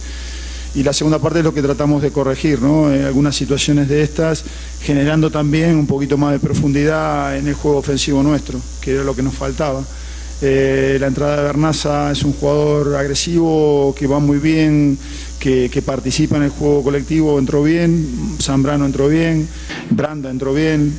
Y 0.74 0.82
la 0.82 0.92
segunda 0.92 1.18
parte 1.18 1.38
es 1.38 1.46
lo 1.46 1.54
que 1.54 1.62
tratamos 1.62 2.02
de 2.02 2.10
corregir, 2.10 2.60
¿no? 2.60 2.92
En 2.92 3.06
algunas 3.06 3.34
situaciones 3.34 3.88
de 3.88 4.02
estas, 4.02 4.44
generando 4.82 5.30
también 5.30 5.76
un 5.76 5.86
poquito 5.86 6.18
más 6.18 6.32
de 6.32 6.38
profundidad 6.38 7.38
en 7.38 7.48
el 7.48 7.54
juego 7.54 7.78
ofensivo 7.78 8.22
nuestro, 8.22 8.60
que 8.82 8.92
era 8.92 9.02
lo 9.02 9.16
que 9.16 9.22
nos 9.22 9.32
faltaba. 9.32 9.82
Eh, 10.42 10.98
la 11.00 11.06
entrada 11.06 11.38
de 11.38 11.42
Bernaza 11.44 12.12
es 12.12 12.22
un 12.22 12.34
jugador 12.34 12.96
agresivo 12.96 13.94
que 13.98 14.06
va 14.06 14.18
muy 14.18 14.38
bien, 14.38 14.98
que, 15.38 15.82
participa 15.84 16.36
en 16.36 16.42
el 16.42 16.50
juego 16.50 16.82
colectivo, 16.82 17.38
entró 17.38 17.62
bien, 17.62 18.36
Zambrano 18.40 18.84
entró 18.84 19.08
bien, 19.08 19.48
Branda 19.90 20.28
entró 20.28 20.52
bien, 20.52 20.92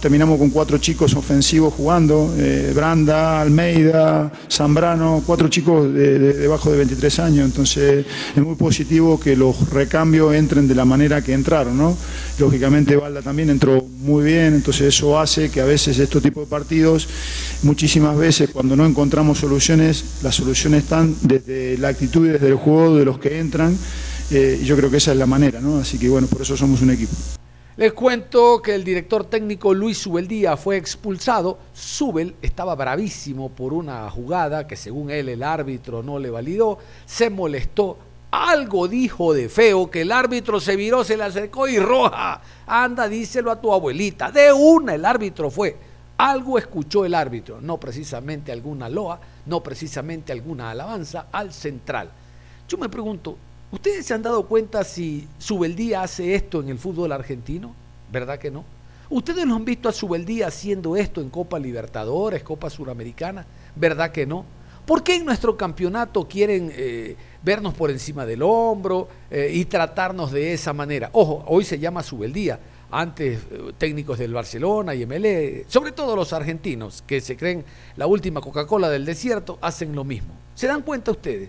terminamos 0.00 0.38
con 0.38 0.50
cuatro 0.50 0.78
chicos 0.78 1.14
ofensivos 1.14 1.72
jugando, 1.74 2.34
eh, 2.36 2.72
Branda, 2.74 3.40
Almeida, 3.40 4.32
Zambrano, 4.50 5.22
cuatro 5.24 5.48
chicos 5.48 5.92
de, 5.94 6.18
debajo 6.18 6.70
de 6.72 6.78
23 6.78 7.18
años, 7.20 7.44
entonces 7.44 8.04
es 8.34 8.42
muy 8.42 8.56
positivo 8.56 9.20
que 9.20 9.36
los 9.36 9.70
recambios 9.70 10.34
entren 10.34 10.66
de 10.66 10.74
la 10.74 10.84
manera 10.84 11.22
que 11.22 11.32
entraron, 11.32 11.78
¿no? 11.78 11.96
Lógicamente 12.42 12.96
Valda 12.96 13.22
también 13.22 13.50
entró 13.50 13.80
muy 13.82 14.24
bien, 14.24 14.54
entonces 14.54 14.88
eso 14.88 15.16
hace 15.20 15.48
que 15.48 15.60
a 15.60 15.64
veces 15.64 15.96
estos 16.00 16.20
tipos 16.20 16.44
de 16.44 16.50
partidos, 16.50 17.08
muchísimas 17.62 18.16
veces 18.16 18.50
cuando 18.50 18.74
no 18.74 18.84
encontramos 18.84 19.38
soluciones, 19.38 20.04
las 20.24 20.34
soluciones 20.34 20.82
están 20.82 21.14
desde 21.22 21.78
la 21.78 21.86
actitud 21.86 22.26
y 22.26 22.30
desde 22.30 22.48
el 22.48 22.56
juego 22.56 22.96
de 22.96 23.04
los 23.04 23.20
que 23.20 23.38
entran, 23.38 23.78
eh, 24.32 24.58
y 24.60 24.64
yo 24.64 24.76
creo 24.76 24.90
que 24.90 24.96
esa 24.96 25.12
es 25.12 25.18
la 25.18 25.26
manera, 25.26 25.60
¿no? 25.60 25.78
Así 25.78 25.98
que 25.98 26.08
bueno, 26.08 26.26
por 26.26 26.42
eso 26.42 26.56
somos 26.56 26.82
un 26.82 26.90
equipo. 26.90 27.12
Les 27.76 27.92
cuento 27.92 28.60
que 28.60 28.74
el 28.74 28.82
director 28.82 29.24
técnico 29.24 29.72
Luis 29.72 29.98
Subeldía 29.98 30.56
fue 30.56 30.76
expulsado. 30.76 31.60
Subel 31.72 32.34
estaba 32.42 32.74
bravísimo 32.74 33.50
por 33.50 33.72
una 33.72 34.10
jugada 34.10 34.66
que 34.66 34.74
según 34.74 35.10
él 35.10 35.28
el 35.28 35.44
árbitro 35.44 36.02
no 36.02 36.18
le 36.18 36.28
validó. 36.28 36.78
Se 37.06 37.30
molestó. 37.30 37.98
Algo 38.32 38.88
dijo 38.88 39.32
de 39.32 39.48
feo 39.48 39.88
que 39.90 40.00
el 40.00 40.10
árbitro 40.10 40.58
se 40.58 40.74
viró, 40.74 41.04
se 41.04 41.16
le 41.16 41.24
acercó 41.24 41.68
y 41.68 41.78
roja. 41.78 42.40
Anda, 42.66 43.08
díselo 43.08 43.50
a 43.50 43.60
tu 43.60 43.72
abuelita. 43.72 44.32
De 44.32 44.52
una 44.52 44.94
el 44.94 45.04
árbitro 45.04 45.50
fue. 45.50 45.76
Algo 46.18 46.58
escuchó 46.58 47.04
el 47.04 47.14
árbitro, 47.14 47.60
no 47.60 47.78
precisamente 47.78 48.50
alguna 48.50 48.88
loa, 48.88 49.20
no 49.46 49.62
precisamente 49.62 50.32
alguna 50.32 50.70
alabanza 50.70 51.26
al 51.30 51.52
central. 51.52 52.10
Yo 52.68 52.78
me 52.78 52.88
pregunto, 52.88 53.36
¿Ustedes 53.72 54.04
se 54.04 54.12
han 54.12 54.20
dado 54.20 54.46
cuenta 54.46 54.84
si 54.84 55.26
Subeldía 55.38 56.02
hace 56.02 56.34
esto 56.34 56.60
en 56.60 56.68
el 56.68 56.78
fútbol 56.78 57.10
argentino? 57.10 57.74
¿Verdad 58.12 58.38
que 58.38 58.50
no? 58.50 58.64
¿Ustedes 59.08 59.46
lo 59.46 59.54
han 59.54 59.64
visto 59.64 59.88
a 59.88 59.92
Subeldía 59.92 60.48
haciendo 60.48 60.94
esto 60.94 61.22
en 61.22 61.30
Copa 61.30 61.58
Libertadores, 61.58 62.42
Copa 62.42 62.68
Suramericana? 62.68 63.46
¿Verdad 63.74 64.12
que 64.12 64.26
no? 64.26 64.44
¿Por 64.84 65.02
qué 65.02 65.16
en 65.16 65.24
nuestro 65.24 65.56
campeonato 65.56 66.28
quieren 66.28 66.70
eh, 66.74 67.16
vernos 67.42 67.74
por 67.74 67.90
encima 67.90 68.26
del 68.26 68.42
hombro 68.42 69.08
eh, 69.30 69.50
y 69.52 69.64
tratarnos 69.64 70.32
de 70.32 70.52
esa 70.52 70.72
manera? 70.72 71.10
Ojo, 71.12 71.44
hoy 71.46 71.64
se 71.64 71.78
llama 71.78 72.02
Subeldía. 72.02 72.58
Antes 72.90 73.38
eh, 73.50 73.72
técnicos 73.78 74.18
del 74.18 74.34
Barcelona 74.34 74.94
y 74.94 75.06
MLE, 75.06 75.64
sobre 75.66 75.92
todo 75.92 76.14
los 76.14 76.32
argentinos 76.32 77.02
que 77.06 77.20
se 77.22 77.36
creen 77.36 77.64
la 77.96 78.06
última 78.06 78.40
Coca-Cola 78.40 78.90
del 78.90 79.06
desierto, 79.06 79.58
hacen 79.62 79.94
lo 79.94 80.04
mismo. 80.04 80.34
¿Se 80.54 80.66
dan 80.66 80.82
cuenta 80.82 81.10
ustedes? 81.10 81.48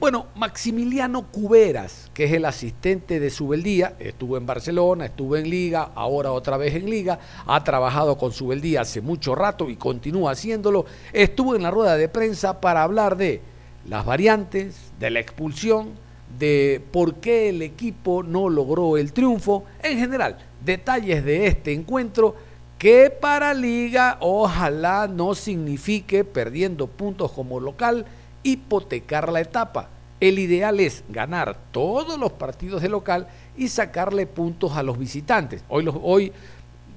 Bueno, 0.00 0.28
Maximiliano 0.34 1.30
Cuberas, 1.30 2.10
que 2.14 2.24
es 2.24 2.32
el 2.32 2.46
asistente 2.46 3.20
de 3.20 3.28
Subeldía, 3.28 3.96
estuvo 3.98 4.38
en 4.38 4.46
Barcelona, 4.46 5.04
estuvo 5.04 5.36
en 5.36 5.50
Liga, 5.50 5.90
ahora 5.94 6.32
otra 6.32 6.56
vez 6.56 6.74
en 6.74 6.88
Liga, 6.88 7.18
ha 7.46 7.62
trabajado 7.64 8.16
con 8.16 8.32
Subeldía 8.32 8.80
hace 8.80 9.02
mucho 9.02 9.34
rato 9.34 9.68
y 9.68 9.76
continúa 9.76 10.30
haciéndolo, 10.30 10.86
estuvo 11.12 11.54
en 11.54 11.62
la 11.62 11.70
rueda 11.70 11.98
de 11.98 12.08
prensa 12.08 12.62
para 12.62 12.82
hablar 12.82 13.18
de 13.18 13.42
las 13.86 14.04
variantes, 14.04 14.92
de 14.98 15.10
la 15.10 15.20
expulsión, 15.20 15.90
de 16.38 16.82
por 16.92 17.16
qué 17.16 17.48
el 17.48 17.62
equipo 17.62 18.22
no 18.22 18.48
logró 18.48 18.96
el 18.96 19.12
triunfo, 19.12 19.64
en 19.82 19.98
general, 19.98 20.38
detalles 20.64 21.24
de 21.24 21.46
este 21.46 21.72
encuentro 21.72 22.36
que 22.78 23.10
para 23.10 23.52
Liga 23.52 24.16
ojalá 24.20 25.06
no 25.06 25.34
signifique 25.34 26.24
perdiendo 26.24 26.86
puntos 26.86 27.32
como 27.32 27.60
local, 27.60 28.06
hipotecar 28.42 29.30
la 29.30 29.40
etapa. 29.40 29.90
El 30.18 30.38
ideal 30.38 30.80
es 30.80 31.04
ganar 31.08 31.58
todos 31.72 32.18
los 32.18 32.32
partidos 32.32 32.80
de 32.80 32.88
local 32.88 33.26
y 33.56 33.68
sacarle 33.68 34.26
puntos 34.26 34.72
a 34.76 34.82
los 34.82 34.98
visitantes. 34.98 35.64
Hoy 35.68 35.82
los, 35.82 35.96
hoy 36.02 36.32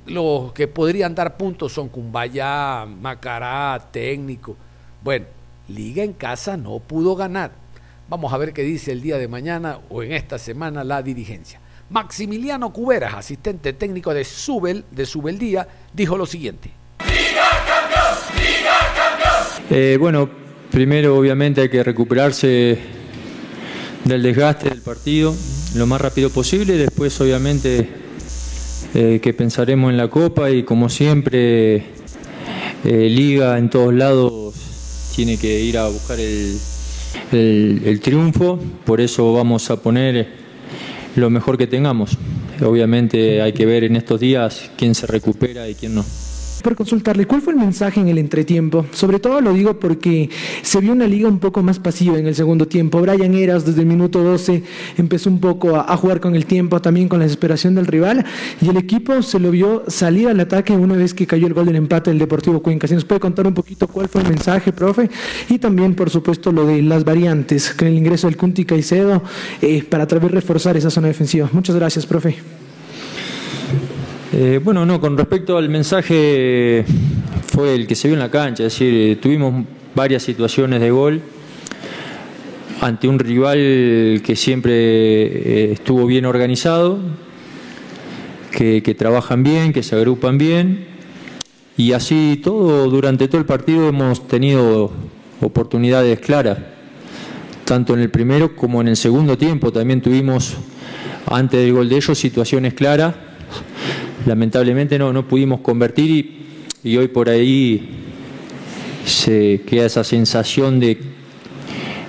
los 0.06 0.54
que 0.54 0.68
podrían 0.68 1.16
dar 1.16 1.36
puntos 1.38 1.74
son 1.74 1.90
Cumbayá, 1.90 2.86
Macará, 2.86 3.90
Técnico. 3.92 4.56
Bueno, 5.02 5.26
Liga 5.68 6.04
en 6.04 6.14
casa 6.14 6.58
no 6.58 6.80
pudo 6.80 7.16
ganar. 7.16 7.52
Vamos 8.10 8.34
a 8.34 8.38
ver 8.38 8.54
qué 8.54 8.64
dice 8.64 8.92
el 8.92 9.02
día 9.02 9.18
de 9.18 9.28
mañana 9.28 9.80
o 9.90 10.04
en 10.04 10.12
esta 10.12 10.38
semana 10.38 10.84
la 10.84 11.02
dirigencia. 11.02 11.60
Maximiliano 11.90 12.72
Cuberas, 12.74 13.14
asistente 13.14 13.74
técnico 13.74 14.14
de 14.14 14.24
Subel, 14.24 14.86
de 14.92 15.06
Subeldía, 15.06 15.68
dijo 15.94 16.18
lo 16.18 16.26
siguiente. 16.26 16.72
¡Liga 17.06 17.50
campeón! 17.68 18.38
¡Liga 18.38 19.70
campeón! 19.70 20.00
Bueno, 20.00 20.44
Primero, 20.74 21.16
obviamente, 21.16 21.62
hay 21.62 21.70
que 21.70 21.84
recuperarse 21.84 22.80
del 24.06 24.24
desgaste 24.24 24.70
del 24.70 24.82
partido 24.82 25.36
lo 25.76 25.86
más 25.86 26.02
rápido 26.02 26.32
posible. 26.32 26.78
Después, 26.78 27.22
obviamente, 27.22 27.90
eh, 28.96 29.20
que 29.22 29.34
pensaremos 29.36 29.92
en 29.92 29.98
la 29.98 30.08
Copa 30.08 30.50
y, 30.50 30.64
como 30.64 30.90
siempre, 30.90 31.76
eh, 31.76 33.08
Liga 33.08 33.60
en 33.60 33.70
todos 33.70 33.94
lados 33.94 34.56
tiene 35.16 35.38
que 35.38 35.62
ir 35.62 35.78
a 35.78 35.88
buscar 35.88 36.20
el, 36.20 36.60
el 37.32 38.00
triunfo. 38.02 38.60
Por 38.86 39.02
eso 39.02 39.34
vamos 39.34 39.70
a 39.70 39.78
poner 39.78 40.28
lo 41.16 41.30
mejor 41.30 41.58
que 41.58 41.68
tengamos. 41.68 42.18
Obviamente 42.62 43.42
hay 43.42 43.54
que 43.54 43.66
ver 43.66 43.84
en 43.84 43.96
estos 43.96 44.20
días 44.20 44.72
quién 44.78 44.96
se 44.96 45.08
recupera 45.08 45.68
y 45.70 45.76
quién 45.76 45.96
no 45.96 46.06
por 46.64 46.76
consultarle 46.76 47.28
cuál 47.28 47.42
fue 47.42 47.54
el 47.54 47.60
mensaje 47.60 48.00
en 48.00 48.08
el 48.08 48.18
entretiempo. 48.18 48.86
Sobre 48.92 49.20
todo 49.20 49.42
lo 49.42 49.54
digo 49.54 49.80
porque 49.80 50.30
se 50.64 50.80
vio 50.80 50.94
una 50.94 51.06
liga 51.06 51.28
un 51.28 51.40
poco 51.40 51.62
más 51.62 51.78
pasiva 51.78 52.18
en 52.18 52.26
el 52.26 52.34
segundo 52.34 52.68
tiempo. 52.68 53.02
Brian 53.02 53.36
Eras 53.36 53.66
desde 53.66 53.82
el 53.82 53.88
minuto 53.88 54.24
12 54.24 54.64
empezó 54.98 55.30
un 55.30 55.40
poco 55.40 55.76
a, 55.76 55.96
jugar 55.98 56.20
con 56.20 56.36
el 56.36 56.46
tiempo, 56.46 56.82
también 56.82 57.08
con 57.08 57.20
la 57.20 57.26
desesperación 57.26 57.76
del 57.76 57.86
rival 57.86 58.26
y 58.62 58.70
el 58.70 58.78
equipo 58.78 59.22
se 59.22 59.40
lo 59.40 59.52
vio 59.52 59.84
salir 59.88 60.30
al 60.30 60.40
ataque 60.40 60.74
una 60.74 60.96
vez 60.96 61.14
que 61.14 61.28
cayó 61.28 61.48
el 61.48 61.54
gol 61.54 61.66
del 61.66 61.76
empate 61.76 62.10
del 62.10 62.20
Deportivo 62.20 62.62
Cuenca. 62.62 62.88
Si 62.88 62.96
nos 62.96 63.06
puede 63.06 63.20
contar 63.20 63.46
un 63.46 63.54
poquito 63.54 63.88
cuál 63.88 64.08
fue 64.08 64.22
el 64.22 64.30
mensaje, 64.30 64.72
profe, 64.72 65.10
y 65.50 65.60
también 65.60 65.94
por 65.94 66.10
supuesto 66.10 66.52
lo 66.52 66.66
de 66.66 66.82
las 66.82 67.04
variantes 67.04 67.74
con 67.74 67.88
el 67.88 67.96
ingreso 67.96 68.28
del 68.28 68.38
Cunti 68.38 68.66
Caicedo 68.66 69.22
eh, 69.62 69.84
para 69.84 70.08
tal 70.08 70.20
vez 70.20 70.32
reforzar 70.32 70.78
esa 70.78 70.90
zona 70.90 71.08
defensiva. 71.08 71.50
Muchas 71.52 71.76
gracias, 71.76 72.06
profe. 72.06 72.63
Eh, 74.36 74.60
bueno, 74.64 74.84
no, 74.84 75.00
con 75.00 75.16
respecto 75.16 75.60
al 75.60 75.70
mensaje 75.70 76.84
fue 77.46 77.76
el 77.76 77.86
que 77.86 77.94
se 77.94 78.08
vio 78.08 78.16
en 78.16 78.20
la 78.20 78.32
cancha, 78.32 78.64
es 78.64 78.74
decir, 78.74 78.92
eh, 78.92 79.16
tuvimos 79.18 79.64
varias 79.94 80.24
situaciones 80.24 80.82
de 80.82 80.90
gol 80.90 81.22
ante 82.82 83.08
un 83.08 83.20
rival 83.20 84.24
que 84.26 84.36
siempre 84.36 84.74
eh, 84.74 85.72
estuvo 85.74 86.08
bien 86.08 86.26
organizado, 86.26 86.98
que, 88.50 88.82
trabajan 88.98 89.44
bien, 89.44 89.72
que 89.72 89.84
se 89.84 89.96
agrupan 89.96 90.40
bien 90.40 90.88
y 91.78 91.92
así 91.92 92.42
todo, 92.44 92.90
durante 92.90 93.28
todo 93.28 93.38
el 93.38 93.46
partido 93.46 93.88
hemos 93.88 94.28
tenido 94.28 94.90
oportunidades 95.42 96.20
claras, 96.20 96.58
tanto 97.66 97.94
en 97.94 98.00
el 98.00 98.10
primero 98.10 98.56
como 98.56 98.82
en 98.82 98.88
el 98.88 98.96
segundo 98.96 99.38
tiempo. 99.38 99.72
También 99.72 100.02
tuvimos, 100.02 100.56
antes 101.28 101.60
del 101.60 101.74
gol 101.74 101.88
de 101.88 101.98
ellos, 101.98 102.18
situaciones 102.18 102.74
claras 102.74 103.14
lamentablemente 104.26 104.98
no, 104.98 105.14
no 105.14 105.28
pudimos 105.28 105.62
convertir 105.62 106.44
y, 106.84 106.98
hoy 106.98 107.08
por 107.08 107.30
ahí 107.30 107.90
se 109.06 109.62
queda 109.66 109.86
esa 109.86 110.04
sensación 110.04 110.80
de, 110.80 110.98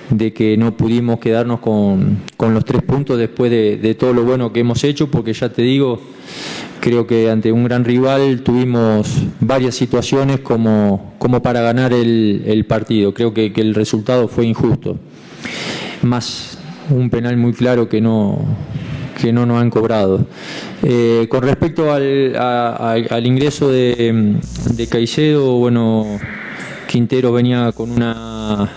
de 0.09 0.33
que 0.33 0.57
no 0.57 0.75
pudimos 0.75 1.19
quedarnos 1.19 1.59
con, 1.59 2.19
los 2.39 2.65
tres 2.65 2.83
puntos 2.83 3.17
después 3.17 3.51
de, 3.51 3.95
todo 3.99 4.13
lo 4.13 4.23
bueno 4.23 4.51
que 4.51 4.61
hemos 4.61 4.83
hecho, 4.83 5.09
porque 5.09 5.33
ya 5.33 5.49
te 5.49 5.61
digo, 5.61 6.01
creo 6.79 7.07
que 7.07 7.29
ante 7.29 7.51
un 7.51 7.63
gran 7.63 7.85
rival 7.85 8.41
tuvimos 8.41 9.09
varias 9.39 9.75
situaciones 9.75 10.39
como, 10.39 11.13
como 11.17 11.41
para 11.41 11.61
ganar 11.61 11.93
el, 11.93 12.65
partido. 12.67 13.13
Creo 13.13 13.33
que 13.33 13.51
el 13.55 13.75
resultado 13.75 14.27
fue 14.27 14.45
injusto. 14.45 14.97
Más 16.01 16.59
un 16.89 17.09
penal 17.09 17.37
muy 17.37 17.53
claro 17.53 17.89
que 17.89 18.01
no, 18.01 18.45
que 19.19 19.31
no 19.33 19.45
nos 19.45 19.61
han 19.61 19.69
cobrado. 19.69 20.25
Eh, 20.83 21.27
con 21.29 21.41
respecto 21.41 21.91
al, 21.91 23.25
ingreso 23.25 23.69
de, 23.69 24.37
de, 24.71 24.87
Caicedo, 24.87 25.53
bueno, 25.53 26.19
Quintero 26.87 27.31
venía 27.31 27.71
con 27.71 27.91
una. 27.91 28.69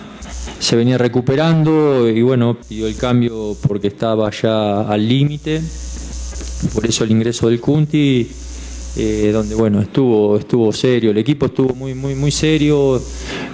se 0.59 0.75
venía 0.75 0.97
recuperando 0.97 2.09
y 2.09 2.21
bueno, 2.21 2.57
pidió 2.67 2.87
el 2.87 2.95
cambio 2.95 3.55
porque 3.67 3.87
estaba 3.87 4.29
ya 4.31 4.81
al 4.81 5.07
límite. 5.07 5.61
Por 6.73 6.85
eso 6.85 7.03
el 7.03 7.11
ingreso 7.11 7.47
del 7.49 7.61
Cunti 7.61 8.29
eh, 8.97 9.31
donde 9.33 9.55
bueno 9.55 9.81
estuvo 9.81 10.37
estuvo 10.37 10.71
serio. 10.71 11.11
El 11.11 11.17
equipo 11.17 11.47
estuvo 11.47 11.73
muy 11.73 11.93
muy 11.93 12.15
muy 12.15 12.31
serio. 12.31 13.01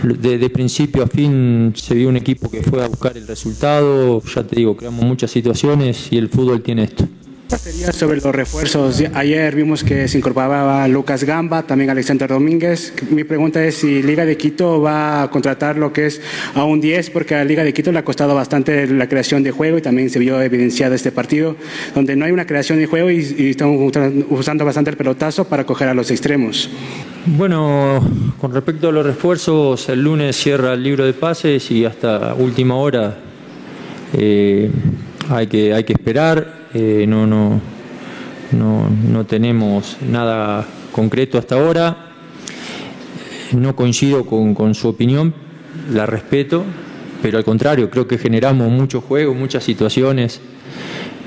De, 0.04 0.50
principio 0.50 1.04
a 1.04 1.08
fin 1.08 1.74
se 1.76 1.96
vio 1.96 2.10
un 2.10 2.18
equipo 2.18 2.50
que 2.50 2.62
fue 2.62 2.84
a 2.84 2.88
buscar 2.88 3.18
el 3.18 3.28
resultado. 3.28 4.22
Ya 4.24 4.44
te 4.44 4.56
digo 4.56 4.76
creamos 4.78 5.04
muchas 5.04 5.32
situaciones 5.32 6.12
y 6.12 6.18
el 6.18 6.30
fútbol 6.30 6.62
tiene 6.62 6.84
esto 6.84 7.08
Sería 7.48 7.92
sobre 7.92 8.18
los 8.18 8.34
refuerzos. 8.34 9.04
Ayer 9.14 9.56
vimos 9.56 9.84
que 9.84 10.08
se 10.08 10.18
incorporaba 10.18 10.88
Lucas 10.88 11.24
Gamba, 11.24 11.64
también 11.64 11.90
Alexander 11.90 12.28
Domínguez. 12.28 12.94
Mi 13.10 13.24
pregunta 13.24 13.64
es 13.64 13.76
si 13.76 14.02
Liga 14.02 14.26
de 14.26 14.36
Quito 14.36 14.82
va 14.82 15.24
a 15.24 15.30
contratar 15.30 15.78
lo 15.78 15.94
que 15.94 16.08
es 16.08 16.22
a 16.56 16.64
un 16.64 16.82
10, 16.82 17.12
porque 17.12 17.36
a 17.36 17.44
Liga 17.44 17.64
de 17.64 17.74
Quito 17.74 17.92
le 17.92 18.00
ha 18.00 18.04
costado 18.04 18.34
bastante 18.36 18.88
la 18.88 19.08
creación 19.08 19.44
de 19.44 19.52
juego 19.52 19.78
y 19.78 19.82
también 19.82 20.10
se 20.10 20.20
vio 20.20 20.42
evidenciado 20.42 20.96
este 20.96 21.12
partido, 21.12 21.56
donde 21.94 22.16
no 22.16 22.26
hay 22.26 22.32
una 22.32 22.48
creación 22.48 22.80
de 22.80 22.88
juego 22.88 23.12
y, 23.12 23.36
y 23.38 23.50
están 23.52 24.26
usando 24.30 24.66
bastante 24.66 24.90
el 24.90 24.98
pelotazo 24.98 25.46
para 25.46 25.66
coger 25.66 25.88
a 25.88 25.94
los 25.94 26.10
extremos. 26.12 26.70
Bueno, 27.28 28.08
con 28.40 28.54
respecto 28.54 28.90
a 28.90 28.92
los 28.92 29.06
refuerzos, 29.06 29.90
el 29.90 30.04
lunes 30.04 30.36
cierra 30.36 30.74
el 30.74 30.84
libro 30.84 31.06
de 31.06 31.14
pases 31.14 31.72
y 31.72 31.86
hasta 31.86 32.34
última 32.36 32.76
hora 32.76 33.18
eh, 34.14 34.70
hay, 35.30 35.48
que, 35.48 35.74
hay 35.74 35.84
que 35.84 35.94
esperar. 35.94 36.55
Eh, 36.78 37.06
no, 37.08 37.26
no, 37.26 37.62
no, 38.52 38.90
no 38.90 39.26
tenemos 39.26 39.96
nada 40.02 40.68
concreto 40.92 41.38
hasta 41.38 41.56
ahora. 41.56 42.12
No 43.54 43.78
coincido 43.78 44.26
con, 44.26 44.54
con 44.54 44.76
su 44.76 44.90
opinión, 44.90 45.34
la 45.94 46.06
respeto, 46.06 46.66
pero 47.22 47.38
al 47.38 47.46
contrario, 47.46 47.90
creo 47.90 48.10
que 48.10 48.18
generamos 48.18 48.70
mucho 48.70 49.00
juego, 49.00 49.34
muchas 49.34 49.64
situaciones. 49.64 50.42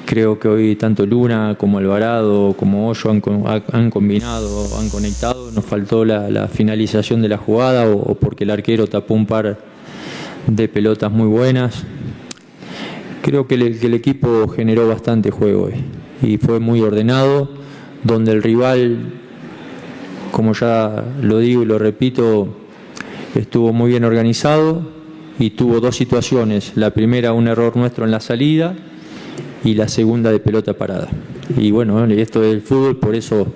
Creo 0.04 0.38
que 0.38 0.48
hoy 0.48 0.76
tanto 0.76 1.06
Luna 1.06 1.56
como 1.58 1.78
Alvarado 1.78 2.52
como 2.54 2.90
Hoyo 2.90 3.10
han, 3.10 3.22
han 3.72 3.90
combinado, 3.90 4.78
han 4.78 4.90
conectado. 4.90 5.50
Nos 5.52 5.64
faltó 5.64 6.04
la, 6.04 6.46
finalización 6.48 7.22
de 7.22 7.30
la 7.30 7.38
jugada 7.38 7.88
o, 7.88 8.14
porque 8.16 8.44
el 8.44 8.50
arquero 8.50 8.86
tapó 8.86 9.14
un 9.14 9.24
par 9.24 9.58
de 10.46 10.68
pelotas 10.68 11.10
muy 11.10 11.26
buenas 11.26 11.84
creo 13.22 13.46
que 13.46 13.54
el, 13.54 13.78
que 13.78 13.86
el 13.86 13.94
equipo 13.94 14.48
generó 14.48 14.88
bastante 14.88 15.30
juego 15.30 15.64
hoy 15.64 15.74
y 16.22 16.38
fue 16.38 16.60
muy 16.60 16.80
ordenado, 16.80 17.48
donde 18.04 18.32
el 18.32 18.42
rival, 18.42 18.98
como 20.32 20.52
ya 20.52 21.04
lo 21.20 21.38
digo 21.38 21.62
y 21.62 21.66
lo 21.66 21.78
repito, 21.78 22.48
estuvo 23.34 23.72
muy 23.72 23.90
bien 23.90 24.04
organizado 24.04 24.82
y 25.38 25.50
tuvo 25.50 25.80
dos 25.80 25.96
situaciones. 25.96 26.72
La 26.74 26.90
primera, 26.90 27.32
un 27.32 27.48
error 27.48 27.76
nuestro 27.76 28.04
en 28.04 28.10
la 28.10 28.20
salida 28.20 28.74
y 29.64 29.74
la 29.74 29.88
segunda 29.88 30.30
de 30.30 30.40
pelota 30.40 30.74
parada. 30.74 31.08
Y 31.56 31.70
bueno, 31.70 32.04
esto 32.06 32.42
es 32.42 32.52
el 32.52 32.62
fútbol, 32.62 32.96
por 32.96 33.14
eso 33.14 33.46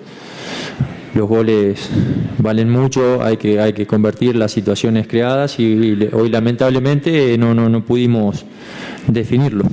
los 1.15 1.29
goles 1.29 1.91
valen 2.39 2.71
mucho, 2.71 3.23
hay 3.23 3.37
que, 3.37 3.61
hay 3.61 3.73
que 3.73 3.87
convertir 3.87 4.35
las 4.35 4.53
situaciones 4.53 5.07
creadas 5.07 5.61
y, 5.61 6.09
hoy 6.13 6.31
lamentablemente 6.31 7.37
no, 7.37 7.55
no, 7.55 7.69
no 7.69 7.85
pudimos 7.85 8.47
definirlo. 9.07 9.65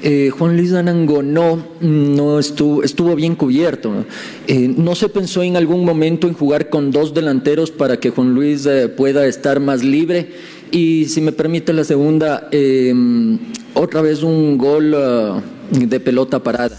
Eh, 0.00 0.30
Juan 0.30 0.56
Luis 0.56 0.70
Danango 0.70 1.22
no, 1.22 1.64
no 1.80 2.38
estuvo, 2.38 2.84
estuvo 2.84 3.16
bien 3.16 3.34
cubierto. 3.34 4.04
Eh, 4.46 4.72
¿No 4.76 4.94
se 4.94 5.08
pensó 5.08 5.42
en 5.42 5.56
algún 5.56 5.84
momento 5.84 6.28
en 6.28 6.34
jugar 6.34 6.70
con 6.70 6.92
dos 6.92 7.14
delanteros 7.14 7.70
para 7.72 7.98
que 7.98 8.10
Juan 8.10 8.32
Luis 8.34 8.64
eh, 8.66 8.88
pueda 8.88 9.26
estar 9.26 9.58
más 9.58 9.82
libre? 9.82 10.30
Y 10.70 11.06
si 11.06 11.20
me 11.20 11.32
permite 11.32 11.72
la 11.72 11.82
segunda, 11.82 12.48
eh, 12.52 12.94
otra 13.74 14.02
vez 14.02 14.22
un 14.22 14.58
gol 14.58 14.94
uh, 14.94 15.40
de 15.70 16.00
pelota 16.00 16.42
parada. 16.42 16.78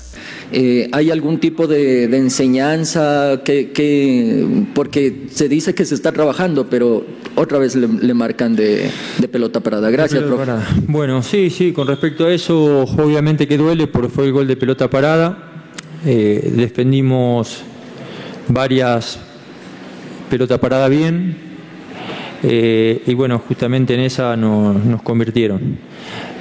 Eh, 0.51 0.89
¿Hay 0.93 1.11
algún 1.11 1.39
tipo 1.39 1.67
de, 1.67 2.07
de 2.07 2.17
enseñanza 2.17 3.41
que, 3.45 3.71
que, 3.71 4.65
porque 4.73 5.27
se 5.29 5.47
dice 5.47 5.75
que 5.75 5.85
se 5.85 5.93
está 5.93 6.11
trabajando, 6.11 6.67
pero 6.67 7.05
otra 7.35 7.59
vez 7.59 7.75
le, 7.75 7.87
le 7.87 8.13
marcan 8.15 8.55
de, 8.55 8.89
de, 9.19 9.27
pelota 9.27 9.59
parada? 9.59 9.91
Gracias, 9.91 10.23
pelota 10.23 10.43
profe. 10.43 10.51
Parada. 10.51 10.83
Bueno, 10.87 11.21
sí, 11.21 11.51
sí, 11.51 11.71
con 11.71 11.87
respecto 11.87 12.25
a 12.25 12.33
eso, 12.33 12.81
obviamente 12.81 13.47
que 13.47 13.57
duele 13.57 13.85
porque 13.85 14.09
fue 14.09 14.25
el 14.25 14.31
gol 14.31 14.47
de 14.47 14.57
pelota 14.57 14.89
parada. 14.89 15.67
Eh, 16.05 16.51
defendimos 16.55 17.61
varias 18.47 19.19
pelota 20.29 20.59
parada 20.59 20.87
bien, 20.87 21.35
eh, 22.43 23.01
y 23.05 23.13
bueno, 23.13 23.39
justamente 23.39 23.93
en 23.93 24.01
esa 24.01 24.35
no, 24.37 24.73
nos 24.73 25.01
convirtieron. 25.01 25.77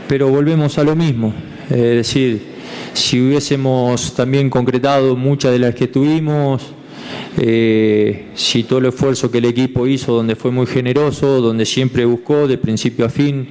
Pero 0.07 0.29
volvemos 0.29 0.79
a 0.79 0.85
lo 0.85 0.95
mismo, 0.95 1.35
es 1.69 1.77
decir, 1.77 2.58
si 2.93 3.21
hubiésemos 3.21 4.15
también 4.15 4.51
concretado 4.51 5.17
muchas 5.17 5.53
de 5.53 5.59
las 5.59 5.75
que 5.75 5.89
tuvimos, 5.89 6.75
eh, 7.41 8.27
si 8.35 8.65
todo 8.65 8.81
el 8.81 8.87
esfuerzo 8.87 9.31
que 9.31 9.39
el 9.39 9.45
equipo 9.45 9.87
hizo, 9.87 10.13
donde 10.13 10.35
fue 10.35 10.51
muy 10.51 10.67
generoso, 10.67 11.41
donde 11.41 11.65
siempre 11.65 12.05
buscó 12.05 12.49
de 12.49 12.59
principio 12.59 13.07
a 13.07 13.09
fin 13.09 13.49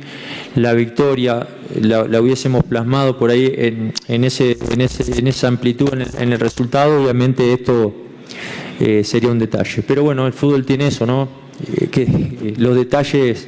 la 0.56 0.74
victoria, 0.74 1.48
la, 1.80 2.04
hubiésemos 2.22 2.64
plasmado 2.66 3.18
por 3.18 3.30
ahí 3.30 3.52
en, 3.56 4.24
ese, 4.24 4.58
en, 4.72 4.82
ese, 4.82 5.18
en 5.18 5.28
esa 5.28 5.48
amplitud 5.48 5.90
en 5.94 6.34
el, 6.34 6.40
resultado, 6.40 7.02
obviamente 7.02 7.54
esto 7.54 7.94
eh, 8.80 9.04
sería 9.04 9.30
un 9.30 9.40
detalle. 9.40 9.84
Pero 9.88 10.04
bueno, 10.04 10.28
el 10.28 10.34
fútbol 10.34 10.66
tiene 10.66 10.88
eso, 10.88 11.06
¿no? 11.06 11.30
Eh, 11.76 11.88
que 11.88 12.54
los 12.58 12.76
detalles 12.76 13.48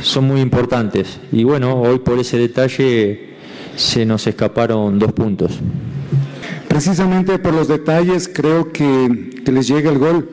son 0.00 0.24
muy 0.24 0.40
importantes. 0.40 1.18
Y 1.32 1.44
bueno, 1.44 1.80
hoy 1.80 1.98
por 1.98 2.18
ese 2.18 2.38
detalle 2.38 3.31
se 3.76 4.04
nos 4.04 4.26
escaparon 4.26 4.98
dos 4.98 5.12
puntos. 5.12 5.58
Precisamente 6.68 7.38
por 7.38 7.52
los 7.52 7.68
detalles 7.68 8.30
creo 8.32 8.72
que, 8.72 9.42
les 9.44 9.68
llega 9.68 9.90
el 9.90 9.98
gol. 9.98 10.30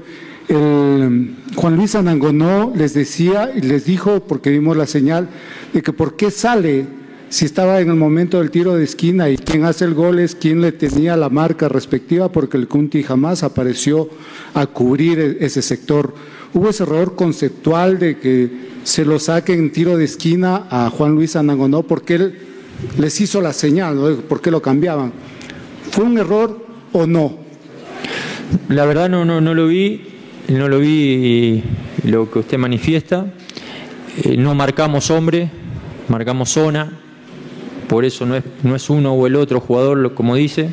El, 0.48 1.36
Juan 1.56 1.76
Luis 1.76 1.96
Anangonó 1.96 2.72
les 2.76 2.94
decía 2.94 3.52
y 3.56 3.62
les 3.62 3.86
dijo, 3.86 4.22
porque 4.22 4.50
vimos 4.50 4.78
la 4.78 4.86
señal, 4.86 5.28
de 5.74 5.82
que 5.82 5.92
por 5.94 6.16
qué 6.16 6.32
sale 6.32 6.86
si 7.30 7.46
estaba 7.46 7.80
en 7.80 7.90
el 7.90 7.96
momento 7.96 8.40
del 8.40 8.50
tiro 8.50 8.76
de 8.76 8.84
esquina 8.84 9.30
y 9.30 9.38
quien 9.38 9.66
hace 9.66 9.86
el 9.86 9.94
gol 9.94 10.20
es 10.20 10.34
quien 10.34 10.62
le 10.62 10.72
tenía 10.72 11.16
la 11.16 11.30
marca 11.30 11.70
respectiva, 11.70 12.32
porque 12.32 12.58
el 12.58 12.68
Cunti 12.68 13.04
jamás 13.04 13.44
apareció 13.44 14.10
a 14.54 14.66
cubrir 14.66 15.38
ese 15.40 15.62
sector. 15.62 16.16
Hubo 16.54 16.70
ese 16.70 16.84
error 16.84 17.16
conceptual 17.16 18.00
de 18.00 18.18
que 18.18 18.70
se 18.84 19.06
lo 19.06 19.20
saque 19.20 19.54
en 19.54 19.72
tiro 19.72 19.98
de 19.98 20.06
esquina 20.06 20.68
a 20.72 20.90
Juan 20.90 21.14
Luis 21.14 21.36
Anangonó, 21.36 21.84
porque 21.84 22.16
él 22.16 22.49
les 22.98 23.20
hizo 23.22 23.42
la 23.42 23.54
señal, 23.54 23.96
¿no? 23.96 24.16
¿por 24.22 24.42
qué 24.42 24.52
lo 24.52 24.62
cambiaban? 24.62 25.12
¿Fue 25.92 26.04
un 26.04 26.18
error 26.18 26.66
o 26.92 27.06
no? 27.06 27.38
La 28.70 28.86
verdad 28.86 29.10
no, 29.10 29.26
no, 29.26 29.42
no 29.42 29.54
lo 29.54 29.68
vi, 29.68 30.02
no 30.48 30.68
lo 30.68 30.80
vi 30.80 31.64
lo 32.04 32.30
que 32.30 32.40
usted 32.40 32.58
manifiesta. 32.58 33.32
Eh, 34.24 34.38
no 34.38 34.56
marcamos 34.56 35.12
hombre, 35.12 35.50
marcamos 36.08 36.50
zona, 36.50 36.92
por 37.88 38.06
eso 38.06 38.26
no 38.26 38.36
es, 38.36 38.44
no 38.64 38.76
es 38.76 38.90
uno 38.90 39.14
o 39.14 39.28
el 39.28 39.36
otro 39.36 39.60
jugador, 39.60 40.14
como 40.14 40.36
dice. 40.36 40.70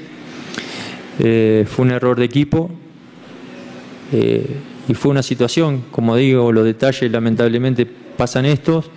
Eh, 1.19 1.65
fue 1.67 1.87
un 1.87 1.93
error 1.93 2.19
de 2.19 2.27
equipo 2.27 2.71
eh, 4.13 4.47
y 4.87 4.95
fue 4.95 5.11
una 5.11 5.23
situación, 5.23 5.85
como 5.91 6.17
digo, 6.17 6.53
los 6.53 6.65
detalles 6.65 7.11
lamentablemente 7.11 7.87
pasan 7.87 8.45
estos. 8.45 8.91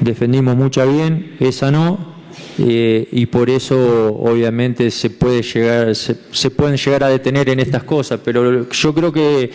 Defendimos 0.00 0.56
mucho 0.56 0.86
bien, 0.90 1.36
esa 1.40 1.70
no, 1.70 2.15
eh, 2.58 3.08
y 3.12 3.26
por 3.26 3.50
eso 3.50 4.14
obviamente 4.14 4.90
se 4.90 5.10
puede 5.10 5.42
llegar 5.42 5.94
se, 5.94 6.16
se, 6.30 6.50
pueden 6.50 6.76
llegar 6.76 7.04
a 7.04 7.08
detener 7.08 7.48
en 7.50 7.60
estas 7.60 7.84
cosas 7.84 8.20
pero 8.24 8.68
yo 8.68 8.94
creo 8.94 9.12
que 9.12 9.50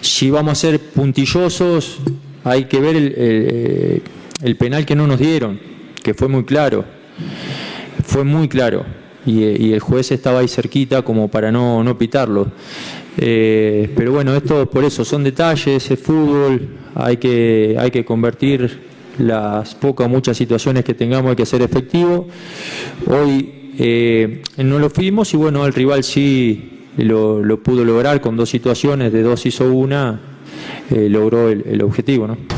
si 0.00 0.30
vamos 0.30 0.52
a 0.52 0.54
ser 0.54 0.80
puntillosos 0.80 1.98
hay 2.44 2.64
que 2.66 2.80
ver 2.80 2.96
el, 2.96 3.14
el, 3.16 4.02
el 4.42 4.56
penal 4.56 4.86
que 4.86 4.94
no 4.94 5.06
nos 5.06 5.18
dieron 5.18 5.58
que 6.02 6.14
fue 6.14 6.28
muy 6.28 6.44
claro 6.44 6.84
fue 8.04 8.24
muy 8.24 8.48
claro 8.48 8.84
y, 9.26 9.66
y 9.66 9.72
el 9.72 9.80
juez 9.80 10.12
estaba 10.12 10.38
ahí 10.38 10.48
cerquita 10.48 11.02
como 11.02 11.28
para 11.28 11.50
no, 11.50 11.82
no 11.82 11.98
pitarlo. 11.98 12.46
Eh, 13.18 13.90
pero 13.96 14.12
bueno 14.12 14.34
esto 14.36 14.68
por 14.68 14.84
eso 14.84 15.02
son 15.02 15.24
detalles 15.24 15.90
es 15.90 15.98
fútbol 15.98 16.68
hay 16.94 17.16
que, 17.16 17.74
hay 17.78 17.90
que 17.90 18.04
convertir 18.04 18.85
las 19.18 19.74
pocas 19.74 20.08
muchas 20.08 20.36
situaciones 20.36 20.84
que 20.84 20.94
tengamos 20.94 21.30
hay 21.30 21.36
que 21.36 21.46
ser 21.46 21.62
efectivo. 21.62 22.26
Hoy 23.06 23.72
eh, 23.78 24.42
no 24.58 24.78
lo 24.78 24.90
fuimos 24.90 25.32
y 25.34 25.36
bueno, 25.36 25.66
el 25.66 25.72
rival 25.72 26.04
sí 26.04 26.84
lo, 26.96 27.42
lo, 27.42 27.62
pudo 27.62 27.84
lograr 27.84 28.20
con 28.20 28.36
dos 28.36 28.50
situaciones, 28.50 29.12
de 29.12 29.22
dos 29.22 29.44
hizo 29.46 29.72
una, 29.72 30.20
eh, 30.90 31.08
logró 31.08 31.48
el 31.50 31.82
objetivo. 31.82 32.26
¿no? 32.26 32.55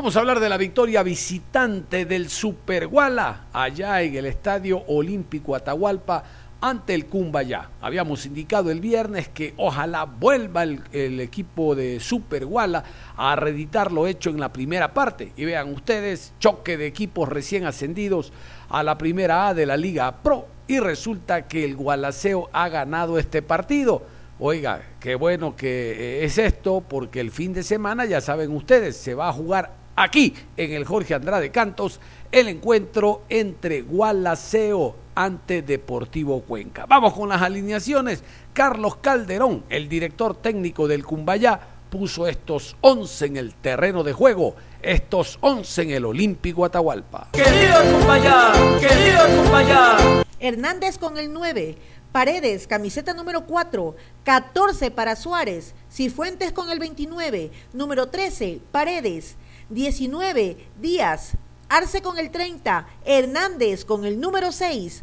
Vamos 0.00 0.16
a 0.16 0.20
hablar 0.20 0.40
de 0.40 0.48
la 0.48 0.56
victoria 0.56 1.02
visitante 1.02 2.06
del 2.06 2.30
Superguala 2.30 3.48
allá 3.52 4.00
en 4.00 4.14
el 4.14 4.24
Estadio 4.24 4.82
Olímpico 4.86 5.54
Atahualpa 5.54 6.24
ante 6.58 6.94
el 6.94 7.04
Cumbayá. 7.04 7.68
Habíamos 7.82 8.24
indicado 8.24 8.70
el 8.70 8.80
viernes 8.80 9.28
que 9.28 9.52
ojalá 9.58 10.04
vuelva 10.04 10.62
el, 10.62 11.20
equipo 11.20 11.74
de 11.74 12.00
Super 12.00 12.46
Guala 12.46 12.82
a 13.14 13.36
reeditar 13.36 13.92
lo 13.92 14.06
hecho 14.06 14.30
en 14.30 14.40
la 14.40 14.50
primera 14.50 14.94
parte. 14.94 15.34
Y 15.36 15.44
vean 15.44 15.70
ustedes, 15.70 16.32
choque 16.40 16.78
de 16.78 16.86
equipos 16.86 17.28
recién 17.28 17.66
ascendidos 17.66 18.32
a 18.70 18.82
la 18.82 18.96
primera 18.96 19.48
A 19.48 19.54
de 19.54 19.66
la 19.66 19.76
Liga 19.76 20.22
Pro. 20.22 20.48
Y 20.66 20.80
resulta 20.80 21.46
que 21.46 21.62
el 21.62 21.76
Gualaceo 21.76 22.48
ha 22.54 22.70
ganado 22.70 23.18
este 23.18 23.42
partido. 23.42 24.02
Oiga, 24.38 24.80
qué 24.98 25.14
bueno 25.14 25.54
que 25.54 26.22
eh, 26.22 26.24
es 26.24 26.38
esto, 26.38 26.82
porque 26.88 27.20
el 27.20 27.30
fin 27.30 27.52
de 27.52 27.62
semana, 27.62 28.06
ya 28.06 28.22
saben 28.22 28.56
ustedes, 28.56 28.96
se 28.96 29.12
va 29.12 29.28
a 29.28 29.32
jugar 29.34 29.79
aquí 30.02 30.34
en 30.56 30.72
el 30.72 30.84
Jorge 30.84 31.14
Andrade 31.14 31.50
Cantos 31.50 32.00
el 32.32 32.48
encuentro 32.48 33.22
entre 33.28 33.82
Gualaceo 33.82 34.96
ante 35.14 35.62
Deportivo 35.62 36.42
Cuenca. 36.42 36.86
Vamos 36.86 37.12
con 37.12 37.28
las 37.28 37.42
alineaciones. 37.42 38.22
Carlos 38.52 38.96
Calderón, 38.96 39.64
el 39.68 39.88
director 39.88 40.36
técnico 40.36 40.86
del 40.88 41.04
Cumbayá, 41.04 41.60
puso 41.90 42.26
estos 42.26 42.76
11 42.80 43.26
en 43.26 43.36
el 43.36 43.54
terreno 43.54 44.04
de 44.04 44.12
juego, 44.12 44.54
estos 44.80 45.38
11 45.40 45.82
en 45.82 45.90
el 45.90 46.04
Olímpico 46.04 46.64
Atahualpa. 46.64 47.28
Querido 47.32 47.76
Cumbayá, 47.92 48.52
querido 48.80 49.42
Cumbayá. 49.42 50.22
Hernández 50.38 50.98
con 50.98 51.18
el 51.18 51.32
9, 51.32 51.76
Paredes, 52.12 52.66
camiseta 52.66 53.12
número 53.12 53.44
4, 53.44 53.96
14 54.24 54.90
para 54.90 55.16
Suárez, 55.16 55.74
Cifuentes 55.92 56.52
con 56.52 56.70
el 56.70 56.78
29, 56.78 57.50
número 57.72 58.08
13, 58.08 58.60
Paredes, 58.72 59.36
19, 59.70 60.56
Díaz, 60.80 61.36
Arce 61.68 62.02
con 62.02 62.18
el 62.18 62.30
30, 62.30 62.88
Hernández 63.04 63.84
con 63.84 64.04
el 64.04 64.20
número 64.20 64.50
6, 64.50 65.02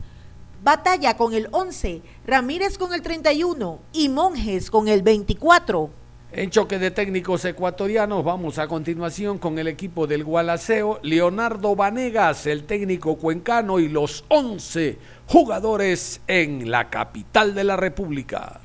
Batalla 0.62 1.16
con 1.16 1.34
el 1.34 1.48
11, 1.52 2.02
Ramírez 2.26 2.78
con 2.78 2.94
el 2.94 3.02
31 3.02 3.80
y 3.94 4.10
Monjes 4.10 4.70
con 4.70 4.90
el 4.90 5.02
24. 5.02 5.90
En 6.30 6.50
choque 6.50 6.78
de 6.78 6.92
técnicos 6.92 7.46
ecuatorianos 7.46 8.22
vamos 8.26 8.60
a 8.60 8.68
continuación 8.68 9.38
con 9.38 9.58
el 9.60 9.70
equipo 9.70 10.08
del 10.08 10.26
Gualaceo, 10.26 11.00
Leonardo 11.02 11.74
Vanegas, 11.74 12.46
el 12.48 12.66
técnico 12.66 13.16
cuencano 13.16 13.80
y 13.80 13.88
los 13.88 14.26
11 14.28 14.98
jugadores 15.26 16.20
en 16.28 16.70
la 16.70 16.90
capital 16.90 17.56
de 17.56 17.64
la 17.64 17.78
República. 17.78 18.60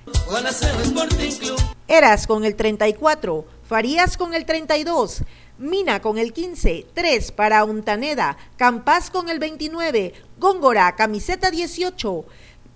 Eras 1.86 2.26
con 2.26 2.44
el 2.44 2.56
34, 2.56 3.46
Farías 3.62 4.16
con 4.16 4.34
el 4.34 4.44
32, 4.44 5.22
Mina 5.62 6.02
con 6.02 6.18
el 6.18 6.32
15, 6.32 6.86
3 6.92 7.30
para 7.30 7.62
Untaneda, 7.62 8.36
Campas 8.56 9.12
con 9.12 9.28
el 9.28 9.38
29, 9.38 10.12
Góngora, 10.36 10.96
camiseta 10.96 11.52
18, 11.52 12.24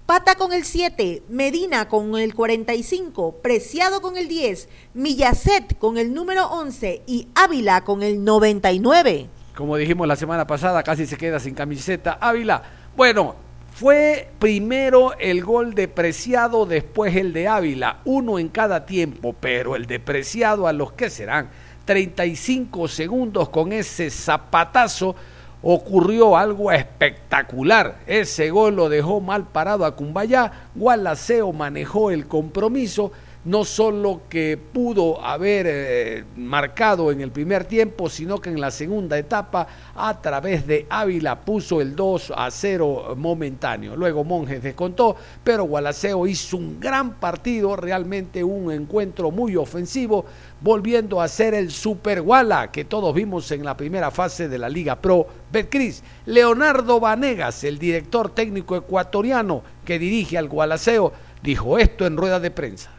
Pata 0.07 0.37
con 0.37 0.53
el 0.53 0.65
7, 0.65 1.25
Medina 1.29 1.89
con 1.89 2.17
el 2.17 2.33
45, 2.37 3.39
Preciado 3.43 4.01
con 4.01 4.17
el 4.17 4.29
10, 4.29 4.69
Millacet 4.95 5.77
con 5.79 5.99
el 5.99 6.15
número 6.15 6.47
11 6.47 7.03
y 7.09 7.27
Ávila 7.35 7.83
con 7.83 8.05
el 8.05 8.23
99. 8.23 9.27
Como 9.57 9.77
dijimos 9.77 10.07
la 10.07 10.15
semana 10.15 10.47
pasada, 10.47 10.85
casi 10.85 11.07
se 11.07 11.17
queda 11.17 11.41
sin 11.41 11.57
camiseta 11.57 12.19
Ávila. 12.21 12.63
Bueno, 12.97 13.35
fue 13.73 14.31
primero 14.39 15.15
el 15.19 15.43
gol 15.43 15.75
de 15.75 15.89
Preciado, 15.89 16.67
después 16.67 17.17
el 17.17 17.33
de 17.33 17.49
Ávila, 17.49 17.99
uno 18.05 18.39
en 18.39 18.49
cada 18.49 18.87
tiempo, 18.87 19.35
pero 19.41 19.75
el 19.75 19.87
de 19.87 19.99
Preciado 19.99 20.69
a 20.69 20.73
los 20.73 20.93
que 20.93 21.11
serán 21.11 21.51
35 21.87 22.89
segundos 22.89 23.49
con 23.49 23.73
ese 23.73 24.11
zapatazo 24.11 25.17
ocurrió 25.63 26.37
algo 26.37 26.71
espectacular. 26.71 28.01
Ese 28.07 28.51
gol 28.51 28.77
lo 28.77 28.89
dejó 28.89 29.21
mal 29.21 29.47
parado 29.49 29.87
a 29.87 29.97
Cumbayá. 29.97 30.69
Gualaceo 30.75 31.53
manejó 31.53 32.11
el 32.11 32.27
compromiso 32.27 33.13
no 33.47 33.65
solo 33.65 34.23
que 34.29 34.59
pudo 34.59 35.25
haber 35.25 35.67
eh, 35.69 36.25
marcado 36.37 37.13
en 37.13 37.21
el 37.21 37.31
primer 37.31 37.65
tiempo, 37.65 38.11
sino 38.11 38.41
que 38.41 38.51
en 38.51 38.61
la 38.61 38.73
segunda 38.73 39.17
etapa 39.17 39.69
a 39.95 40.21
través 40.21 40.67
de 40.67 40.85
Ávila 40.91 41.41
puso 41.41 41.81
el 41.81 41.95
2 41.95 42.33
a 42.37 42.51
0 42.51 43.15
momentáneo. 43.17 43.95
Luego 43.95 44.25
Monjes 44.25 44.65
descontó, 44.65 45.15
pero 45.45 45.63
Gualaceo 45.63 46.27
hizo 46.27 46.57
un 46.57 46.81
gran 46.81 47.15
partido, 47.21 47.77
realmente 47.77 48.43
un 48.43 48.73
encuentro 48.73 49.31
muy 49.31 49.55
ofensivo, 49.55 50.25
volviendo 50.61 51.21
a 51.21 51.29
ser 51.29 51.55
el 51.55 51.71
Super 51.71 52.23
Guala 52.23 52.73
que 52.73 52.85
todos 52.85 53.15
vimos 53.15 53.53
en 53.53 53.65
la 53.65 53.77
primera 53.77 54.11
fase 54.11 54.49
de 54.49 54.59
la 54.59 54.69
Liga 54.69 54.97
Pro 54.97 55.25
Betcris. 55.53 56.03
Leonardo 56.25 56.99
Vanegas, 56.99 57.63
el 57.63 57.79
director 57.79 58.31
técnico 58.31 58.75
ecuatoriano 58.75 59.63
que 59.85 60.01
dirige 60.01 60.37
al 60.37 60.49
Gualaceo, 60.49 61.13
dijo 61.47 61.79
esto 61.79 62.05
en 62.07 62.17
rueda 62.17 62.41
de 62.41 62.51
prensa. 62.51 62.91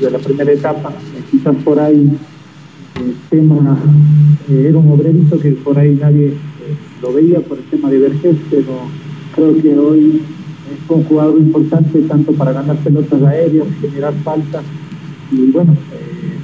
De 0.00 0.10
la 0.10 0.18
primera 0.18 0.52
etapa, 0.52 0.92
quizás 1.30 1.54
por 1.64 1.78
ahí 1.80 2.16
el 2.96 3.16
tema 3.28 3.76
eh, 4.48 4.66
era 4.68 4.78
un 4.78 4.92
obrerito 4.92 5.38
que 5.40 5.50
por 5.50 5.76
ahí 5.78 5.98
nadie 6.00 6.28
eh, 6.28 6.36
lo 7.02 7.12
veía 7.12 7.40
por 7.40 7.58
el 7.58 7.64
tema 7.64 7.90
de 7.90 7.98
Vergés, 7.98 8.36
pero 8.50 8.86
creo 9.34 9.60
que 9.60 9.76
hoy 9.76 10.22
es 10.72 10.90
un 10.90 11.04
jugador 11.04 11.38
importante 11.38 12.00
tanto 12.02 12.32
para 12.32 12.52
ganar 12.52 12.76
pelotas 12.76 13.20
aéreas, 13.22 13.66
generar 13.80 14.14
faltas 14.22 14.62
y 15.32 15.50
bueno, 15.50 15.72
eh, 15.72 16.38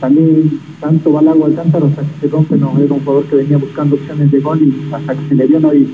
también 0.00 0.60
tanto 0.80 1.12
va 1.12 1.20
al 1.20 1.28
agua 1.28 1.48
Alcántara 1.48 1.86
hasta 1.86 2.02
que 2.02 2.20
se 2.22 2.28
rompe, 2.28 2.56
no, 2.56 2.78
era 2.78 2.94
un 2.94 3.00
jugador 3.00 3.26
que 3.26 3.36
venía 3.36 3.58
buscando 3.58 3.96
opciones 3.96 4.32
de 4.32 4.40
gol 4.40 4.62
y 4.62 4.94
hasta 4.94 5.14
que 5.14 5.28
se 5.28 5.34
le 5.34 5.46
dio 5.46 5.60
no 5.60 5.74
y 5.74 5.86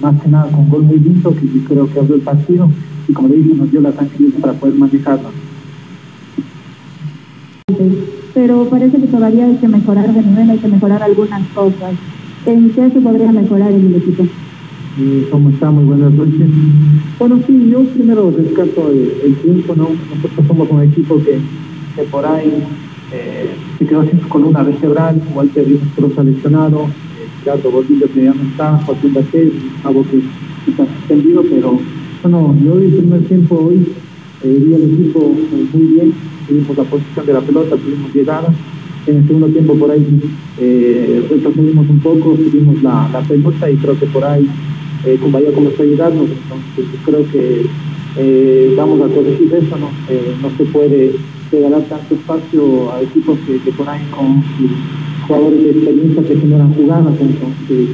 más 0.00 0.20
que 0.20 0.28
nada 0.28 0.50
con 0.50 0.68
gol 0.68 0.82
muy 0.82 0.98
lindo 0.98 1.34
que 1.34 1.64
creo 1.66 1.92
que 1.92 1.98
abrió 1.98 2.16
el 2.16 2.22
partido 2.22 2.70
y 3.08 3.12
como 3.12 3.28
le 3.28 3.36
dije 3.36 3.54
nos 3.54 3.70
dio 3.70 3.80
la 3.80 3.92
tranquilidad 3.92 4.40
para 4.40 4.52
poder 4.54 4.74
manejarlo. 4.76 5.30
Pero 8.34 8.68
parece 8.68 8.98
que 8.98 9.06
todavía 9.06 9.46
hay 9.46 9.56
que 9.56 9.68
mejorar 9.68 10.12
de 10.12 10.22
nivel, 10.22 10.50
hay 10.50 10.58
que 10.58 10.68
mejorar 10.68 11.02
algunas 11.02 11.46
cosas. 11.48 11.94
¿En 12.44 12.70
qué 12.70 12.90
se 12.90 13.00
podría 13.00 13.32
mejorar 13.32 13.72
en 13.72 13.86
el 13.86 13.94
equipo? 13.96 14.26
¿Cómo 15.30 15.50
estamos? 15.50 15.84
Buenas 15.84 16.12
noches. 16.12 16.48
Bueno, 17.18 17.40
sí, 17.46 17.68
yo 17.70 17.84
primero 17.84 18.30
rescato 18.30 18.90
el, 18.90 19.34
tiempo, 19.36 19.74
¿no? 19.74 19.90
Nosotros 20.14 20.46
somos 20.46 20.70
un 20.70 20.82
equipo 20.82 21.16
que, 21.16 21.38
que 21.96 22.02
por 22.10 22.24
ahí 22.24 22.62
eh, 23.12 23.50
se 23.78 23.86
quedó 23.86 24.04
sin 24.04 24.18
columna 24.20 24.62
vertebral, 24.62 25.20
Walter 25.34 25.66
Díaz 25.66 25.80
seleccionado, 26.14 26.86
Ricardo 27.46 27.70
Gordillo 27.70 28.08
que 28.12 28.24
ya 28.24 28.34
no 28.34 28.42
está, 28.42 28.76
Joaquín 28.78 29.14
Baquet, 29.14 29.52
algo 29.84 30.04
que 30.10 30.20
está 30.68 30.84
suspendido, 30.84 31.44
pero 31.48 31.78
bueno, 32.22 32.56
yo 32.64 32.80
el 32.80 32.92
primer 32.92 33.20
tiempo 33.20 33.68
hoy 33.68 33.86
eh, 34.42 34.62
vi 34.66 34.74
al 34.74 34.82
equipo 34.82 35.32
eh, 35.32 35.66
muy 35.72 35.86
bien, 35.86 36.12
tuvimos 36.48 36.76
la 36.76 36.82
posición 36.82 37.24
de 37.24 37.32
la 37.32 37.40
pelota, 37.40 37.76
tuvimos 37.76 38.12
llegada, 38.12 38.52
en 39.06 39.18
el 39.18 39.26
segundo 39.28 39.46
tiempo 39.46 39.76
por 39.76 39.92
ahí 39.92 40.04
eh, 40.58 41.24
retrocedimos 41.30 41.88
un 41.88 42.00
poco, 42.00 42.32
tuvimos 42.32 42.82
la, 42.82 43.08
la, 43.12 43.20
pelota 43.20 43.70
y 43.70 43.76
creo 43.76 43.96
que 43.96 44.06
por 44.06 44.24
ahí 44.24 44.48
eh, 45.04 45.16
con 45.22 45.30
Bahía 45.30 45.52
comenzó 45.52 45.82
a 45.82 45.86
ayudarnos, 45.86 46.26
entonces 46.28 47.00
creo 47.04 47.30
que 47.30 47.66
eh, 48.16 48.74
vamos 48.76 49.00
a 49.02 49.14
corregir 49.14 49.54
eso, 49.54 49.76
no, 49.78 49.90
no 50.42 50.56
se 50.56 50.64
puede 50.64 51.12
regalar 51.52 51.82
tanto 51.82 52.12
espacio 52.12 52.92
a 52.92 53.02
equipos 53.02 53.38
que 53.46 53.70
por 53.70 53.88
ahí 53.88 54.04
con 54.10 54.42
jugadores 55.26 55.62
de 55.62 55.70
experiencia 55.70 56.22
que 56.22 56.36
generan 56.36 56.74
jugadas, 56.74 57.14
entonces 57.20 57.88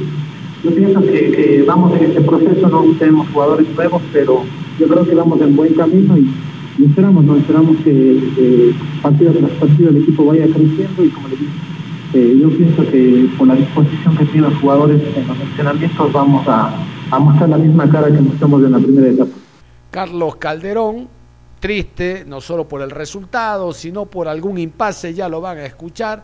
yo 0.63 0.73
pienso 0.73 1.01
que, 1.01 1.63
vamos 1.67 1.93
en 1.99 2.05
este 2.05 2.21
proceso, 2.21 2.69
no 2.69 2.85
tenemos 2.97 3.27
jugadores 3.33 3.67
nuevos, 3.75 4.01
pero 4.13 4.43
yo 4.79 4.87
creo 4.87 5.05
que 5.05 5.13
vamos 5.13 5.41
en 5.41 5.55
buen 5.55 5.73
camino 5.73 6.17
y, 6.17 6.29
esperamos, 6.85 7.25
no 7.25 7.35
esperamos 7.35 7.75
que 7.83 8.73
partido 9.01 9.33
tras 9.33 9.51
partido 9.51 9.89
el 9.89 9.97
equipo 9.97 10.25
vaya 10.25 10.45
creciendo 10.45 11.03
y 11.03 11.09
como 11.09 11.27
le 11.27 11.35
dije, 11.35 11.51
eh, 12.13 12.37
yo 12.39 12.49
pienso 12.49 12.83
que 12.89 13.29
por 13.37 13.47
la 13.47 13.55
disposición 13.55 14.15
que 14.15 14.25
tienen 14.25 14.49
los 14.51 14.59
jugadores 14.59 15.01
en 15.15 15.27
los 15.27 15.39
entrenamientos 15.39 16.13
vamos 16.13 16.47
a, 16.47 16.73
a 17.11 17.19
mostrar 17.19 17.49
la 17.49 17.57
misma 17.57 17.89
cara 17.89 18.07
que 18.07 18.21
mostramos 18.21 18.63
en 18.63 18.71
la 18.71 18.79
primera 18.79 19.09
etapa. 19.09 19.31
Carlos 19.91 20.37
Calderón, 20.37 21.09
triste 21.59 22.23
no 22.25 22.39
solo 22.39 22.67
por 22.67 22.81
el 22.81 22.89
resultado, 22.89 23.73
sino 23.73 24.05
por 24.05 24.27
algún 24.27 24.57
impasse, 24.57 25.13
ya 25.13 25.27
lo 25.27 25.41
van 25.41 25.57
a 25.57 25.65
escuchar 25.65 26.23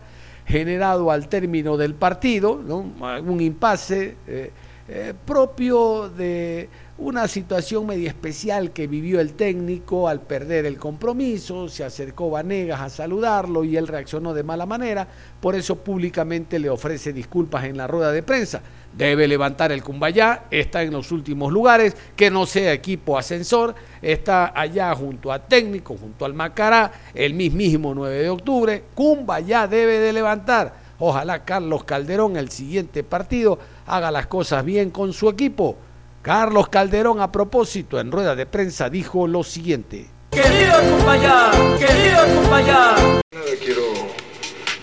generado 0.50 1.12
al 1.12 1.30
término 1.30 1.78
del 1.78 1.94
partido, 1.94 2.60
¿no? 2.66 2.80
un 2.80 3.40
impasse 3.40 4.16
eh, 4.28 4.52
eh, 4.88 5.14
propio 5.24 6.10
de 6.10 6.68
una 6.98 7.28
situación 7.28 7.86
media 7.86 8.10
especial 8.10 8.72
que 8.72 8.88
vivió 8.88 9.20
el 9.20 9.34
técnico 9.34 10.10
al 10.10 10.22
perder 10.22 10.66
el 10.66 10.80
compromiso, 10.80 11.70
se 11.70 11.84
acercó 11.84 12.32
Vanegas 12.32 12.82
a 12.82 12.90
saludarlo 12.90 13.64
y 13.64 13.78
él 13.78 13.88
reaccionó 13.88 14.34
de 14.34 14.42
mala 14.42 14.66
manera, 14.66 15.08
por 15.40 15.54
eso 15.54 15.76
públicamente 15.76 16.58
le 16.58 16.72
ofrece 16.72 17.14
disculpas 17.14 17.66
en 17.66 17.78
la 17.78 17.86
rueda 17.86 18.12
de 18.12 18.24
prensa. 18.24 18.62
Debe 18.94 19.28
levantar 19.28 19.72
el 19.72 19.84
Cumbayá, 19.84 20.46
está 20.52 20.84
en 20.84 20.92
los 20.92 21.12
últimos 21.12 21.52
lugares, 21.52 21.96
que 22.16 22.30
no 22.30 22.46
sea 22.46 22.74
equipo 22.74 23.18
ascensor, 23.18 23.76
está 24.02 24.52
allá 24.60 24.94
junto 24.96 25.32
a 25.32 25.40
técnico, 25.40 25.96
junto 25.96 26.26
al 26.26 26.34
Macará, 26.34 26.92
el 27.14 27.34
mismísimo 27.34 27.94
9 27.94 28.16
de 28.18 28.30
octubre, 28.30 28.84
Cumbayá 28.96 29.68
debe 29.68 30.00
de 30.00 30.14
levantar. 30.14 30.90
Ojalá 31.00 31.46
Carlos 31.46 31.86
Calderón 31.86 32.36
el 32.36 32.50
siguiente 32.50 33.04
partido 33.04 33.58
haga 33.86 34.12
las 34.12 34.28
cosas 34.28 34.66
bien 34.66 34.90
con 34.90 35.14
su 35.14 35.30
equipo 35.30 35.78
Carlos 36.22 36.68
Calderón 36.68 37.22
a 37.22 37.32
propósito 37.32 38.00
en 38.00 38.12
rueda 38.12 38.36
de 38.36 38.46
prensa 38.46 38.90
dijo 38.90 39.26
lo 39.26 39.44
siguiente. 39.44 40.06
Querido 40.30 40.76
compañero, 40.92 41.78
querido 41.80 42.36
compañero. 42.36 43.22
Quiero 43.64 43.82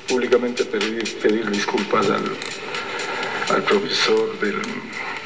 públicamente 0.08 0.64
pedir, 0.64 1.20
pedir 1.20 1.50
disculpas 1.50 2.08
al, 2.08 2.24
al 3.50 3.62
profesor 3.62 4.38
del, 4.40 4.56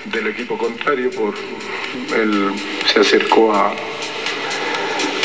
del, 0.06 0.26
equipo 0.28 0.56
contrario 0.58 1.10
por 1.10 1.34
él 2.14 2.52
se 2.92 3.00
acercó 3.00 3.52
a, 3.52 3.74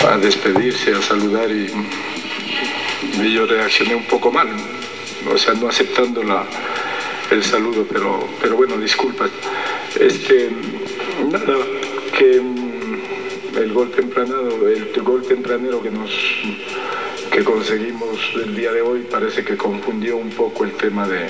a 0.09 0.17
despedirse, 0.17 0.93
a 0.93 1.01
saludar 1.01 1.49
y, 1.51 1.71
y, 3.21 3.33
yo 3.33 3.45
reaccioné 3.45 3.95
un 3.95 4.05
poco 4.05 4.31
mal, 4.31 4.47
o 5.31 5.37
sea, 5.37 5.53
no 5.53 5.67
aceptando 5.67 6.23
la, 6.23 6.45
el 7.31 7.43
saludo, 7.43 7.85
pero, 7.91 8.27
pero 8.41 8.55
bueno, 8.55 8.77
disculpas. 8.77 9.29
Este, 9.99 10.49
nada, 11.31 11.57
que 12.17 12.41
el 13.59 13.73
gol 13.73 13.91
tempranero, 13.91 14.67
el 14.67 15.01
gol 15.01 15.25
tempranero 15.25 15.81
que 15.81 15.91
nos 15.91 16.11
que 17.31 17.43
conseguimos 17.43 18.17
el 18.35 18.55
día 18.55 18.71
de 18.71 18.81
hoy 18.81 19.05
parece 19.09 19.43
que 19.43 19.57
confundió 19.57 20.15
un 20.15 20.29
poco 20.29 20.63
el 20.63 20.71
tema 20.73 21.07
de 21.07 21.27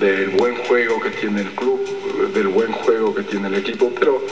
del 0.00 0.30
buen 0.30 0.56
juego 0.56 1.00
que 1.00 1.10
tiene 1.10 1.42
el 1.42 1.50
club, 1.50 1.80
del 2.32 2.48
buen 2.48 2.72
juego 2.72 3.14
que 3.14 3.22
tiene 3.22 3.48
el 3.48 3.54
equipo, 3.54 3.92
pero 3.98 4.22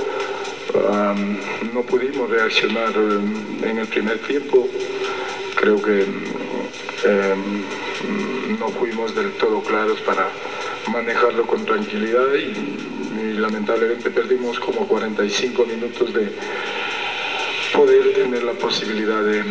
no 1.72 1.82
pudimos 1.82 2.28
reaccionar 2.30 2.92
en 3.62 3.78
el 3.78 3.86
primer 3.86 4.18
tiempo. 4.18 4.68
Creo 5.54 5.80
que 5.80 6.04
um, 7.06 8.58
no 8.58 8.68
fuimos 8.68 9.14
del 9.14 9.32
todo 9.32 9.62
claros 9.62 10.00
para 10.00 10.28
manejarlo 10.92 11.46
con 11.46 11.64
tranquilidad 11.64 12.34
y 12.34 13.32
lamentablemente 13.38 14.10
perdimos 14.10 14.58
como 14.60 14.86
45 14.86 15.66
minutos 15.66 16.12
de 16.12 16.32
poder 17.76 18.14
tener 18.14 18.42
la 18.42 18.54
posibilidad 18.54 19.22
de 19.22 19.44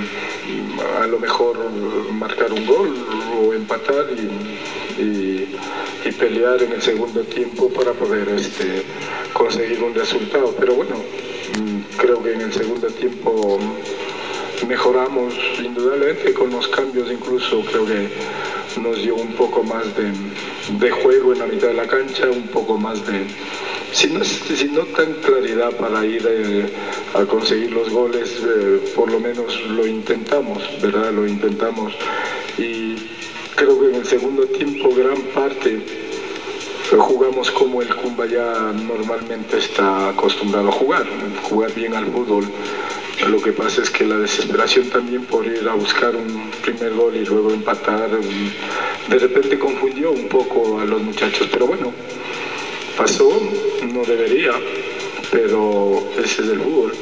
a 1.00 1.06
lo 1.08 1.20
mejor 1.20 1.58
marcar 2.12 2.52
un 2.52 2.66
gol 2.66 2.96
o 3.40 3.54
empatar 3.54 4.08
y 4.98 6.12
pelear 6.20 6.62
en 6.64 6.72
el 6.72 6.82
segundo 6.82 7.22
tiempo 7.22 7.70
para 7.70 7.92
poder 7.94 8.28
este, 8.30 8.84
conseguir 9.34 9.84
un 9.84 9.94
resultado. 9.94 10.56
Pero 10.60 10.76
bueno, 10.76 10.96
mm, 10.96 11.98
creo 11.98 12.24
que 12.24 12.34
en 12.34 12.42
el 12.42 12.54
segundo 12.54 12.88
tiempo 12.88 13.60
mejoramos 14.68 15.34
indudablemente 15.64 16.34
con 16.34 16.50
los 16.50 16.68
cambios, 16.70 17.12
incluso 17.12 17.62
creo 17.62 17.86
que 17.86 18.10
nos 18.82 19.02
dio 19.02 19.16
un 19.16 19.34
poco 19.34 19.64
más 19.64 19.86
de, 19.96 20.12
de 20.80 20.92
juego 20.92 21.34
en 21.34 21.40
la 21.40 21.46
mitad 21.46 21.68
de 21.68 21.74
la 21.74 21.88
cancha, 21.88 22.30
un 22.30 22.48
poco 22.48 22.78
más 22.78 23.06
de, 23.06 23.28
si 23.96 24.08
no, 24.08 24.24
si 24.26 24.66
no 24.66 24.82
tan 24.88 25.14
claridad 25.14 25.72
para 25.72 26.06
ir 26.06 26.28
eh, 26.30 26.66
a 27.14 27.24
conseguir 27.24 27.72
los 27.72 27.90
goles, 27.90 28.30
eh, 28.46 28.92
por 28.94 29.10
lo 29.10 29.22
menos 29.22 29.58
lo 29.70 29.88
intentamos, 29.88 30.62
¿verdad? 30.82 31.14
Lo 31.14 31.26
intentamos. 31.26 31.94
Y 32.58 32.96
creo 33.56 33.80
que 33.80 33.88
en 33.88 33.96
el 33.96 34.06
segundo 34.06 34.44
tiempo 34.48 34.94
gran 34.94 35.22
parte 35.34 35.80
jugamos 36.92 37.50
como 37.52 37.82
el 37.82 37.88
ya 38.30 38.74
normalmente 38.74 39.60
está 39.60 40.10
acostumbrado 40.10 40.70
a 40.70 40.72
jugar, 40.74 41.06
jugar 41.44 41.74
bien 41.74 41.94
al 41.94 42.06
fútbol. 42.08 42.46
Lo 43.30 43.42
que 43.42 43.54
pasa 43.54 43.82
es 43.82 43.90
que 43.90 44.06
la 44.06 44.18
desesperación 44.18 44.90
también 44.90 45.24
por 45.24 45.46
ir 45.46 45.68
a 45.70 45.74
buscar 45.74 46.16
un 46.16 46.52
primer 46.62 46.94
gol 46.96 47.16
y 47.16 47.24
luego 47.24 47.52
empatar, 47.52 48.10
de 48.10 49.20
repente 49.20 49.58
confundió 49.58 50.12
un 50.12 50.28
poco 50.28 50.80
a 50.82 50.86
los 50.86 51.02
muchachos, 51.02 51.48
pero 51.52 51.66
bueno, 51.66 51.94
pasó, 52.98 53.30
no 53.92 54.04
debería, 54.04 54.52
pero 55.32 56.00
ese 56.18 56.44
es 56.44 56.50
el 56.50 56.60
fútbol. 56.60 56.94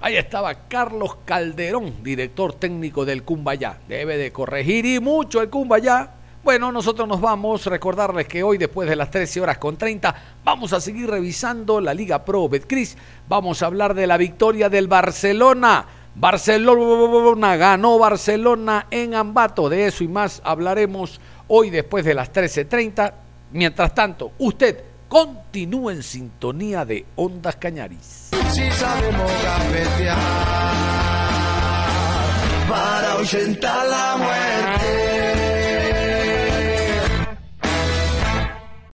Ahí 0.00 0.16
estaba 0.16 0.54
Carlos 0.68 1.16
Calderón, 1.24 2.02
director 2.02 2.52
técnico 2.54 3.04
del 3.04 3.22
Cumbayá. 3.22 3.78
Debe 3.88 4.18
de 4.18 4.32
corregir 4.32 4.84
y 4.84 5.00
mucho 5.00 5.40
el 5.40 5.48
Cumbayá. 5.48 6.10
Bueno, 6.42 6.70
nosotros 6.70 7.08
nos 7.08 7.22
vamos. 7.22 7.64
Recordarles 7.64 8.28
que 8.28 8.42
hoy, 8.42 8.58
después 8.58 8.86
de 8.86 8.96
las 8.96 9.10
13 9.10 9.40
horas 9.40 9.56
con 9.56 9.78
30, 9.78 10.14
vamos 10.44 10.74
a 10.74 10.80
seguir 10.80 11.08
revisando 11.08 11.80
la 11.80 11.94
Liga 11.94 12.22
Pro 12.22 12.50
Betcris. 12.50 12.98
Vamos 13.26 13.62
a 13.62 13.66
hablar 13.66 13.94
de 13.94 14.06
la 14.06 14.18
victoria 14.18 14.68
del 14.68 14.88
Barcelona. 14.88 15.86
Barcelona 16.14 17.56
ganó 17.56 17.98
Barcelona 17.98 18.88
en 18.90 19.14
Ambato. 19.14 19.70
De 19.70 19.86
eso 19.86 20.04
y 20.04 20.08
más 20.08 20.42
hablaremos 20.44 21.18
hoy 21.48 21.70
después 21.70 22.04
de 22.04 22.12
las 22.12 22.30
13.30. 22.30 23.14
Mientras 23.52 23.94
tanto, 23.94 24.32
usted 24.38 24.93
continúa 25.14 25.92
en 25.92 26.02
sintonía 26.02 26.84
de 26.84 27.06
Ondas 27.14 27.54
Cañaris. 27.54 28.30